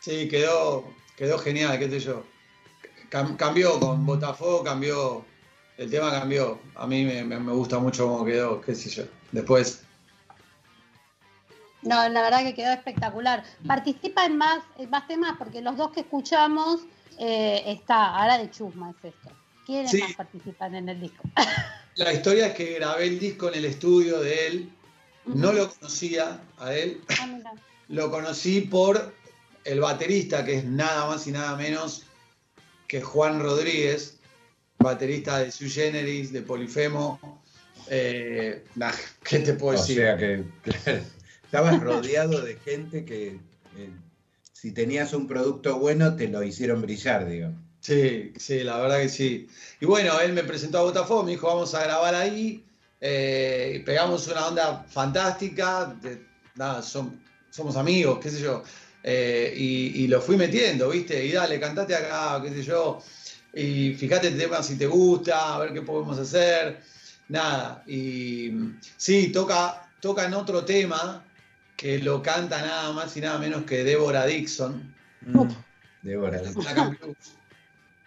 Sí, 0.00 0.28
quedó, 0.28 0.92
quedó 1.16 1.38
genial, 1.38 1.78
qué 1.78 1.88
sé 1.88 2.00
yo. 2.00 2.26
Cam- 3.10 3.36
cambió 3.36 3.78
con 3.78 4.04
Botafogo, 4.04 4.64
cambió, 4.64 5.24
el 5.78 5.90
tema 5.90 6.10
cambió. 6.10 6.60
A 6.74 6.86
mí 6.86 7.04
me, 7.04 7.22
me- 7.24 7.38
me 7.38 7.52
gusta 7.52 7.78
mucho 7.78 8.06
cómo 8.08 8.24
quedó, 8.24 8.60
qué 8.60 8.74
sé 8.74 8.90
yo. 8.90 9.04
Después, 9.30 9.82
No, 11.82 12.08
la 12.08 12.22
verdad 12.22 12.42
que 12.44 12.54
quedó 12.54 12.72
espectacular. 12.72 13.42
Participa 13.66 14.24
en 14.24 14.36
más, 14.36 14.62
en 14.78 14.88
más 14.90 15.06
temas 15.08 15.34
porque 15.38 15.60
los 15.62 15.76
dos 15.76 15.90
que 15.90 16.00
escuchamos 16.00 16.82
eh, 17.18 17.62
está, 17.66 18.16
ahora 18.16 18.38
de 18.38 18.50
chusma 18.50 18.90
es 18.90 19.12
esto. 19.14 19.30
¿Quiénes 19.72 19.90
Sí. 19.90 20.00
más 20.02 20.14
participan 20.14 20.74
en 20.74 20.88
el 20.90 21.00
disco? 21.00 21.22
la 21.96 22.12
historia 22.12 22.48
es 22.48 22.54
que 22.54 22.74
grabé 22.74 23.06
el 23.06 23.18
disco 23.18 23.48
en 23.48 23.54
el 23.54 23.64
estudio 23.64 24.20
de 24.20 24.46
él. 24.48 24.72
No 25.24 25.52
lo 25.52 25.70
conocía 25.72 26.42
a 26.58 26.74
él, 26.74 27.00
Ah, 27.18 27.26
mira. 27.26 27.52
lo 27.88 28.10
conocí 28.10 28.60
por 28.62 29.14
el 29.64 29.80
baterista, 29.80 30.44
que 30.44 30.58
es 30.58 30.64
nada 30.66 31.06
más 31.06 31.26
y 31.26 31.30
nada 31.32 31.56
menos 31.56 32.02
que 32.86 33.00
Juan 33.00 33.40
Rodríguez, 33.40 34.18
baterista 34.78 35.38
de 35.38 35.50
Sui 35.50 35.70
Generis, 35.70 36.32
de 36.32 36.42
Polifemo. 36.42 37.40
Eh, 37.88 38.64
nah, 38.74 38.92
¿Qué 39.24 39.38
te 39.38 39.54
puedo 39.54 39.78
O 39.78 39.80
decir? 39.80 39.96
sea 39.96 40.18
que, 40.18 40.44
estabas 41.44 41.80
rodeado 41.80 42.42
de 42.42 42.56
gente 42.56 43.04
que 43.06 43.38
eh, 43.76 43.90
si 44.52 44.72
tenías 44.72 45.14
un 45.14 45.26
producto 45.26 45.78
bueno 45.78 46.14
te 46.14 46.28
lo 46.28 46.42
hicieron 46.42 46.82
brillar, 46.82 47.26
digamos. 47.26 47.58
Sí, 47.82 48.32
sí, 48.38 48.62
la 48.62 48.78
verdad 48.78 49.00
que 49.00 49.08
sí. 49.08 49.48
Y 49.80 49.86
bueno, 49.86 50.18
él 50.20 50.32
me 50.32 50.44
presentó 50.44 50.78
a 50.78 50.82
Botafogo, 50.82 51.24
me 51.24 51.32
dijo, 51.32 51.48
vamos 51.48 51.74
a 51.74 51.82
grabar 51.82 52.14
ahí. 52.14 52.64
eh, 53.04 53.72
y 53.76 53.78
pegamos 53.80 54.28
una 54.28 54.46
onda 54.46 54.84
fantástica. 54.88 55.86
de- 56.00 56.24
nada, 56.54 56.80
son- 56.82 57.20
somos 57.50 57.76
amigos, 57.76 58.20
qué 58.22 58.30
sé 58.30 58.40
yo. 58.40 58.62
Eh, 59.02 59.52
y, 59.56 60.04
y 60.04 60.06
lo 60.06 60.20
fui 60.20 60.36
metiendo, 60.36 60.88
¿viste? 60.90 61.24
Y 61.26 61.32
dale, 61.32 61.58
cantate 61.58 61.96
acá, 61.96 62.40
qué 62.40 62.50
sé 62.50 62.62
yo. 62.62 63.02
Y 63.52 63.94
fíjate 63.94 64.28
el 64.28 64.38
tema 64.38 64.62
si 64.62 64.76
te 64.78 64.86
gusta, 64.86 65.56
a 65.56 65.58
ver 65.58 65.72
qué 65.72 65.82
podemos 65.82 66.16
hacer. 66.18 66.80
Nada. 67.28 67.82
Y 67.88 68.52
sí, 68.96 69.32
toca, 69.32 69.90
toca 70.00 70.24
en 70.26 70.34
otro 70.34 70.64
tema 70.64 71.24
que 71.76 71.98
lo 71.98 72.22
canta 72.22 72.62
nada 72.62 72.92
más 72.92 73.16
y 73.16 73.20
nada 73.20 73.38
menos 73.38 73.64
que 73.64 73.82
Débora 73.82 74.26
Dixon. 74.26 74.94
Mm, 75.22 75.48
Débora. 76.02 76.40
Blues. 77.00 77.32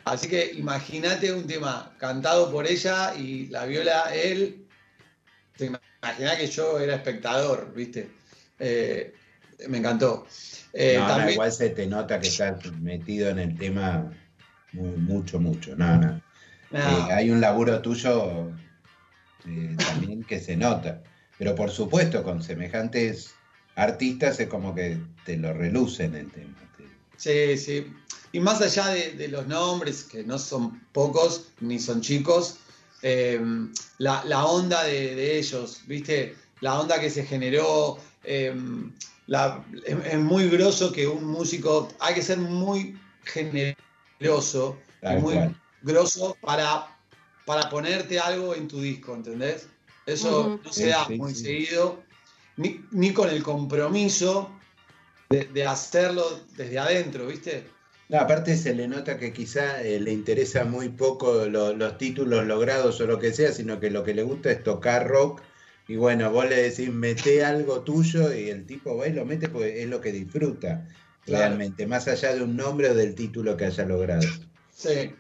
Así 0.06 0.28
que 0.28 0.52
imagínate 0.56 1.34
un 1.34 1.48
tema 1.48 1.96
cantado 1.98 2.52
por 2.52 2.68
ella 2.68 3.16
y 3.16 3.48
la 3.48 3.66
viola 3.66 4.14
él. 4.14 4.66
Te 5.58 5.66
imaginás 5.66 6.36
que 6.38 6.48
yo 6.48 6.80
era 6.80 6.96
espectador, 6.96 7.74
¿viste? 7.74 8.10
Eh, 8.60 9.14
me 9.68 9.80
encantó. 9.80 10.28
Eh, 10.74 10.96
no, 10.98 11.02
no, 11.04 11.08
también- 11.08 11.32
igual 11.32 11.52
se 11.52 11.70
te 11.70 11.88
nota 11.88 12.20
que 12.20 12.28
estás 12.28 12.72
metido 12.82 13.30
en 13.30 13.40
el 13.40 13.58
tema 13.58 14.12
mu- 14.74 14.98
mucho, 14.98 15.40
mucho. 15.40 15.76
No, 15.76 15.98
no. 15.98 16.22
no, 16.72 16.80
Eh, 17.08 17.14
hay 17.14 17.30
un 17.32 17.42
laburo 17.42 17.82
tuyo 17.82 18.52
eh, 19.48 19.76
también 19.78 20.24
que 20.24 20.40
se 20.40 20.56
nota. 20.58 21.02
Pero 21.38 21.56
por 21.56 21.70
supuesto, 21.72 22.24
con 22.24 22.44
semejantes 22.44 23.34
artistas 23.76 24.40
es 24.40 24.48
como 24.48 24.74
que 24.76 24.98
te 25.26 25.38
lo 25.38 25.54
relucen 25.54 26.16
el 26.16 26.30
tema. 26.32 26.54
Te- 26.78 26.86
Sí, 27.18 27.58
sí. 27.58 27.94
Y 28.36 28.42
más 28.42 28.62
allá 28.62 28.88
de, 28.88 29.12
de 29.12 29.30
los 29.30 29.48
nombres, 29.48 30.04
que 30.04 30.22
no 30.26 30.38
son 30.38 30.82
pocos 30.92 31.46
ni 31.62 31.80
son 31.80 32.02
chicos, 32.02 32.58
eh, 33.02 33.40
la, 33.98 34.26
la 34.26 34.44
onda 34.46 34.84
de, 34.84 35.16
de 35.16 35.40
ellos, 35.40 35.80
¿viste? 35.88 36.36
La 36.60 36.78
onda 36.82 37.00
que 37.00 37.10
se 37.10 37.26
generó. 37.26 37.98
eh, 38.26 38.54
la- 39.28 39.64
es, 39.86 39.96
es 40.14 40.20
muy 40.20 40.50
groso 40.50 40.92
que 40.92 41.08
un 41.08 41.24
músico. 41.24 41.88
Hay 42.02 42.14
que 42.14 42.22
ser 42.22 42.38
muy 42.38 43.00
generoso 43.24 44.78
y 45.02 45.06
Tal 45.06 45.22
muy 45.22 45.36
cual. 45.36 45.62
groso 45.84 46.38
para, 46.42 46.94
para 47.46 47.70
ponerte 47.70 48.20
algo 48.20 48.54
en 48.54 48.68
tu 48.68 48.82
disco, 48.82 49.16
¿entendés? 49.16 49.68
Eso 50.06 50.60
no 50.62 50.74
se 50.74 50.84
Sí, 50.84 50.90
da 50.90 51.06
sí, 51.08 51.18
muy 51.18 51.34
sí. 51.34 51.42
seguido, 51.46 52.04
ni, 52.58 52.82
ni 52.92 53.14
con 53.14 53.30
el 53.30 53.42
compromiso 53.42 54.52
de, 55.30 55.46
de 55.46 55.66
hacerlo 55.66 56.42
desde 56.58 56.78
adentro, 56.80 57.28
¿viste? 57.28 57.74
No, 58.10 58.20
aparte 58.20 58.56
se 58.56 58.76
le 58.76 58.88
nota 58.88 59.18
que 59.18 59.34
quizá 59.34 59.82
eh, 59.82 60.00
le 60.00 60.12
interesa 60.14 60.64
muy 60.64 60.90
poco 60.90 61.46
lo- 61.46 61.74
los 61.74 61.98
títulos 61.98 62.46
logrados 62.46 63.02
o 63.02 63.08
lo 63.08 63.18
que 63.20 63.34
sea, 63.34 63.52
sino 63.52 63.80
que 63.80 63.90
lo 63.90 64.04
que 64.04 64.14
le 64.14 64.22
gusta 64.24 64.52
es 64.52 64.64
tocar 64.64 65.08
rock. 65.08 65.42
Y 65.88 65.96
bueno, 65.96 66.32
vos 66.32 66.48
le 66.48 66.56
decís, 66.70 66.90
mete 66.92 67.44
algo 67.44 67.82
tuyo 67.82 68.34
y 68.34 68.50
el 68.50 68.66
tipo 68.66 68.96
va 68.98 69.08
y 69.08 69.14
lo 69.14 69.26
mete 69.26 69.50
porque 69.50 69.82
es 69.84 69.90
lo 69.90 70.02
que 70.02 70.12
disfruta 70.12 70.88
Claro. 71.26 71.46
realmente, 71.46 71.88
más 71.88 72.08
allá 72.08 72.36
de 72.36 72.44
un 72.44 72.56
nombre 72.56 72.90
o 72.92 72.94
del 72.94 73.16
título 73.16 73.58
que 73.58 73.66
haya 73.66 73.84
logrado. 73.86 74.22
Sí. 74.72 75.16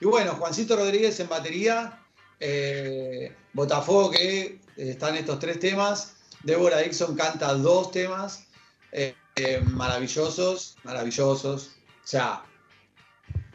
Y 0.00 0.04
bueno, 0.04 0.32
Juancito 0.34 0.74
Rodríguez 0.76 1.20
en 1.20 1.28
batería, 1.28 2.00
eh, 2.40 3.32
Botafogo 3.52 4.10
que 4.10 4.58
están 4.76 5.14
estos 5.14 5.38
tres 5.38 5.60
temas, 5.60 6.16
Débora 6.42 6.78
Dixon 6.78 7.14
canta 7.14 7.54
dos 7.54 7.92
temas, 7.92 8.48
eh, 8.90 9.14
eh, 9.36 9.60
maravillosos, 9.64 10.76
maravillosos. 10.82 11.76
O 12.04 12.06
sea, 12.06 12.44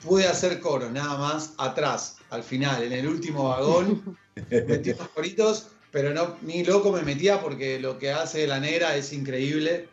pude 0.03 0.27
hacer 0.27 0.59
coro 0.59 0.89
nada 0.89 1.17
más 1.17 1.53
atrás, 1.57 2.17
al 2.31 2.43
final, 2.43 2.81
en 2.83 2.93
el 2.93 3.07
último 3.07 3.49
vagón, 3.49 4.17
metí 4.49 4.89
unos 4.91 5.09
coritos, 5.09 5.67
pero 5.91 6.13
no, 6.13 6.37
ni 6.41 6.63
loco 6.63 6.91
me 6.91 7.03
metía 7.03 7.41
porque 7.41 7.79
lo 7.79 7.99
que 7.99 8.11
hace 8.11 8.47
la 8.47 8.59
negra 8.59 8.95
es 8.95 9.13
increíble. 9.13 9.87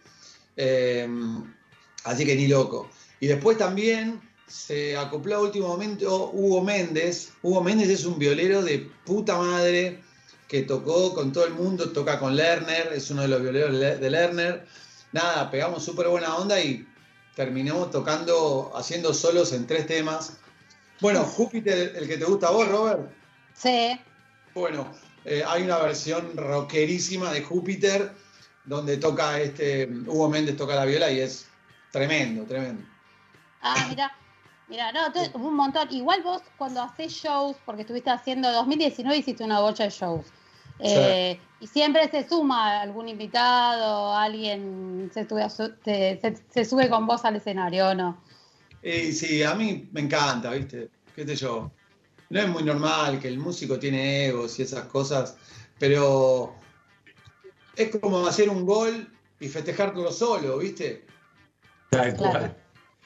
Eh, 0.57 1.07
así 2.05 2.25
que 2.25 2.35
ni 2.35 2.49
loco. 2.49 2.89
Y 3.21 3.27
después 3.27 3.59
también 3.59 4.21
se 4.47 4.97
acopló 4.97 5.37
a 5.37 5.41
último 5.43 5.69
momento 5.69 6.31
Hugo 6.33 6.63
Méndez. 6.63 7.33
Hugo 7.43 7.63
Méndez 7.63 7.91
es 7.91 8.05
un 8.07 8.19
violero 8.19 8.63
de 8.63 8.91
puta 9.05 9.37
madre 9.37 10.03
que 10.49 10.63
tocó 10.63 11.15
con 11.15 11.33
todo 11.33 11.45
el 11.45 11.55
mundo, 11.55 11.91
toca 11.91 12.19
con 12.19 12.37
Lerner, 12.37 12.93
es 12.95 13.11
uno 13.11 13.23
de 13.23 13.29
los 13.29 13.43
violeros 13.43 13.79
de 13.79 13.97
de 13.97 14.11
Lerner. 14.11 14.67
Nada, 15.13 15.51
pegamos 15.51 15.85
súper 15.85 16.09
buena 16.09 16.37
onda 16.37 16.61
y 16.61 16.87
terminamos 17.37 17.91
tocando, 17.91 18.73
haciendo 18.75 19.13
solos 19.13 19.53
en 19.53 19.67
tres 19.67 19.87
temas. 19.87 20.39
Bueno, 21.01 21.23
Júpiter, 21.23 21.95
el 21.95 22.09
que 22.09 22.17
te 22.17 22.25
gusta 22.25 22.49
a 22.49 22.51
vos, 22.51 22.67
Robert. 22.67 23.13
Sí. 23.53 24.01
Bueno, 24.55 24.91
eh, 25.27 25.45
hay 25.47 25.63
una 25.63 25.77
versión 25.79 26.35
rockerísima 26.35 27.31
de 27.31 27.43
Júpiter 27.43 28.11
donde 28.65 28.97
toca 28.97 29.39
este 29.39 29.87
Hugo 30.07 30.29
Méndez 30.31 30.57
toca 30.57 30.75
la 30.75 30.87
viola 30.87 31.11
y 31.13 31.21
es 31.21 31.47
tremendo, 31.93 32.45
tremendo. 32.45 32.83
Ah, 33.61 33.87
mira. 33.89 34.13
Mira, 34.69 34.91
no, 34.91 35.01
un 35.35 35.55
montón. 35.55 35.87
Igual 35.93 36.23
vos 36.23 36.43
cuando 36.59 36.83
haces 36.83 37.13
shows, 37.13 37.57
porque 37.65 37.83
estuviste 37.83 38.11
haciendo, 38.11 38.51
2019 38.51 39.19
hiciste 39.19 39.45
una 39.45 39.61
bocha 39.61 39.85
de 39.85 39.91
shows. 39.91 40.27
Eh, 40.79 41.41
y 41.61 41.67
siempre 41.67 42.09
se 42.11 42.29
suma 42.29 42.81
algún 42.83 43.09
invitado, 43.09 44.15
alguien 44.15 45.11
se 45.13 45.27
sube, 45.27 45.43
a 45.43 45.49
su- 45.51 45.75
te- 45.77 46.21
se, 46.21 46.37
se 46.51 46.65
sube 46.65 46.91
con 46.91 47.07
vos 47.07 47.25
al 47.25 47.37
escenario, 47.37 47.89
¿o 47.89 47.95
no? 47.95 48.23
Y 48.83 49.13
sí, 49.13 49.43
a 49.43 49.55
mí 49.55 49.89
me 49.93 50.03
encanta, 50.03 50.51
¿viste? 50.51 50.91
¿Qué 51.15 51.27
sé 51.27 51.35
yo? 51.37 51.71
No 52.29 52.41
es 52.41 52.49
muy 52.49 52.63
normal 52.63 53.19
que 53.19 53.29
el 53.29 53.39
músico 53.39 53.79
tiene 53.79 54.27
egos 54.27 54.59
y 54.59 54.63
esas 54.63 54.85
cosas, 54.87 55.37
pero 55.79 56.55
es 57.75 57.97
como 57.97 58.27
hacer 58.27 58.49
un 58.51 58.67
gol 58.67 59.09
y 59.41 59.49
festejarlo 59.49 60.11
solo, 60.13 60.59
¿viste? 60.59 61.07
Tal 61.91 62.15
Claro. 62.17 62.55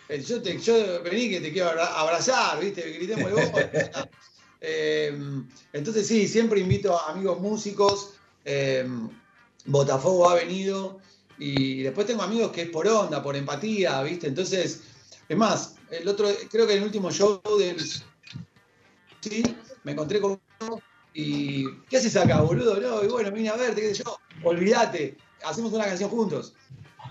Eh, 0.09 0.21
Yo, 0.23 0.43
te, 0.43 0.59
yo 0.59 1.03
vení 1.05 1.31
que 1.31 1.41
te 1.41 1.53
quiero 1.53 1.71
abra- 1.71 2.01
abrazar, 2.01 2.59
¿viste? 2.61 2.83
Gritemos 2.93 3.31
el 3.31 3.35
gol. 3.53 3.71
Eh, 4.61 5.17
entonces 5.73 6.07
sí, 6.07 6.29
siempre 6.29 6.61
invito 6.61 6.99
a 6.99 7.11
amigos 7.13 7.41
músicos. 7.41 8.15
eh, 8.45 8.87
Botafogo 9.67 10.29
ha 10.29 10.35
venido. 10.35 10.99
Y 11.39 11.83
después 11.83 12.07
tengo 12.07 12.23
amigos 12.23 12.51
que 12.53 12.63
es 12.63 12.69
por 12.71 12.87
onda, 12.89 13.23
por 13.23 13.35
empatía, 13.37 14.03
¿viste? 14.03 14.27
Entonces, 14.27 14.83
es 15.29 15.37
más, 15.37 15.77
el 15.91 16.07
otro, 16.09 16.29
creo 16.51 16.67
que 16.67 16.73
en 16.75 16.79
el 16.81 16.85
último 16.85 17.11
show 17.11 17.41
del. 17.59 17.81
Sí, 19.21 19.43
me 19.85 19.93
encontré 19.93 20.21
con 20.21 20.41
uno 20.61 20.81
y. 21.15 21.67
¿Qué 21.89 21.97
haces 21.99 22.17
acá, 22.17 22.41
boludo? 22.41 22.79
No, 22.81 23.05
y 23.05 23.09
bueno, 23.09 23.31
vine 23.33 23.49
a 23.51 23.57
verte, 23.57 23.81
qué 23.81 23.95
sé 23.95 24.03
yo. 24.05 24.19
Olvídate, 24.43 25.17
hacemos 25.45 25.73
una 25.73 25.85
canción 25.85 26.11
juntos. 26.11 26.55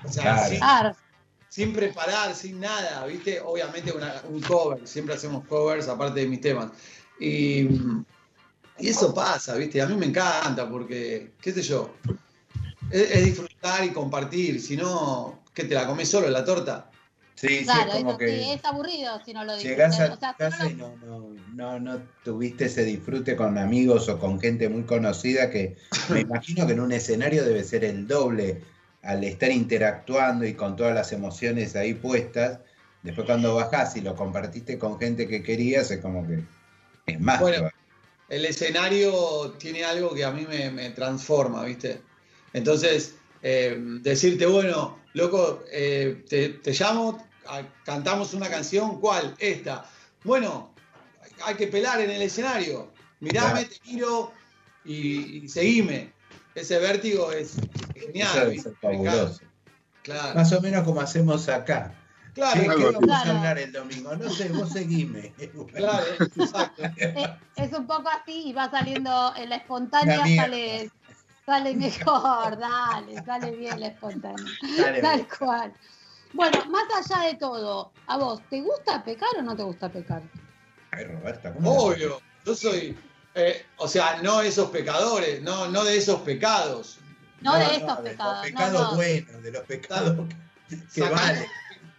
O 0.04 0.12
sea, 0.12 0.47
Claro. 0.60 0.93
sin- 0.93 1.66
sin 1.68 1.74
preparar, 1.74 2.36
sin 2.36 2.60
nada, 2.60 3.06
¿viste? 3.08 3.41
Obviamente 3.41 3.91
una- 3.91 4.22
un 4.30 4.39
cover, 4.41 4.88
siempre 4.88 5.16
hacemos 5.16 5.45
covers 5.47 5.88
aparte 5.88 6.20
de 6.22 6.28
mis 6.28 6.41
temas. 6.41 6.72
Y, 7.20 7.61
y 8.80 8.88
eso 8.89 9.13
pasa, 9.13 9.55
¿viste? 9.55 9.82
A 9.82 9.88
mí 9.88 9.95
me 9.95 10.05
encanta 10.05 10.70
porque, 10.70 11.32
qué 11.41 11.51
sé 11.51 11.61
yo, 11.61 11.93
es, 12.91 13.11
es 13.11 13.26
disfrutar 13.26 13.84
y 13.86 13.89
compartir, 13.89 14.61
si 14.61 14.78
no, 14.78 15.43
¿qué 15.53 15.65
te 15.65 15.76
la 15.76 15.86
comes 15.86 16.09
solo 16.09 16.30
la 16.30 16.45
torta? 16.45 16.89
Sí, 17.36 17.47
sí, 17.59 17.63
claro, 17.63 17.91
es 17.91 17.97
como 17.97 18.09
eso 18.09 18.17
que 18.17 18.28
sí, 18.30 18.49
es 18.51 18.65
aburrido 18.65 19.22
si 19.24 19.34
no 19.34 19.45
lo 19.45 19.53
dices. 19.55 19.70
llegás 19.72 19.99
a 19.99 20.13
O 20.13 20.17
sea, 20.17 20.34
tu 20.36 20.43
si 20.43 20.43
no 20.43 20.49
casa 20.49 20.63
lo- 20.63 20.70
y 20.70 20.74
no, 20.76 20.95
no, 20.97 21.36
no, 21.53 21.80
no 21.80 22.01
tuviste 22.24 22.65
ese 22.65 22.84
disfrute 22.84 23.36
con 23.38 23.57
amigos 23.57 24.09
o 24.09 24.20
con 24.20 24.39
gente 24.41 24.67
muy 24.67 24.84
conocida 24.84 25.49
que 25.49 25.78
me 26.09 26.22
imagino 26.22 26.67
que 26.67 26.74
en 26.74 26.80
un 26.82 26.91
escenario 26.91 27.43
debe 27.45 27.63
ser 27.63 27.86
el 27.86 28.07
doble 28.07 28.61
al 29.03 29.24
estar 29.24 29.51
interactuando 29.51 30.45
y 30.45 30.53
con 30.53 30.76
todas 30.76 30.93
las 30.93 31.13
emociones 31.13 31.76
ahí 31.78 31.93
puestas. 31.93 32.59
Después 33.03 33.26
cuando 33.26 33.55
bajás 33.55 33.95
y 33.95 34.01
lo 34.01 34.15
compartiste 34.17 34.78
con 34.78 34.99
gente 34.99 35.26
que 35.26 35.41
querías, 35.41 35.89
es 35.91 35.99
como 36.01 36.28
que 36.28 36.43
es 37.06 37.20
más. 37.20 37.39
Bueno, 37.39 37.70
el 38.30 38.45
escenario 38.45 39.52
tiene 39.60 39.84
algo 39.84 40.14
que 40.14 40.24
a 40.24 40.32
mí 40.32 40.45
me, 40.47 40.70
me 40.72 40.89
transforma, 40.91 41.64
¿viste? 41.64 42.02
Entonces, 42.54 43.16
eh, 43.41 43.76
decirte, 44.02 44.45
bueno, 44.45 45.00
loco, 45.14 45.64
eh, 45.72 46.24
te, 46.30 46.50
te 46.50 46.72
llamo, 46.74 47.28
a- 47.47 47.64
cantamos 47.84 48.34
una 48.34 48.50
canción, 48.50 49.00
¿cuál? 49.00 49.36
Esta. 49.39 49.89
Bueno, 50.24 50.74
hay 51.43 51.56
que 51.56 51.68
pelar 51.68 52.02
en 52.02 52.12
el 52.12 52.22
escenario. 52.22 52.91
Mirame, 53.22 53.66
te 53.66 53.78
miro 53.86 54.32
y, 54.86 55.43
y 55.45 55.50
seguime. 55.50 56.14
Ese 56.56 56.78
vértigo 56.80 57.32
es 57.32 57.54
genial. 57.93 58.56
Claro, 60.04 60.36
Más 60.36 60.52
o 60.54 60.62
menos 60.62 60.84
como 60.84 61.02
hacemos 61.02 61.47
acá. 61.50 61.93
Claro, 62.39 62.53
¿Qué, 62.61 62.65
qué 62.65 62.69
algo 62.71 62.87
así. 62.89 62.93
vamos 62.95 63.09
a 63.11 63.21
Claro. 63.23 63.37
hablar 63.37 63.59
el 63.59 63.71
domingo? 63.71 64.15
No 64.15 64.29
sé, 64.29 64.49
vos 64.49 64.69
seguime. 64.71 65.33
claro, 65.75 66.05
exacto. 66.35 66.83
Eh, 66.97 67.35
es 67.55 67.73
un 67.73 67.85
poco 67.87 68.09
así 68.09 68.49
y 68.49 68.53
va 68.53 68.69
saliendo 68.71 69.33
en 69.35 69.49
la 69.49 69.55
espontánea, 69.57 70.23
mierda. 70.23 70.43
sale, 70.43 70.91
sale 71.45 71.75
mejor, 71.75 72.57
dale, 72.57 73.23
sale 73.23 73.51
bien 73.51 73.79
la 73.79 73.87
espontánea. 73.87 74.45
Dale, 74.77 75.01
Tal 75.01 75.27
cual. 75.37 75.73
Bueno, 76.33 76.63
más 76.69 76.83
allá 76.95 77.27
de 77.27 77.35
todo, 77.35 77.91
¿a 78.07 78.17
vos 78.17 78.41
te 78.49 78.61
gusta 78.61 79.03
pecar 79.03 79.29
o 79.37 79.41
no 79.41 79.55
te 79.55 79.63
gusta 79.63 79.89
pecar? 79.89 80.21
Ay, 80.91 81.05
Roberta, 81.05 81.53
¿cómo 81.53 81.73
no? 81.73 81.77
Obvio, 81.81 82.21
yo 82.45 82.55
soy, 82.55 82.97
eh, 83.35 83.65
o 83.77 83.87
sea, 83.87 84.21
no 84.21 84.41
esos 84.41 84.69
pecadores, 84.69 85.41
no, 85.41 85.67
no 85.69 85.83
de 85.83 85.97
esos 85.97 86.21
pecados. 86.21 86.99
No, 87.41 87.55
de 87.55 87.77
esos 87.77 88.03
de 88.03 88.09
pecados. 88.11 88.33
Los 88.33 88.51
no, 88.51 88.57
pecados 88.57 88.89
no. 88.91 88.95
buenos, 88.95 89.43
de 89.43 89.51
los 89.51 89.63
pecados 89.63 90.27
que, 90.69 90.77
que 90.93 91.01
valen. 91.01 91.45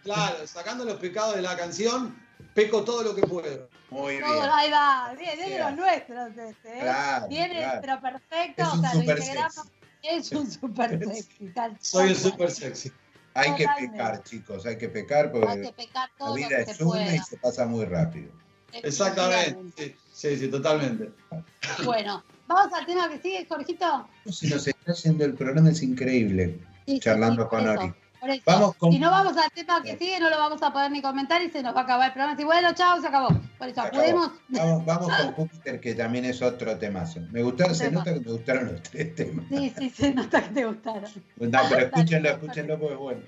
Claro, 0.03 0.47
sacando 0.47 0.85
los 0.85 0.95
pecados 0.95 1.35
de 1.35 1.41
la 1.41 1.55
canción, 1.57 2.15
peco 2.53 2.83
todo 2.83 3.03
lo 3.03 3.15
que 3.15 3.21
puedo. 3.21 3.69
Muy 3.89 4.13
bien. 4.17 4.23
Todo, 4.25 4.53
ahí 4.53 4.71
va, 4.71 5.13
bien, 5.17 5.31
es 5.31 5.39
de 5.39 5.45
Sea. 5.55 5.69
los 5.69 5.79
nuestros 5.79 6.29
este, 6.37 6.77
¿eh? 6.77 6.81
Claro, 6.81 7.27
Viene, 7.27 7.55
claro. 7.57 7.79
pero 7.81 8.01
perfecto, 8.01 8.63
Es 8.63 8.67
o 8.69 8.73
un 8.73 8.81
sea, 8.81 8.93
lo 8.93 8.99
super 9.01 9.17
integramos. 9.19 9.53
sexy. 9.55 9.71
Es 10.03 10.31
un 10.31 10.51
super 10.51 10.99
sexy, 11.05 11.47
tal 11.49 11.77
Soy 11.81 12.09
un 12.09 12.15
super 12.15 12.51
sexy. 12.51 12.91
Hay 13.33 13.55
que 13.55 13.65
pecar, 13.79 14.23
chicos, 14.23 14.65
hay 14.65 14.77
que 14.77 14.89
pecar 14.89 15.31
porque 15.31 15.47
Hay 15.49 15.61
que 15.61 15.73
pecar 15.73 16.09
la 16.19 16.33
vida 16.33 16.49
lo 16.49 16.57
es 16.57 16.77
se 16.77 16.83
una 16.83 17.15
y 17.15 17.19
se 17.19 17.37
pasa 17.37 17.65
muy 17.65 17.85
rápido. 17.85 18.29
Exactamente. 18.73 19.95
Sí, 20.11 20.29
sí, 20.35 20.37
sí, 20.37 20.47
totalmente. 20.49 21.11
Bueno, 21.85 22.23
vamos 22.47 22.73
al 22.73 22.85
tema 22.85 23.09
que 23.09 23.21
sigue, 23.21 23.45
Jorgito. 23.47 24.07
Si 24.29 24.47
nos 24.49 24.67
está 24.67 24.91
haciendo 24.91 25.25
el 25.25 25.33
programa 25.33 25.69
es 25.69 25.81
increíble, 25.81 26.59
Sí, 26.85 26.99
charlando 26.99 27.43
sí, 27.43 27.49
con 27.49 27.67
Ori. 27.69 27.93
Vamos 28.45 28.75
con- 28.75 28.91
Si 28.91 28.99
no 28.99 29.09
vamos 29.09 29.35
al 29.35 29.49
tema 29.51 29.81
que 29.81 29.97
sigue, 29.97 30.19
no 30.19 30.29
lo 30.29 30.37
vamos 30.37 30.61
a 30.61 30.71
poder 30.71 30.91
ni 30.91 31.01
comentar 31.01 31.41
y 31.41 31.49
se 31.49 31.63
nos 31.63 31.75
va 31.75 31.81
a 31.81 31.83
acabar 31.83 32.07
el 32.09 32.13
programa. 32.13 32.39
Y 32.39 32.43
bueno, 32.43 32.71
chao, 32.73 33.01
se 33.01 33.07
acabó. 33.07 33.29
Por 33.57 33.67
eso, 33.67 33.81
Acabó. 33.81 33.99
podemos. 34.01 34.31
Vamos, 34.49 34.85
vamos 34.85 35.15
con 35.17 35.31
Júpiter, 35.33 35.79
que 35.79 35.95
también 35.95 36.25
es 36.25 36.41
otro 36.41 36.77
temazo. 36.77 37.19
Me 37.31 37.41
gustaron, 37.41 37.73
se 37.75 37.89
nota 37.89 38.13
que 38.13 38.19
me 38.19 38.31
gustaron 38.31 38.73
los 38.73 38.83
tres 38.83 39.15
temas. 39.15 39.45
Sí, 39.49 39.73
sí, 39.77 39.89
se 39.89 40.13
nota 40.13 40.41
que 40.43 40.49
te 40.49 40.65
gustaron. 40.65 41.09
No, 41.37 41.59
pero 41.69 41.85
escúchenlo, 41.85 42.29
escúchenlo 42.29 42.79
porque 42.79 42.93
es 42.93 42.99
bueno. 42.99 43.21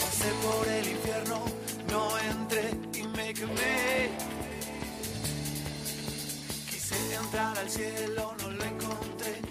Pasé 0.00 0.30
por 0.42 0.68
el 0.68 0.88
infierno, 0.88 1.44
no 1.90 2.18
entré 2.18 2.70
y 2.98 3.02
me 3.16 3.32
quemé. 3.34 4.10
Entrar 7.28 7.58
al 7.58 7.68
cielo, 7.68 8.34
no 8.40 8.50
lo 8.50 8.64
encontré 8.64 9.47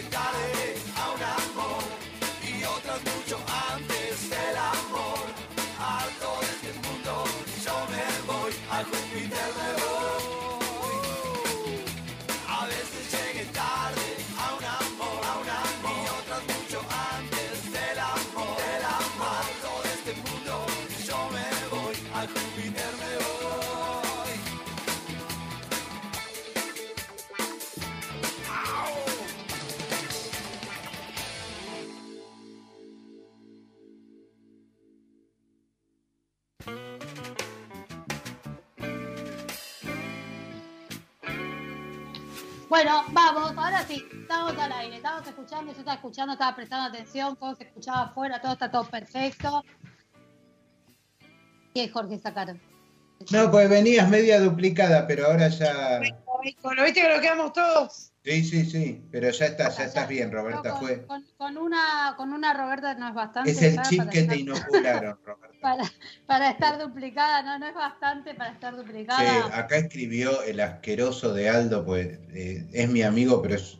veces 0.00 0.10
llegué 0.10 0.10
tarde 0.10 0.59
escuchando, 45.50 45.72
yo 45.72 45.78
estaba 45.80 45.94
escuchando, 45.96 46.32
estaba 46.34 46.54
prestando 46.56 46.88
atención, 46.88 47.36
todo 47.36 47.56
se 47.56 47.64
escuchaba 47.64 48.02
afuera, 48.02 48.40
todo 48.40 48.52
está 48.52 48.70
todo 48.70 48.84
perfecto. 48.84 49.64
¿Qué 51.74 51.84
es 51.84 51.92
Jorge 51.92 52.18
sacaron? 52.18 52.60
No, 53.32 53.50
pues 53.50 53.68
venías 53.68 54.08
media 54.08 54.40
duplicada, 54.40 55.06
pero 55.06 55.26
ahora 55.26 55.48
ya. 55.48 56.00
Bueno, 56.62 56.84
viste 56.84 57.02
que 57.02 57.14
lo 57.14 57.20
quedamos 57.20 57.52
todos. 57.52 58.12
Sí, 58.24 58.44
sí, 58.44 58.64
sí, 58.64 59.02
pero 59.10 59.30
ya 59.30 59.46
estás, 59.46 59.76
ya 59.76 59.84
estás 59.84 60.08
bien, 60.08 60.30
Roberta. 60.30 60.70
con, 60.70 60.78
Fue. 60.80 61.06
con- 61.06 61.26
con 61.36 61.56
una, 61.58 62.14
con 62.16 62.32
una 62.32 62.54
Roberta 62.54 62.94
no 62.94 63.08
es 63.08 63.14
bastante. 63.14 63.50
Es 63.50 63.62
el 63.62 63.82
chip 63.82 64.08
que 64.10 64.20
estar- 64.20 64.34
te 64.36 64.40
inocularon, 64.40 65.18
Roberta. 65.24 65.56
Para, 65.60 65.84
para 66.26 66.50
estar 66.50 66.78
duplicada, 66.78 67.42
no, 67.42 67.58
no 67.58 67.66
es 67.66 67.74
bastante 67.74 68.34
para 68.34 68.52
estar 68.52 68.72
Sí, 68.74 68.78
duplicada. 68.80 69.58
acá 69.58 69.76
escribió 69.76 70.42
el 70.42 70.60
asqueroso 70.60 71.34
de 71.34 71.50
Aldo, 71.50 71.84
pues 71.84 72.18
eh, 72.32 72.66
es 72.72 72.88
mi 72.88 73.02
amigo, 73.02 73.42
pero 73.42 73.56
es. 73.56 73.79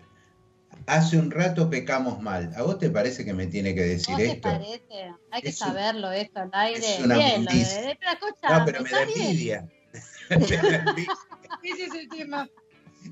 Hace 0.87 1.18
un 1.18 1.31
rato 1.31 1.68
pecamos 1.70 2.20
mal. 2.20 2.53
¿A 2.57 2.62
vos 2.62 2.78
te 2.78 2.91
parece 2.91 3.24
que 3.24 3.33
me 3.33 3.47
tiene 3.47 3.74
que 3.74 3.83
decir 3.83 4.11
¿No 4.12 4.16
te 4.18 4.26
esto? 4.33 4.49
parece? 4.49 5.14
Hay 5.31 5.43
que 5.43 5.49
un- 5.49 5.55
saberlo 5.55 6.11
esto 6.11 6.41
al 6.41 6.51
aire. 6.53 6.78
es 6.78 6.99
una 7.05 7.14
Bien, 7.16 7.31
lo 7.45 7.51
mundicia. 7.51 7.81
de, 7.83 7.99
pero 8.01 8.12
escucha, 8.12 8.59
No, 8.59 8.64
pero 8.64 8.81
me 8.85 8.91
da 8.91 9.03
envidia. 9.03 9.68
Ese 11.62 11.85
es 11.85 11.95
el 11.95 12.09
tema. 12.09 12.49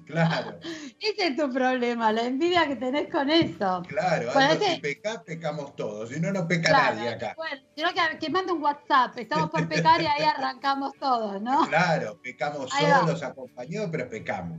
claro, 0.07 0.59
Ese 1.01 1.29
es 1.29 1.37
tu 1.37 1.51
problema, 1.53 2.13
la 2.13 2.23
envidia 2.25 2.67
que 2.67 2.77
tenés 2.77 3.11
con 3.11 3.31
eso. 3.31 3.83
claro. 3.89 4.31
Bueno, 4.33 4.51
Aldo, 4.53 4.65
ese- 4.65 4.75
si 4.77 4.81
pecás, 4.81 5.19
pecamos 5.25 5.77
todos. 5.77 6.09
Si 6.11 6.21
no, 6.21 6.33
no 6.33 6.47
peca 6.49 6.71
Claro, 6.71 6.97
nadie 6.97 7.09
acá. 7.11 7.35
Bueno, 7.37 7.63
sino 7.77 7.89
que, 7.93 8.19
que 8.19 8.31
mande 8.31 8.53
un 8.53 8.63
WhatsApp, 8.63 9.17
estamos 9.19 9.51
por 9.51 9.69
pecar 9.69 10.01
y 10.01 10.07
ahí 10.07 10.23
arrancamos 10.23 10.95
todos, 10.99 11.41
¿no? 11.43 11.67
Claro, 11.69 12.19
pecamos 12.23 12.71
solos, 12.71 13.23
acompañados, 13.23 13.89
pero 13.93 14.09
pecamos. 14.09 14.59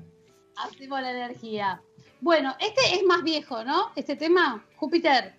Hacemos 0.55 1.01
la 1.01 1.11
energía. 1.11 1.81
Bueno, 2.21 2.55
este 2.59 2.95
es 2.95 3.03
más 3.03 3.23
viejo, 3.23 3.63
¿no? 3.63 3.91
Este 3.95 4.15
tema, 4.15 4.65
Júpiter. 4.75 5.35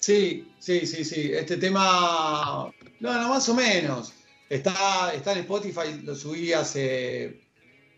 Sí, 0.00 0.52
sí, 0.58 0.86
sí, 0.86 1.04
sí. 1.04 1.32
Este 1.32 1.56
tema, 1.56 2.72
no, 3.00 3.12
no, 3.12 3.28
más 3.28 3.48
o 3.48 3.54
menos. 3.54 4.12
Está, 4.48 5.14
está 5.14 5.32
en 5.32 5.38
Spotify, 5.38 6.02
lo 6.02 6.14
subí 6.14 6.52
hace 6.52 7.42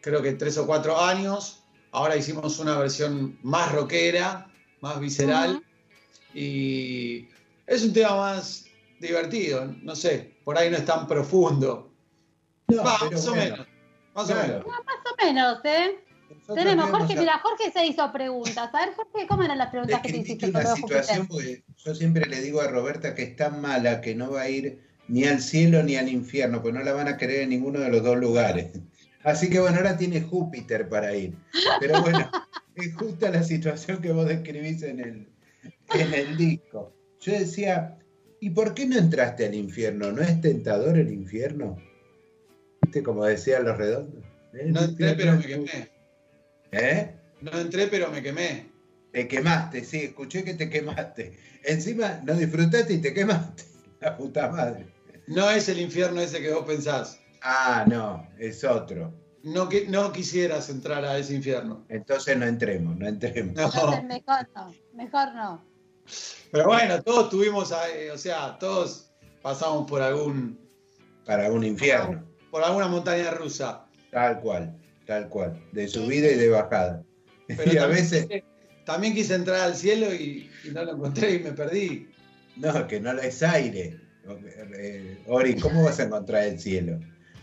creo 0.04 0.20
que 0.20 0.34
tres 0.34 0.58
o 0.58 0.66
cuatro 0.66 1.00
años. 1.00 1.64
Ahora 1.90 2.16
hicimos 2.16 2.58
una 2.58 2.76
versión 2.76 3.38
más 3.42 3.72
rockera, 3.72 4.50
más 4.80 5.00
visceral. 5.00 5.64
Y 6.34 7.28
es 7.66 7.84
un 7.84 7.92
tema 7.94 8.16
más 8.16 8.66
divertido, 9.00 9.74
no 9.82 9.96
sé, 9.96 10.36
por 10.44 10.58
ahí 10.58 10.70
no 10.70 10.76
es 10.76 10.84
tan 10.84 11.06
profundo. 11.06 11.90
No, 12.68 12.84
Va, 12.84 12.98
más 13.10 13.26
o 13.26 13.34
menos. 13.34 13.66
Más 14.14 14.26
claro. 14.26 14.42
o 14.42 14.46
menos. 14.46 14.66
Más 14.66 15.12
o 15.12 15.24
menos, 15.24 15.64
¿eh? 15.64 16.03
Tenemos, 16.52 16.90
Jorge, 16.90 17.16
mira, 17.16 17.38
Jorge 17.38 17.72
se 17.72 17.86
hizo 17.86 18.12
preguntas. 18.12 18.68
A 18.72 18.84
ver, 18.84 18.94
Jorge, 18.94 19.26
¿cómo 19.26 19.42
eran 19.42 19.56
las 19.56 19.70
preguntas 19.70 20.00
que 20.00 20.08
te 20.08 20.18
describiste 20.18 20.46
hiciste 20.46 20.60
una 20.60 20.76
situación 20.76 21.26
porque 21.26 21.64
yo 21.76 21.94
siempre 21.94 22.26
le 22.26 22.40
digo 22.42 22.60
a 22.60 22.68
Roberta 22.68 23.14
que 23.14 23.22
es 23.22 23.36
tan 23.36 23.62
mala 23.62 24.00
que 24.00 24.14
no 24.14 24.32
va 24.32 24.42
a 24.42 24.50
ir 24.50 24.82
ni 25.08 25.24
al 25.24 25.40
cielo 25.40 25.82
ni 25.82 25.96
al 25.96 26.08
infierno, 26.08 26.60
pues 26.60 26.74
no 26.74 26.82
la 26.82 26.92
van 26.92 27.08
a 27.08 27.16
querer 27.16 27.42
en 27.42 27.50
ninguno 27.50 27.80
de 27.80 27.90
los 27.90 28.02
dos 28.02 28.18
lugares. 28.18 28.72
Así 29.22 29.48
que 29.48 29.58
bueno, 29.58 29.78
ahora 29.78 29.96
tiene 29.96 30.20
Júpiter 30.20 30.88
para 30.88 31.14
ir. 31.14 31.34
Pero 31.80 32.02
bueno, 32.02 32.30
es 32.74 32.94
justa 32.94 33.30
la 33.30 33.42
situación 33.42 34.02
que 34.02 34.12
vos 34.12 34.26
describís 34.28 34.82
en 34.82 35.00
el, 35.00 35.28
en 35.94 36.14
el 36.14 36.36
disco. 36.36 36.94
Yo 37.20 37.32
decía, 37.32 37.96
¿y 38.40 38.50
por 38.50 38.74
qué 38.74 38.86
no 38.86 38.98
entraste 38.98 39.46
al 39.46 39.54
infierno? 39.54 40.12
¿No 40.12 40.20
es 40.20 40.40
tentador 40.42 40.98
el 40.98 41.10
infierno? 41.10 41.78
¿Viste 42.82 43.02
como 43.02 43.24
decían 43.24 43.64
los 43.64 43.78
redondos? 43.78 44.22
No 44.66 44.82
entré, 44.82 45.14
pero 45.14 45.36
me 45.36 45.46
quemé. 45.46 45.93
¿Eh? 46.74 47.14
No 47.40 47.58
entré, 47.58 47.86
pero 47.86 48.10
me 48.10 48.22
quemé. 48.22 48.70
Te 49.12 49.28
quemaste, 49.28 49.84
sí, 49.84 49.98
escuché 50.04 50.42
que 50.42 50.54
te 50.54 50.68
quemaste. 50.68 51.38
Encima 51.62 52.20
no 52.24 52.34
disfrutaste 52.34 52.94
y 52.94 52.98
te 52.98 53.14
quemaste. 53.14 53.64
La 54.00 54.16
puta 54.16 54.48
madre. 54.48 54.86
No 55.26 55.48
es 55.50 55.68
el 55.68 55.80
infierno 55.80 56.20
ese 56.20 56.42
que 56.42 56.52
vos 56.52 56.66
pensás. 56.66 57.20
Ah, 57.42 57.84
no, 57.86 58.26
es 58.38 58.64
otro. 58.64 59.14
No, 59.42 59.68
que, 59.68 59.86
no 59.86 60.10
quisieras 60.12 60.68
entrar 60.68 61.04
a 61.04 61.18
ese 61.18 61.34
infierno. 61.34 61.84
Entonces 61.88 62.36
no 62.36 62.46
entremos, 62.46 62.96
no 62.96 63.06
entremos. 63.06 63.54
No. 63.54 63.64
Entonces, 63.64 64.04
mejor 64.04 64.48
no, 64.54 64.74
mejor 64.94 65.34
no. 65.34 65.64
Pero 66.50 66.66
bueno, 66.66 67.02
todos 67.02 67.30
tuvimos, 67.30 67.72
ahí, 67.72 68.08
o 68.08 68.18
sea, 68.18 68.58
todos 68.58 69.10
pasamos 69.42 69.88
por 69.88 70.02
algún, 70.02 70.58
Para 71.24 71.50
un 71.52 71.64
infierno. 71.64 72.24
por 72.50 72.64
alguna 72.64 72.88
montaña 72.88 73.30
rusa. 73.30 73.86
Tal 74.10 74.40
cual, 74.40 74.76
tal 75.06 75.28
cual. 75.28 75.60
De 75.72 75.88
subida 75.88 76.30
y 76.30 76.34
de 76.36 76.48
bajada. 76.48 77.02
Pero 77.46 77.72
y 77.72 77.76
a 77.78 77.86
veces, 77.86 78.22
quise, 78.26 78.44
también 78.84 79.14
quise 79.14 79.34
entrar 79.34 79.60
al 79.60 79.74
cielo 79.74 80.12
y, 80.14 80.50
y 80.64 80.70
no 80.70 80.84
lo 80.84 80.92
encontré 80.92 81.34
y 81.34 81.38
me 81.40 81.52
perdí. 81.52 82.08
no, 82.56 82.86
que 82.86 83.00
no 83.00 83.12
es 83.20 83.42
aire. 83.42 83.98
Eh, 84.78 85.18
Ori, 85.26 85.56
¿cómo 85.56 85.84
vas 85.84 86.00
a 86.00 86.04
encontrar 86.04 86.44
el 86.44 86.58
cielo? 86.58 86.98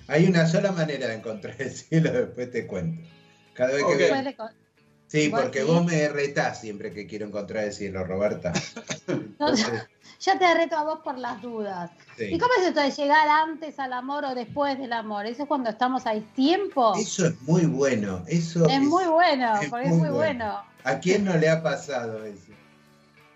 Hay 0.07 0.25
una 0.25 0.47
sola 0.47 0.71
manera 0.71 1.07
de 1.07 1.15
encontrar 1.15 1.55
el 1.59 1.71
cielo, 1.71 2.11
después 2.25 2.49
te 2.51 2.65
cuento. 2.67 3.07
Cada 3.53 3.73
vez 3.73 3.83
que 3.83 3.91
Ok. 3.93 3.97
veo- 3.97 4.09
Puede 4.09 4.35
con- 4.35 4.61
Sí, 5.07 5.27
porque 5.29 5.63
vos 5.63 5.83
me 5.85 6.07
retás 6.07 6.61
siempre 6.61 6.93
que 6.93 7.05
quiero 7.05 7.25
encontrar 7.27 7.65
el 7.65 7.73
cielo, 7.73 8.05
Roberta. 8.05 8.53
Entonces, 9.07 9.81
Yo 10.23 10.37
te 10.37 10.53
reto 10.53 10.77
a 10.77 10.83
vos 10.83 10.99
por 11.03 11.17
las 11.17 11.41
dudas. 11.41 11.89
sí. 12.15 12.25
¿Y 12.25 12.37
cómo 12.37 12.51
es 12.59 12.67
esto 12.67 12.79
de 12.79 12.91
llegar 12.91 13.27
antes 13.27 13.79
al 13.79 13.91
amor 13.91 14.23
o 14.25 14.35
después 14.35 14.77
del 14.77 14.93
amor? 14.93 15.25
¿Eso 15.25 15.43
es 15.43 15.47
cuando 15.47 15.71
estamos 15.71 16.05
ahí 16.05 16.21
tiempo? 16.35 16.93
Eso 16.95 17.25
es 17.25 17.41
muy 17.41 17.65
bueno. 17.65 18.23
Eso 18.27 18.67
Es 18.67 18.81
muy 18.81 19.05
bueno, 19.05 19.59
es 19.59 19.69
porque 19.69 19.87
es 19.87 19.91
muy 19.91 20.01
muy 20.01 20.09
bueno. 20.09 20.45
bueno. 20.45 20.63
¿A 20.83 20.99
quién 20.99 21.25
no 21.25 21.35
le 21.37 21.49
ha 21.49 21.63
pasado 21.63 22.23
eso? 22.23 22.51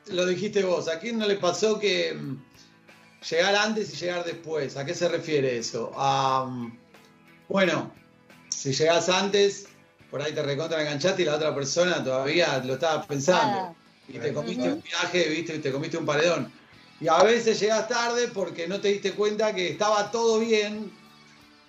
Lo 0.07 0.27
dijiste 0.27 0.63
vos, 0.63 0.87
¿a 0.87 0.99
quién 0.99 1.17
no 1.17 1.27
le 1.27 1.37
pasó 1.37 1.79
que 1.79 2.13
mm, 2.13 2.37
llegar 3.31 3.55
antes 3.55 3.91
y 3.91 3.97
llegar 3.97 4.23
después? 4.23 4.77
¿A 4.77 4.85
qué 4.85 4.93
se 4.93 5.09
refiere 5.09 5.57
eso? 5.57 5.91
A, 5.95 6.45
mm, 6.45 6.77
bueno, 7.49 7.91
si 8.49 8.71
llegás 8.73 9.09
antes, 9.09 9.67
por 10.11 10.21
ahí 10.21 10.33
te 10.33 10.43
recontra 10.43 10.81
enganchaste 10.81 11.23
y 11.23 11.25
la 11.25 11.35
otra 11.35 11.55
persona 11.55 12.03
todavía 12.03 12.59
lo 12.59 12.75
estaba 12.75 13.03
pensando. 13.03 13.75
Y 14.07 14.19
te 14.19 14.31
comiste 14.31 14.71
un 14.71 14.83
viaje, 14.83 15.29
viste, 15.29 15.57
te 15.57 15.71
comiste 15.71 15.97
un 15.97 16.05
paredón. 16.05 16.51
Y 17.01 17.07
a 17.07 17.21
veces 17.23 17.59
llegás 17.59 17.87
tarde 17.87 18.29
porque 18.33 18.67
no 18.67 18.79
te 18.79 18.87
diste 18.89 19.11
cuenta 19.13 19.53
que 19.53 19.69
estaba 19.69 20.11
todo 20.11 20.39
bien 20.39 20.91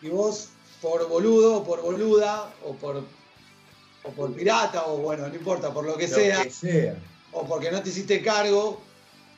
y 0.03 0.09
vos 0.09 0.51
por 0.81 1.09
boludo 1.09 1.59
o 1.59 1.65
por 1.65 1.83
boluda 1.83 2.53
o 2.65 2.75
por, 2.75 3.03
o 4.05 4.11
por 4.11 4.33
pirata 4.35 4.85
o 4.87 4.99
bueno, 4.99 5.27
no 5.29 5.35
importa, 5.35 5.73
por 5.75 5.85
lo 5.85 5.97
que 5.97 6.07
Lo 6.07 6.15
sea, 6.15 6.43
que 6.45 6.51
sea. 6.51 6.97
o 7.33 7.45
porque 7.47 7.71
no 7.73 7.83
te 7.83 7.89
hiciste 7.89 8.23
cargo 8.23 8.81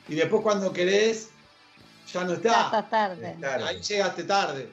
y 0.07 0.15
después 0.15 0.43
cuando 0.43 0.71
querés 0.71 1.29
ya 2.13 2.23
no 2.23 2.29
ya 2.31 2.35
está. 2.35 2.63
está 2.65 2.89
tarde. 2.89 3.31
Es 3.31 3.41
tarde. 3.41 3.63
Ahí 3.65 3.81
llegaste 3.81 4.23
tarde. 4.23 4.69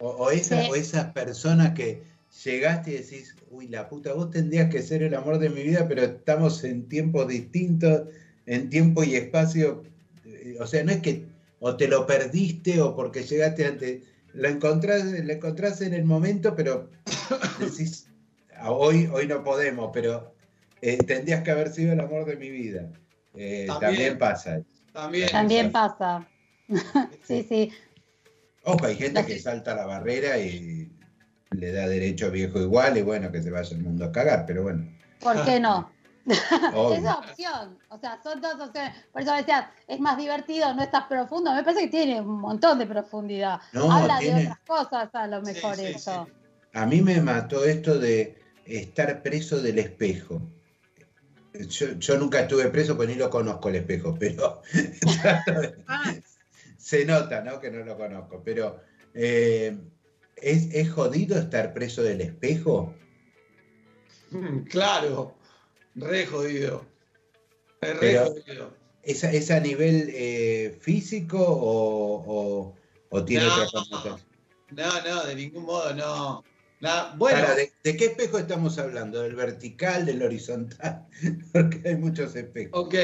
O, 0.00 0.08
o 0.10 0.30
esa- 0.30 0.62
Sí. 0.64 0.70
esas 0.74 1.12
personas 1.12 1.74
que 1.74 2.02
llegaste 2.44 2.90
y 2.90 2.94
decís, 2.94 3.34
uy, 3.50 3.68
la 3.68 3.88
puta, 3.88 4.12
vos 4.12 4.30
tendrías 4.30 4.70
que 4.70 4.82
ser 4.82 5.02
el 5.02 5.14
amor 5.14 5.38
de 5.38 5.48
mi 5.50 5.62
vida, 5.62 5.86
pero 5.88 6.02
estamos 6.02 6.62
en 6.64 6.88
tiempos 6.88 7.26
distintos, 7.28 8.02
en 8.46 8.68
tiempo 8.70 9.02
y 9.02 9.16
espacio. 9.16 9.82
O 10.60 10.66
sea, 10.66 10.84
no 10.84 10.92
es 10.92 11.00
que 11.00 11.26
o 11.60 11.76
te 11.76 11.88
lo 11.88 12.06
perdiste 12.06 12.80
o 12.80 12.94
porque 12.94 13.22
llegaste 13.22 13.66
antes. 13.66 14.02
Lo 14.32 14.48
encontrás, 14.48 15.04
lo 15.04 15.32
encontrás 15.32 15.80
en 15.80 15.94
el 15.94 16.04
momento, 16.04 16.54
pero 16.54 16.90
decís, 17.58 18.08
"Ah, 18.54 18.70
hoy, 18.70 19.08
hoy 19.12 19.26
no 19.26 19.42
podemos, 19.42 19.90
pero 19.92 20.34
eh, 20.82 20.98
tendrías 20.98 21.42
que 21.42 21.50
haber 21.50 21.70
sido 21.70 21.92
el 21.92 22.00
amor 22.00 22.24
de 22.24 22.36
mi 22.36 22.50
vida. 22.50 22.90
Eh, 23.34 23.64
También. 23.66 23.90
también 23.90 24.18
pasa. 24.18 24.60
También. 24.92 25.28
También 25.30 25.72
pasa. 25.72 26.28
Sí, 27.26 27.44
sí. 27.48 27.72
Ojo, 28.64 28.84
hay 28.84 28.96
gente 28.96 29.24
que 29.24 29.38
salta 29.38 29.74
la 29.74 29.86
barrera 29.86 30.38
y 30.38 30.90
le 31.52 31.72
da 31.72 31.88
derecho 31.88 32.26
a 32.26 32.30
viejo 32.30 32.60
igual 32.60 32.98
y 32.98 33.02
bueno, 33.02 33.32
que 33.32 33.42
se 33.42 33.50
vaya 33.50 33.74
el 33.76 33.82
mundo 33.82 34.04
a 34.04 34.12
cagar, 34.12 34.44
pero 34.46 34.62
bueno. 34.62 34.86
¿Por 35.20 35.44
qué 35.44 35.58
no? 35.58 35.90
Obvio. 36.74 36.98
Esa 36.98 37.14
opción. 37.18 37.78
O 37.88 37.98
sea, 37.98 38.20
son 38.22 38.40
dos 38.40 38.54
opciones. 38.54 38.94
Por 39.12 39.22
eso 39.22 39.34
decías, 39.34 39.66
es 39.86 40.00
más 40.00 40.16
divertido, 40.18 40.72
no 40.74 40.82
es 40.82 40.90
tan 40.90 41.08
profundo. 41.08 41.54
Me 41.54 41.62
parece 41.62 41.82
que 41.84 41.88
tiene 41.90 42.20
un 42.20 42.40
montón 42.40 42.78
de 42.78 42.86
profundidad. 42.86 43.60
No, 43.72 43.90
Habla 43.90 44.18
tiene- 44.18 44.40
de 44.40 44.46
otras 44.46 44.58
cosas 44.66 45.08
a 45.14 45.26
lo 45.26 45.42
mejor 45.42 45.76
sí, 45.76 45.86
eso. 45.86 46.26
sí. 46.26 46.32
A 46.74 46.86
mí 46.86 47.00
me 47.02 47.20
mató 47.20 47.64
esto 47.64 47.98
de 47.98 48.36
estar 48.66 49.22
preso 49.22 49.60
del 49.62 49.78
espejo. 49.78 50.40
Yo, 51.54 51.92
yo 51.98 52.18
nunca 52.18 52.40
estuve 52.40 52.68
preso, 52.68 52.96
pues 52.96 53.08
ni 53.08 53.14
lo 53.16 53.30
conozco 53.30 53.68
el 53.70 53.76
espejo, 53.76 54.14
pero 54.18 54.62
se 56.76 57.04
nota, 57.04 57.42
¿no? 57.42 57.60
Que 57.60 57.70
no 57.70 57.84
lo 57.84 57.96
conozco, 57.96 58.42
pero 58.44 58.80
eh, 59.14 59.76
¿es, 60.36 60.72
¿es 60.74 60.90
jodido 60.92 61.38
estar 61.38 61.72
preso 61.72 62.02
del 62.02 62.20
espejo? 62.20 62.94
Mm, 64.30 64.60
Claro, 64.64 65.37
re 66.00 66.26
jodido. 66.26 66.84
Es 67.80 67.90
re 67.94 67.98
Pero- 68.00 68.26
jodido. 68.26 68.74
¿Es, 69.02 69.24
a- 69.24 69.32
es 69.32 69.50
a 69.50 69.60
nivel 69.60 70.10
eh, 70.12 70.76
físico 70.80 71.38
o, 71.40 72.24
o- 72.26 72.74
o 73.10 73.24
tiene 73.24 73.46
No. 73.46 73.54
otra 73.54 73.66
connotación? 73.70 74.20
No, 74.72 75.00
no, 75.02 75.24
de 75.24 75.34
ningún 75.34 75.64
modo, 75.64 75.94
no. 75.94 76.44
Nada, 76.80 77.14
bueno, 77.16 77.38
Ahora, 77.38 77.54
¿de, 77.54 77.72
de 77.82 77.96
qué 77.96 78.06
espejo 78.06 78.38
estamos 78.38 78.78
hablando? 78.78 79.22
¿Del 79.22 79.34
vertical, 79.34 80.04
del 80.04 80.22
horizontal? 80.22 81.06
Porque 81.52 81.80
hay 81.88 81.96
muchos 81.96 82.36
espejos. 82.36 82.70
ok. 82.86 82.94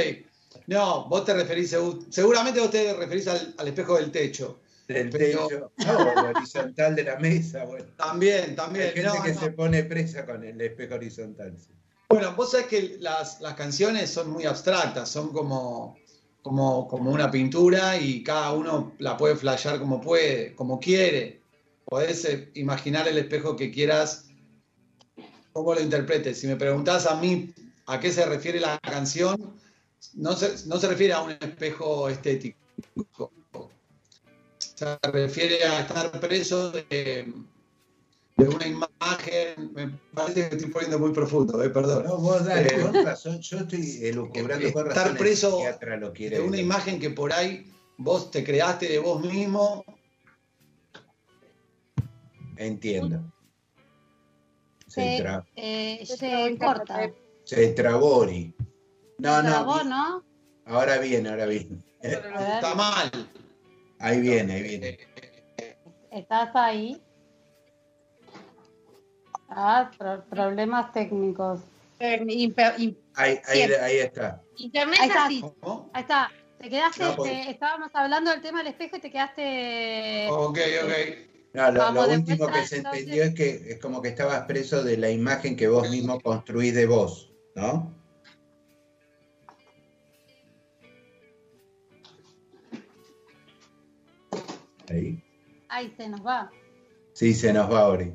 No, 0.67 1.09
vos 1.09 1.25
te 1.25 1.35
referís, 1.35 1.73
segu- 1.73 2.07
seguramente 2.11 2.61
vos 2.61 2.71
te 2.71 2.93
referís 2.95 3.27
al, 3.29 3.55
al 3.59 3.69
espejo 3.69 3.97
del 3.97 4.11
techo. 4.11 4.61
Del 4.87 5.09
Pero- 5.11 5.49
techo, 5.49 5.73
no, 5.87 6.13
el 6.29 6.37
horizontal 6.37 6.95
de 6.95 7.03
la 7.05 7.17
mesa. 7.19 7.65
Bueno, 7.65 7.87
También, 7.97 8.51
hay 8.51 8.55
también. 8.57 8.87
gente 8.93 9.03
no, 9.05 9.23
que 9.23 9.33
no. 9.33 9.41
se 9.41 9.51
pone 9.53 9.85
presa 9.85 10.27
con 10.27 10.45
el 10.45 10.61
espejo 10.61 10.95
horizontal. 10.97 11.57
sí. 11.59 11.71
Bueno, 12.09 12.35
vos 12.35 12.51
sabés 12.51 12.67
que 12.67 12.97
las, 13.01 13.41
las 13.41 13.55
canciones 13.55 14.11
son 14.11 14.31
muy 14.31 14.45
abstractas, 14.45 15.11
son 15.11 15.33
como, 15.33 15.97
como, 16.43 16.87
como 16.87 17.11
una 17.11 17.31
pintura 17.31 17.97
y 17.99 18.23
cada 18.23 18.53
uno 18.53 18.93
la 18.99 19.17
puede 19.17 19.37
flashear 19.37 19.79
como 19.79 20.01
puede, 20.01 20.55
como 20.55 20.79
quiere. 20.79 21.41
Podés 21.87 22.25
eh, 22.27 22.51
imaginar 22.55 23.09
el 23.09 23.19
espejo 23.19 23.57
que 23.57 23.71
quieras, 23.71 24.27
cómo 25.53 25.75
lo 25.75 25.81
interpretes. 25.81 26.41
Si 26.41 26.47
me 26.47 26.57
preguntás 26.57 27.07
a 27.07 27.17
mí 27.17 27.53
a 27.87 27.99
qué 27.99 28.13
se 28.13 28.27
refiere 28.27 28.61
la 28.61 28.79
canción, 28.81 29.55
no 30.15 30.37
se, 30.37 30.67
no 30.67 30.79
se 30.79 30.89
refiere 30.89 31.15
a 31.15 31.23
un 31.23 31.31
espejo 31.33 32.09
estético. 32.09 32.59
Se 34.59 34.99
refiere 35.11 35.65
a 35.65 35.81
estar 35.81 36.21
preso 36.21 36.71
de, 36.71 37.33
de 38.37 38.49
una 38.49 38.67
imagen. 38.67 39.73
Me 39.75 39.89
parece 40.13 40.49
que 40.49 40.57
estoy 40.57 40.71
poniendo 40.71 40.99
muy 40.99 41.13
profundo, 41.13 41.63
eh, 41.63 41.71
perdón. 41.71 42.05
No, 42.05 42.19
vos 42.19 42.45
dale, 42.45 42.69
Eh, 42.75 42.81
con 42.83 43.05
razón. 43.05 43.41
Yo 43.41 43.59
estoy 43.59 43.99
elucubrando 44.07 44.73
con 44.73 44.89
estar 44.89 45.05
razón. 45.05 45.13
el 45.13 45.17
preso 45.19 45.61
lo 45.99 46.13
quiere 46.13 46.37
de 46.39 46.43
una 46.43 46.53
ver. 46.53 46.61
imagen 46.61 46.99
que 47.01 47.11
por 47.11 47.33
ahí 47.33 47.73
vos 47.97 48.31
te 48.31 48.43
creaste 48.45 48.89
de 48.89 48.99
vos 48.99 49.21
mismo. 49.25 49.85
Entiendo. 52.57 53.21
Se, 54.87 55.17
Se, 55.19 55.25
tra- 55.25 55.45
eh, 55.57 56.05
Se 56.07 56.57
corta. 56.59 57.11
se 57.45 57.69
trabori. 57.69 58.55
No, 59.19 59.37
Se 59.39 59.43
no. 59.43 59.49
trabó, 59.51 59.85
¿no? 59.85 60.25
Ahora 60.67 60.99
viene, 60.99 61.29
ahora 61.29 61.47
viene. 61.47 61.79
Está 62.01 62.75
mal. 62.75 63.11
Ahí 63.99 64.21
viene, 64.21 64.55
ahí 64.55 64.63
viene. 64.63 64.99
¿Estás 66.13 66.51
ahí? 66.55 67.01
Ah, 69.57 69.91
pro- 69.97 70.25
problemas 70.29 70.93
técnicos. 70.93 71.61
eh, 72.01 72.19
Ahí, 72.27 72.95
ahí, 73.17 73.39
Siempre. 73.45 73.81
ahí 73.81 73.97
está. 73.99 74.43
Internet 74.57 74.99
Ahí 75.01 75.07
es 75.09 75.15
está. 75.15 75.25
así. 75.27 75.45
¿Cómo? 75.61 75.91
Ahí 75.93 76.03
está. 76.03 76.31
Te 76.59 76.69
quedaste, 76.71 77.05
No, 77.05 77.17
porque- 77.17 77.31
te- 77.31 77.51
estábamos 77.51 77.91
hablando 77.95 78.31
del 78.31 78.41
tema 78.41 78.59
del 78.59 78.69
espejo 78.69 78.97
y 78.97 79.01
te 79.01 79.11
quedaste. 79.11 80.27
Ok, 80.31 80.59
ok. 80.83 80.93
No, 81.53 81.71
lo, 81.71 82.09
último 82.09 82.49
que 82.49 82.67
se 82.67 82.79
entonces. 82.79 83.01
entendió 83.03 83.23
es 83.23 83.35
que 83.35 83.73
es 83.73 83.79
como 83.81 84.03
que 84.03 84.09
estabas 84.09 84.41
preso 84.47 84.83
de 84.83 84.97
la 84.97 85.11
imagen 85.11 85.57
que 85.57 85.69
vos 85.69 85.89
mismo 85.89 86.21
construís 86.21 86.75
de 86.75 86.87
vos, 86.87 87.33
¿no? 87.55 87.95
Ahí. 94.91 95.23
Ahí 95.69 95.93
se 95.97 96.09
nos 96.09 96.25
va. 96.25 96.51
Sí, 97.13 97.33
se 97.35 97.53
nos 97.53 97.71
va, 97.73 97.89
Ori. 97.89 98.13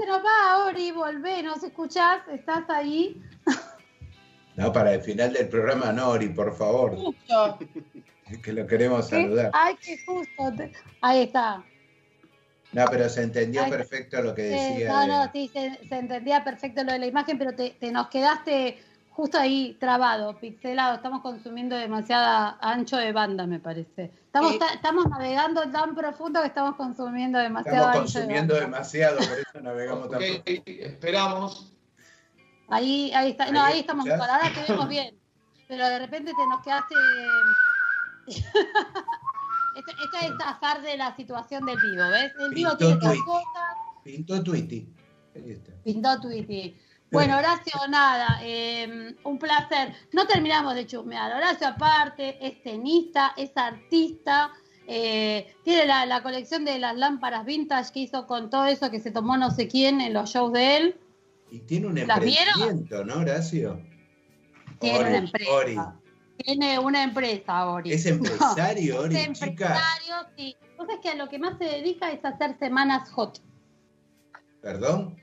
Se 0.00 0.06
nos 0.06 0.24
va, 0.24 0.64
Ori, 0.64 0.92
volvé, 0.92 1.42
¿nos 1.42 1.62
escuchás? 1.62 2.22
¿Estás 2.32 2.64
ahí? 2.68 3.20
No, 4.56 4.72
para 4.72 4.92
el 4.92 5.00
final 5.00 5.32
del 5.32 5.48
programa, 5.48 5.90
no, 5.92 6.08
Ori, 6.10 6.28
por 6.28 6.54
favor, 6.54 6.94
Justo. 6.94 7.58
que 8.42 8.52
lo 8.52 8.66
queremos 8.66 9.08
saludar. 9.08 9.50
Ay, 9.54 9.74
qué 9.80 9.96
justo. 10.04 10.52
te- 10.54 10.72
Ahí 11.00 11.22
está. 11.22 11.64
No, 12.72 12.84
pero 12.90 13.08
se 13.08 13.22
entendió 13.22 13.62
Ay, 13.62 13.70
perfecto 13.70 14.20
lo 14.20 14.34
que 14.34 14.48
Eh, 14.48 14.50
decía. 14.50 14.88
no, 14.92 15.00
de- 15.00 15.06
no, 15.06 15.30
sí, 15.32 15.48
se, 15.52 15.88
se 15.88 15.96
entendía 15.98 16.44
perfecto 16.44 16.82
lo 16.84 16.92
de 16.92 16.98
la 16.98 17.06
imagen, 17.06 17.38
pero 17.38 17.54
te, 17.54 17.70
te 17.70 17.90
nos 17.90 18.08
quedaste 18.08 18.82
justo 19.20 19.38
ahí 19.38 19.76
trabado, 19.78 20.38
pixelado. 20.38 20.94
Estamos 20.96 21.20
consumiendo 21.20 21.76
demasiada 21.76 22.56
ancho 22.62 22.96
de 22.96 23.12
banda, 23.12 23.46
me 23.46 23.60
parece. 23.60 24.04
Estamos, 24.24 24.58
ta- 24.58 24.72
estamos 24.72 25.06
navegando 25.10 25.60
tan 25.70 25.94
profundo 25.94 26.40
que 26.40 26.46
estamos 26.46 26.74
consumiendo 26.76 27.38
demasiado 27.38 27.88
Estamos 27.88 27.96
ancho 27.98 28.18
de 28.20 28.24
consumiendo 28.24 28.54
banda. 28.54 28.66
demasiado, 28.66 29.16
por 29.18 29.38
eso 29.38 29.60
navegamos 29.60 30.08
tan 30.10 30.22
Ok, 30.22 30.42
esperamos. 30.66 31.72
Ahí, 32.68 33.12
ahí 33.14 33.32
está. 33.32 33.50
No, 33.52 33.62
Ahí, 33.62 33.80
estamos 33.80 34.06
¿escuchás? 34.06 34.26
mejor. 34.28 34.42
Ahora 34.42 34.54
te 34.66 34.72
vemos 34.72 34.88
bien. 34.88 35.14
Pero 35.68 35.86
de 35.86 35.98
repente 35.98 36.32
te 36.32 36.46
nos 36.48 36.62
quedaste. 36.62 36.94
esto, 38.26 39.90
esto 40.04 40.16
es 40.22 40.32
zafar 40.42 40.80
de 40.82 40.96
la 40.96 41.14
situación 41.16 41.66
del 41.66 41.76
vivo, 41.78 42.02
¿ves? 42.10 42.32
El 42.38 42.50
vivo 42.54 42.70
Pintó 42.70 42.76
tiene 42.78 42.94
otras 42.94 43.18
cosas. 43.24 43.76
Pintó 44.02 44.42
Twitty. 44.42 44.88
Pintó 45.84 46.20
Twitty. 46.20 46.76
Bueno, 47.10 47.36
Horacio, 47.38 47.80
nada, 47.88 48.38
eh, 48.42 49.14
un 49.24 49.38
placer. 49.38 49.94
No 50.12 50.26
terminamos 50.26 50.74
de 50.74 50.86
chusmear. 50.86 51.32
Horacio, 51.32 51.66
aparte, 51.68 52.38
es 52.44 52.62
tenista, 52.62 53.32
es 53.36 53.50
artista, 53.56 54.52
eh, 54.86 55.54
tiene 55.64 55.86
la, 55.86 56.06
la 56.06 56.22
colección 56.22 56.64
de 56.64 56.78
las 56.78 56.96
lámparas 56.96 57.44
vintage 57.44 57.92
que 57.92 58.00
hizo 58.00 58.26
con 58.26 58.48
todo 58.50 58.66
eso 58.66 58.90
que 58.90 59.00
se 59.00 59.10
tomó 59.10 59.36
no 59.36 59.50
sé 59.50 59.68
quién 59.68 60.00
en 60.00 60.12
los 60.12 60.30
shows 60.30 60.52
de 60.52 60.76
él. 60.76 61.00
Y 61.50 61.60
tiene 61.60 61.88
un 61.88 61.98
emprendimiento, 61.98 63.04
¿no, 63.04 63.14
Horacio? 63.20 63.80
Tiene 64.78 64.98
Ori, 64.98 65.08
una 65.08 65.18
empresa. 65.18 65.52
Ori. 65.52 65.76
Tiene 66.38 66.78
una 66.78 67.02
empresa, 67.02 67.66
Ori. 67.66 67.92
Es 67.92 68.06
empresario, 68.06 69.00
Ori, 69.02 69.16
Es 69.16 69.32
chica. 69.32 69.46
empresario, 69.48 70.14
sí. 70.36 70.56
Entonces 70.70 70.96
que 71.02 71.08
a 71.10 71.14
lo 71.16 71.28
que 71.28 71.38
más 71.38 71.58
se 71.58 71.64
dedica 71.64 72.10
es 72.12 72.24
a 72.24 72.28
hacer 72.28 72.56
semanas 72.58 73.10
hot. 73.10 73.40
¿Perdón? 74.62 75.16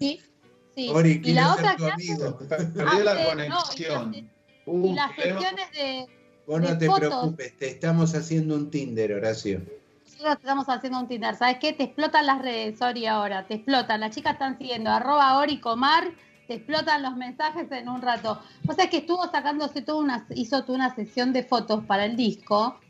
Sí, 0.00 0.20
sí. 0.82 0.90
Ori, 0.90 1.20
y 1.24 1.32
la 1.32 1.52
otra 1.54 1.76
tu 1.76 1.84
que 1.84 1.90
hace, 1.90 2.12
amigo. 2.12 2.38
Perdió 2.38 3.04
la 3.04 3.14
no, 3.14 3.28
conexión. 3.28 4.14
y 4.66 4.92
las 4.94 5.12
gestiones 5.12 5.70
de... 5.72 6.06
Vos 6.46 6.60
no 6.60 6.68
de 6.68 6.76
te 6.76 6.86
fotos. 6.86 7.08
preocupes, 7.08 7.56
te 7.58 7.68
estamos 7.68 8.14
haciendo 8.14 8.54
un 8.54 8.70
Tinder, 8.70 9.12
Horacio. 9.12 9.60
Nosotros 10.04 10.36
estamos 10.40 10.66
haciendo 10.68 11.00
un 11.00 11.08
Tinder. 11.08 11.36
¿Sabes 11.36 11.58
qué? 11.60 11.72
Te 11.72 11.84
explotan 11.84 12.26
las 12.26 12.40
redes, 12.40 12.80
Ori, 12.80 13.06
ahora. 13.06 13.46
Te 13.46 13.54
explotan. 13.54 14.00
Las 14.00 14.14
chicas 14.14 14.32
están 14.34 14.56
siguiendo 14.58 14.90
arroba 14.90 15.38
Ori 15.38 15.60
Comar. 15.60 16.10
Te 16.46 16.54
explotan 16.54 17.02
los 17.02 17.16
mensajes 17.16 17.70
en 17.70 17.88
un 17.88 18.00
rato. 18.00 18.40
O 18.66 18.72
sea, 18.72 18.88
que 18.88 18.98
estuvo 18.98 19.30
sacándose 19.30 19.82
toda 19.82 19.98
una, 19.98 20.26
hizo 20.34 20.64
toda 20.64 20.78
una 20.78 20.94
sesión 20.94 21.32
de 21.34 21.42
fotos 21.42 21.84
para 21.84 22.06
el 22.06 22.16
disco 22.16 22.80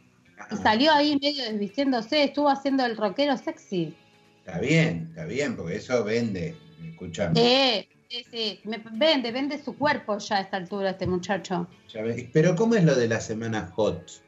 y 0.51 0.57
Ah, 0.57 0.57
salió 0.57 0.93
ahí 0.93 1.19
medio 1.21 1.45
desvistiéndose, 1.45 2.23
estuvo 2.25 2.49
haciendo 2.49 2.85
el 2.85 2.97
rockero 2.97 3.37
sexy. 3.37 3.97
Está 4.45 4.61
bien, 4.61 5.09
está 5.11 5.25
bien, 5.25 5.57
porque 5.57 5.77
eso 5.77 6.05
vende. 6.05 6.57
Escuchame. 6.87 7.33
Eh, 7.37 7.89
sí, 8.11 8.25
sí. 8.31 8.61
Me- 8.65 8.83
vende, 8.93 9.33
vende 9.33 9.63
su 9.63 9.77
cuerpo 9.77 10.19
ya 10.19 10.37
a 10.37 10.41
esta 10.41 10.57
altura 10.57 10.91
este 10.91 11.07
muchacho. 11.07 11.67
Ya 11.93 12.03
ve- 12.03 12.31
Pero 12.33 12.55
¿cómo 12.57 12.75
es 12.75 12.85
lo 12.85 12.95
de 12.95 13.09
la 13.09 13.21
semana 13.21 13.71
hot? 13.75 14.23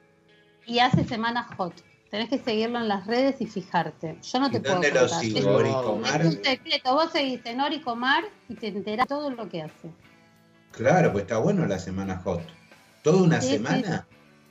Y 0.67 0.79
hace 0.79 1.05
semana 1.05 1.43
hot. 1.57 1.75
Tenés 2.11 2.29
que 2.29 2.39
seguirlo 2.39 2.79
en 2.81 2.89
las 2.89 3.07
redes 3.07 3.37
y 3.41 3.47
fijarte. 3.47 4.19
Yo 4.23 4.41
no 4.41 4.51
te 4.51 4.57
¿Y 4.57 4.61
puedo 4.61 4.75
dónde 4.75 4.91
lo 4.93 5.01
contar. 5.01 5.21
sigo, 5.21 5.39
Es- 5.39 5.47
Ori 5.47 5.71
Comar? 5.71 6.21
Es 6.23 6.27
un 6.37 6.45
secreto. 6.45 6.95
Vos 6.95 7.13
seguís 7.13 7.41
en 7.45 7.61
Ori 7.61 7.81
Comar 7.81 8.25
y 8.49 8.55
te 8.55 8.69
enterás 8.69 9.07
todo 9.07 9.31
lo 9.31 9.49
que 9.49 9.63
hace. 9.63 9.91
Claro, 10.73 11.13
pues 11.13 11.23
está 11.23 11.39
bueno 11.39 11.67
la 11.67 11.79
semana 11.79 12.19
hot. 12.19 12.43
¿Toda 13.03 13.23
una 13.23 13.41
Sí, 13.41 13.49
sí. 13.49 13.59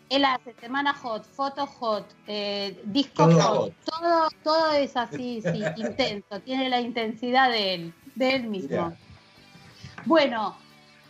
Él 0.10 0.26
hace 0.26 0.54
semana 0.60 0.94
hot, 0.94 1.24
foto 1.24 1.66
hot, 1.68 2.06
eh, 2.28 2.82
disco 2.86 3.28
Todo 3.28 3.42
hot. 3.42 3.58
hot. 3.58 3.74
Todo, 3.86 4.30
todo 4.44 4.72
es 4.74 4.98
así, 4.98 5.42
sí, 5.42 5.64
intenso. 5.78 6.40
Tiene 6.44 6.70
la 6.70 6.82
intensidad 6.82 7.50
de 7.52 7.74
él, 7.76 7.94
de 8.16 8.36
él 8.36 8.44
mismo. 8.48 8.70
Mira. 8.70 8.98
Bueno, 10.06 10.58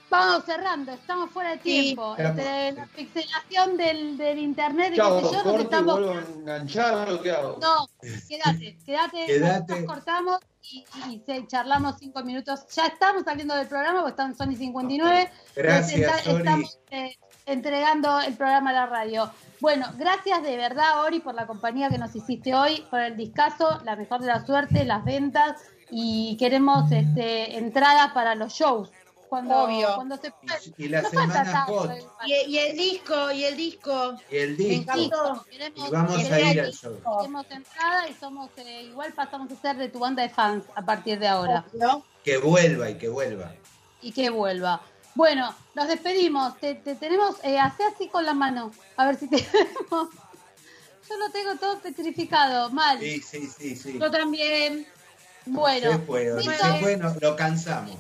vamos 0.10 0.44
cerrando. 0.46 0.92
Estamos 0.92 1.30
fuera 1.32 1.52
de 1.52 1.58
tiempo. 1.60 2.16
Entre 2.18 2.72
la 2.74 2.86
pixelación 2.88 3.78
del, 3.78 4.18
del 4.18 4.40
internet 4.40 4.94
y 4.94 4.96
¿Qué 4.96 5.02
sé 5.02 5.10
yo, 5.10 5.32
nos 5.32 5.44
¿Corto 5.44 5.60
y 5.60 5.64
estamos 5.64 5.94
vuelvo 5.94 6.12
a 6.12 6.22
enganchar 6.40 7.10
o 7.12 7.22
qué 7.22 7.32
hago? 7.32 7.60
No, 7.62 7.88
quédate, 8.28 8.78
quédate, 8.86 9.26
Quédate. 9.28 9.60
nosotros 9.74 9.84
cortamos 9.86 10.40
y, 10.62 10.86
y 11.10 11.22
se- 11.26 11.48
charlamos 11.48 11.96
cinco 12.00 12.22
minutos. 12.24 12.66
Ya 12.76 12.88
estamos 12.88 13.24
saliendo 13.24 13.56
del 13.56 13.68
programa, 13.68 14.00
porque 14.02 14.12
están 14.12 14.36
son 14.36 14.52
y 14.52 14.56
59. 14.58 15.32
Gracias, 15.56 16.00
Está- 16.02 16.32
Ori. 16.32 16.40
Estamos 16.40 16.80
eh, 16.92 17.16
entregando 17.46 18.20
el 18.22 18.36
programa 18.36 18.70
a 18.72 18.74
la 18.74 18.86
radio. 18.86 19.32
Bueno, 19.60 19.88
gracias 19.98 20.42
de 20.44 20.56
verdad, 20.58 21.04
Ori, 21.04 21.20
por 21.20 21.34
la 21.36 21.48
compañía 21.48 21.90
que 21.90 21.98
nos 21.98 22.16
hiciste 22.16 22.54
hoy, 22.56 22.86
por 22.90 23.00
el 23.02 23.18
discazo, 23.18 23.82
la 23.84 23.96
mejor 23.96 24.22
de 24.22 24.28
la 24.28 24.46
suerte, 24.46 24.86
las 24.86 25.04
ventas 25.04 25.62
y 25.92 26.38
queremos 26.38 26.92
este, 26.92 27.58
entradas 27.58 28.12
para 28.14 28.36
los 28.36 28.54
shows. 28.54 28.90
Cuando, 29.28 29.60
Obvio. 29.66 29.94
cuando 29.94 30.18
se 30.18 30.32
pueda. 30.32 30.56
Y, 30.78 30.86
y 30.86 30.90
la 30.90 31.04
No 31.04 31.10
semana. 31.12 31.68
Y, 32.26 32.34
y 32.52 32.58
el 32.58 32.76
disco, 32.76 33.32
y 33.32 33.44
el 33.44 33.56
disco. 33.58 34.16
Y 34.32 34.38
el 34.38 34.50
Me 34.52 34.56
disco. 34.64 34.92
encantó. 34.98 35.46
Queremos- 35.48 35.88
Y 35.88 35.92
vamos 35.92 36.32
a 36.32 36.40
ir 36.42 36.60
al 36.62 36.72
show. 36.74 37.00
Tenemos 37.20 37.46
entrada 37.52 38.08
y 38.10 38.14
somos 38.16 38.50
eh, 38.58 38.84
igual 38.86 39.14
pasamos 39.14 39.52
a 39.52 39.56
ser 39.56 39.78
de 39.78 39.90
tu 39.90 40.00
banda 40.00 40.24
de 40.24 40.30
fans 40.30 40.64
a 40.74 40.82
partir 40.82 41.20
de 41.20 41.28
ahora 41.28 41.64
¿no? 41.74 42.04
Que 42.24 42.38
vuelva 42.40 42.90
y 42.90 42.96
que 42.98 43.08
vuelva. 43.08 43.52
y 44.02 44.12
que 44.14 44.32
vuelva. 44.32 44.82
Bueno, 45.20 45.54
nos 45.76 45.90
despedimos. 45.90 46.58
Te, 46.62 46.76
te 46.76 46.96
tenemos, 46.96 47.36
eh, 47.44 47.60
hace 47.60 47.84
así 47.84 48.08
con 48.08 48.26
la 48.26 48.34
mano, 48.34 48.72
a 48.96 49.06
ver 49.06 49.18
si 49.20 49.28
te 49.28 49.36
vemos. 49.54 50.08
Yo 51.10 51.18
lo 51.18 51.30
tengo 51.32 51.58
todo 51.58 51.78
petrificado, 51.82 52.70
mal. 52.70 52.98
Sí, 53.02 53.22
sí, 53.22 53.46
sí, 53.48 53.76
sí. 53.76 54.00
Yo 54.00 54.10
también. 54.10 54.88
Bueno, 55.46 55.92
se 55.92 55.98
fue, 56.00 56.32
Ori, 56.32 56.48
besos- 56.48 56.74
se 56.74 56.80
fue, 56.80 56.96
no- 56.96 57.14
lo 57.20 57.36
cansamos. 57.36 57.98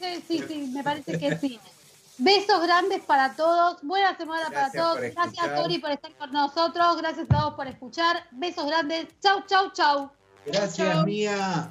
sí, 0.00 0.24
sí, 0.26 0.44
sí, 0.48 0.70
me 0.72 0.82
parece 0.82 1.18
que 1.18 1.36
sí. 1.36 1.60
Besos 2.16 2.62
grandes 2.62 3.02
para 3.02 3.36
todos. 3.36 3.82
Buena 3.82 4.16
semana 4.16 4.48
Gracias 4.48 4.82
para 4.82 4.94
todos. 4.94 5.14
Gracias. 5.14 5.54
Tori, 5.62 5.78
por 5.80 5.90
estar 5.90 6.14
con 6.14 6.32
nosotros. 6.32 6.96
Gracias 6.96 7.26
a 7.30 7.36
todos 7.36 7.54
por 7.56 7.66
escuchar. 7.66 8.26
Besos 8.30 8.64
grandes. 8.66 9.08
Chau, 9.20 9.42
chau, 9.46 9.70
chau. 9.74 10.10
Gracias, 10.46 11.04
Mía. 11.04 11.70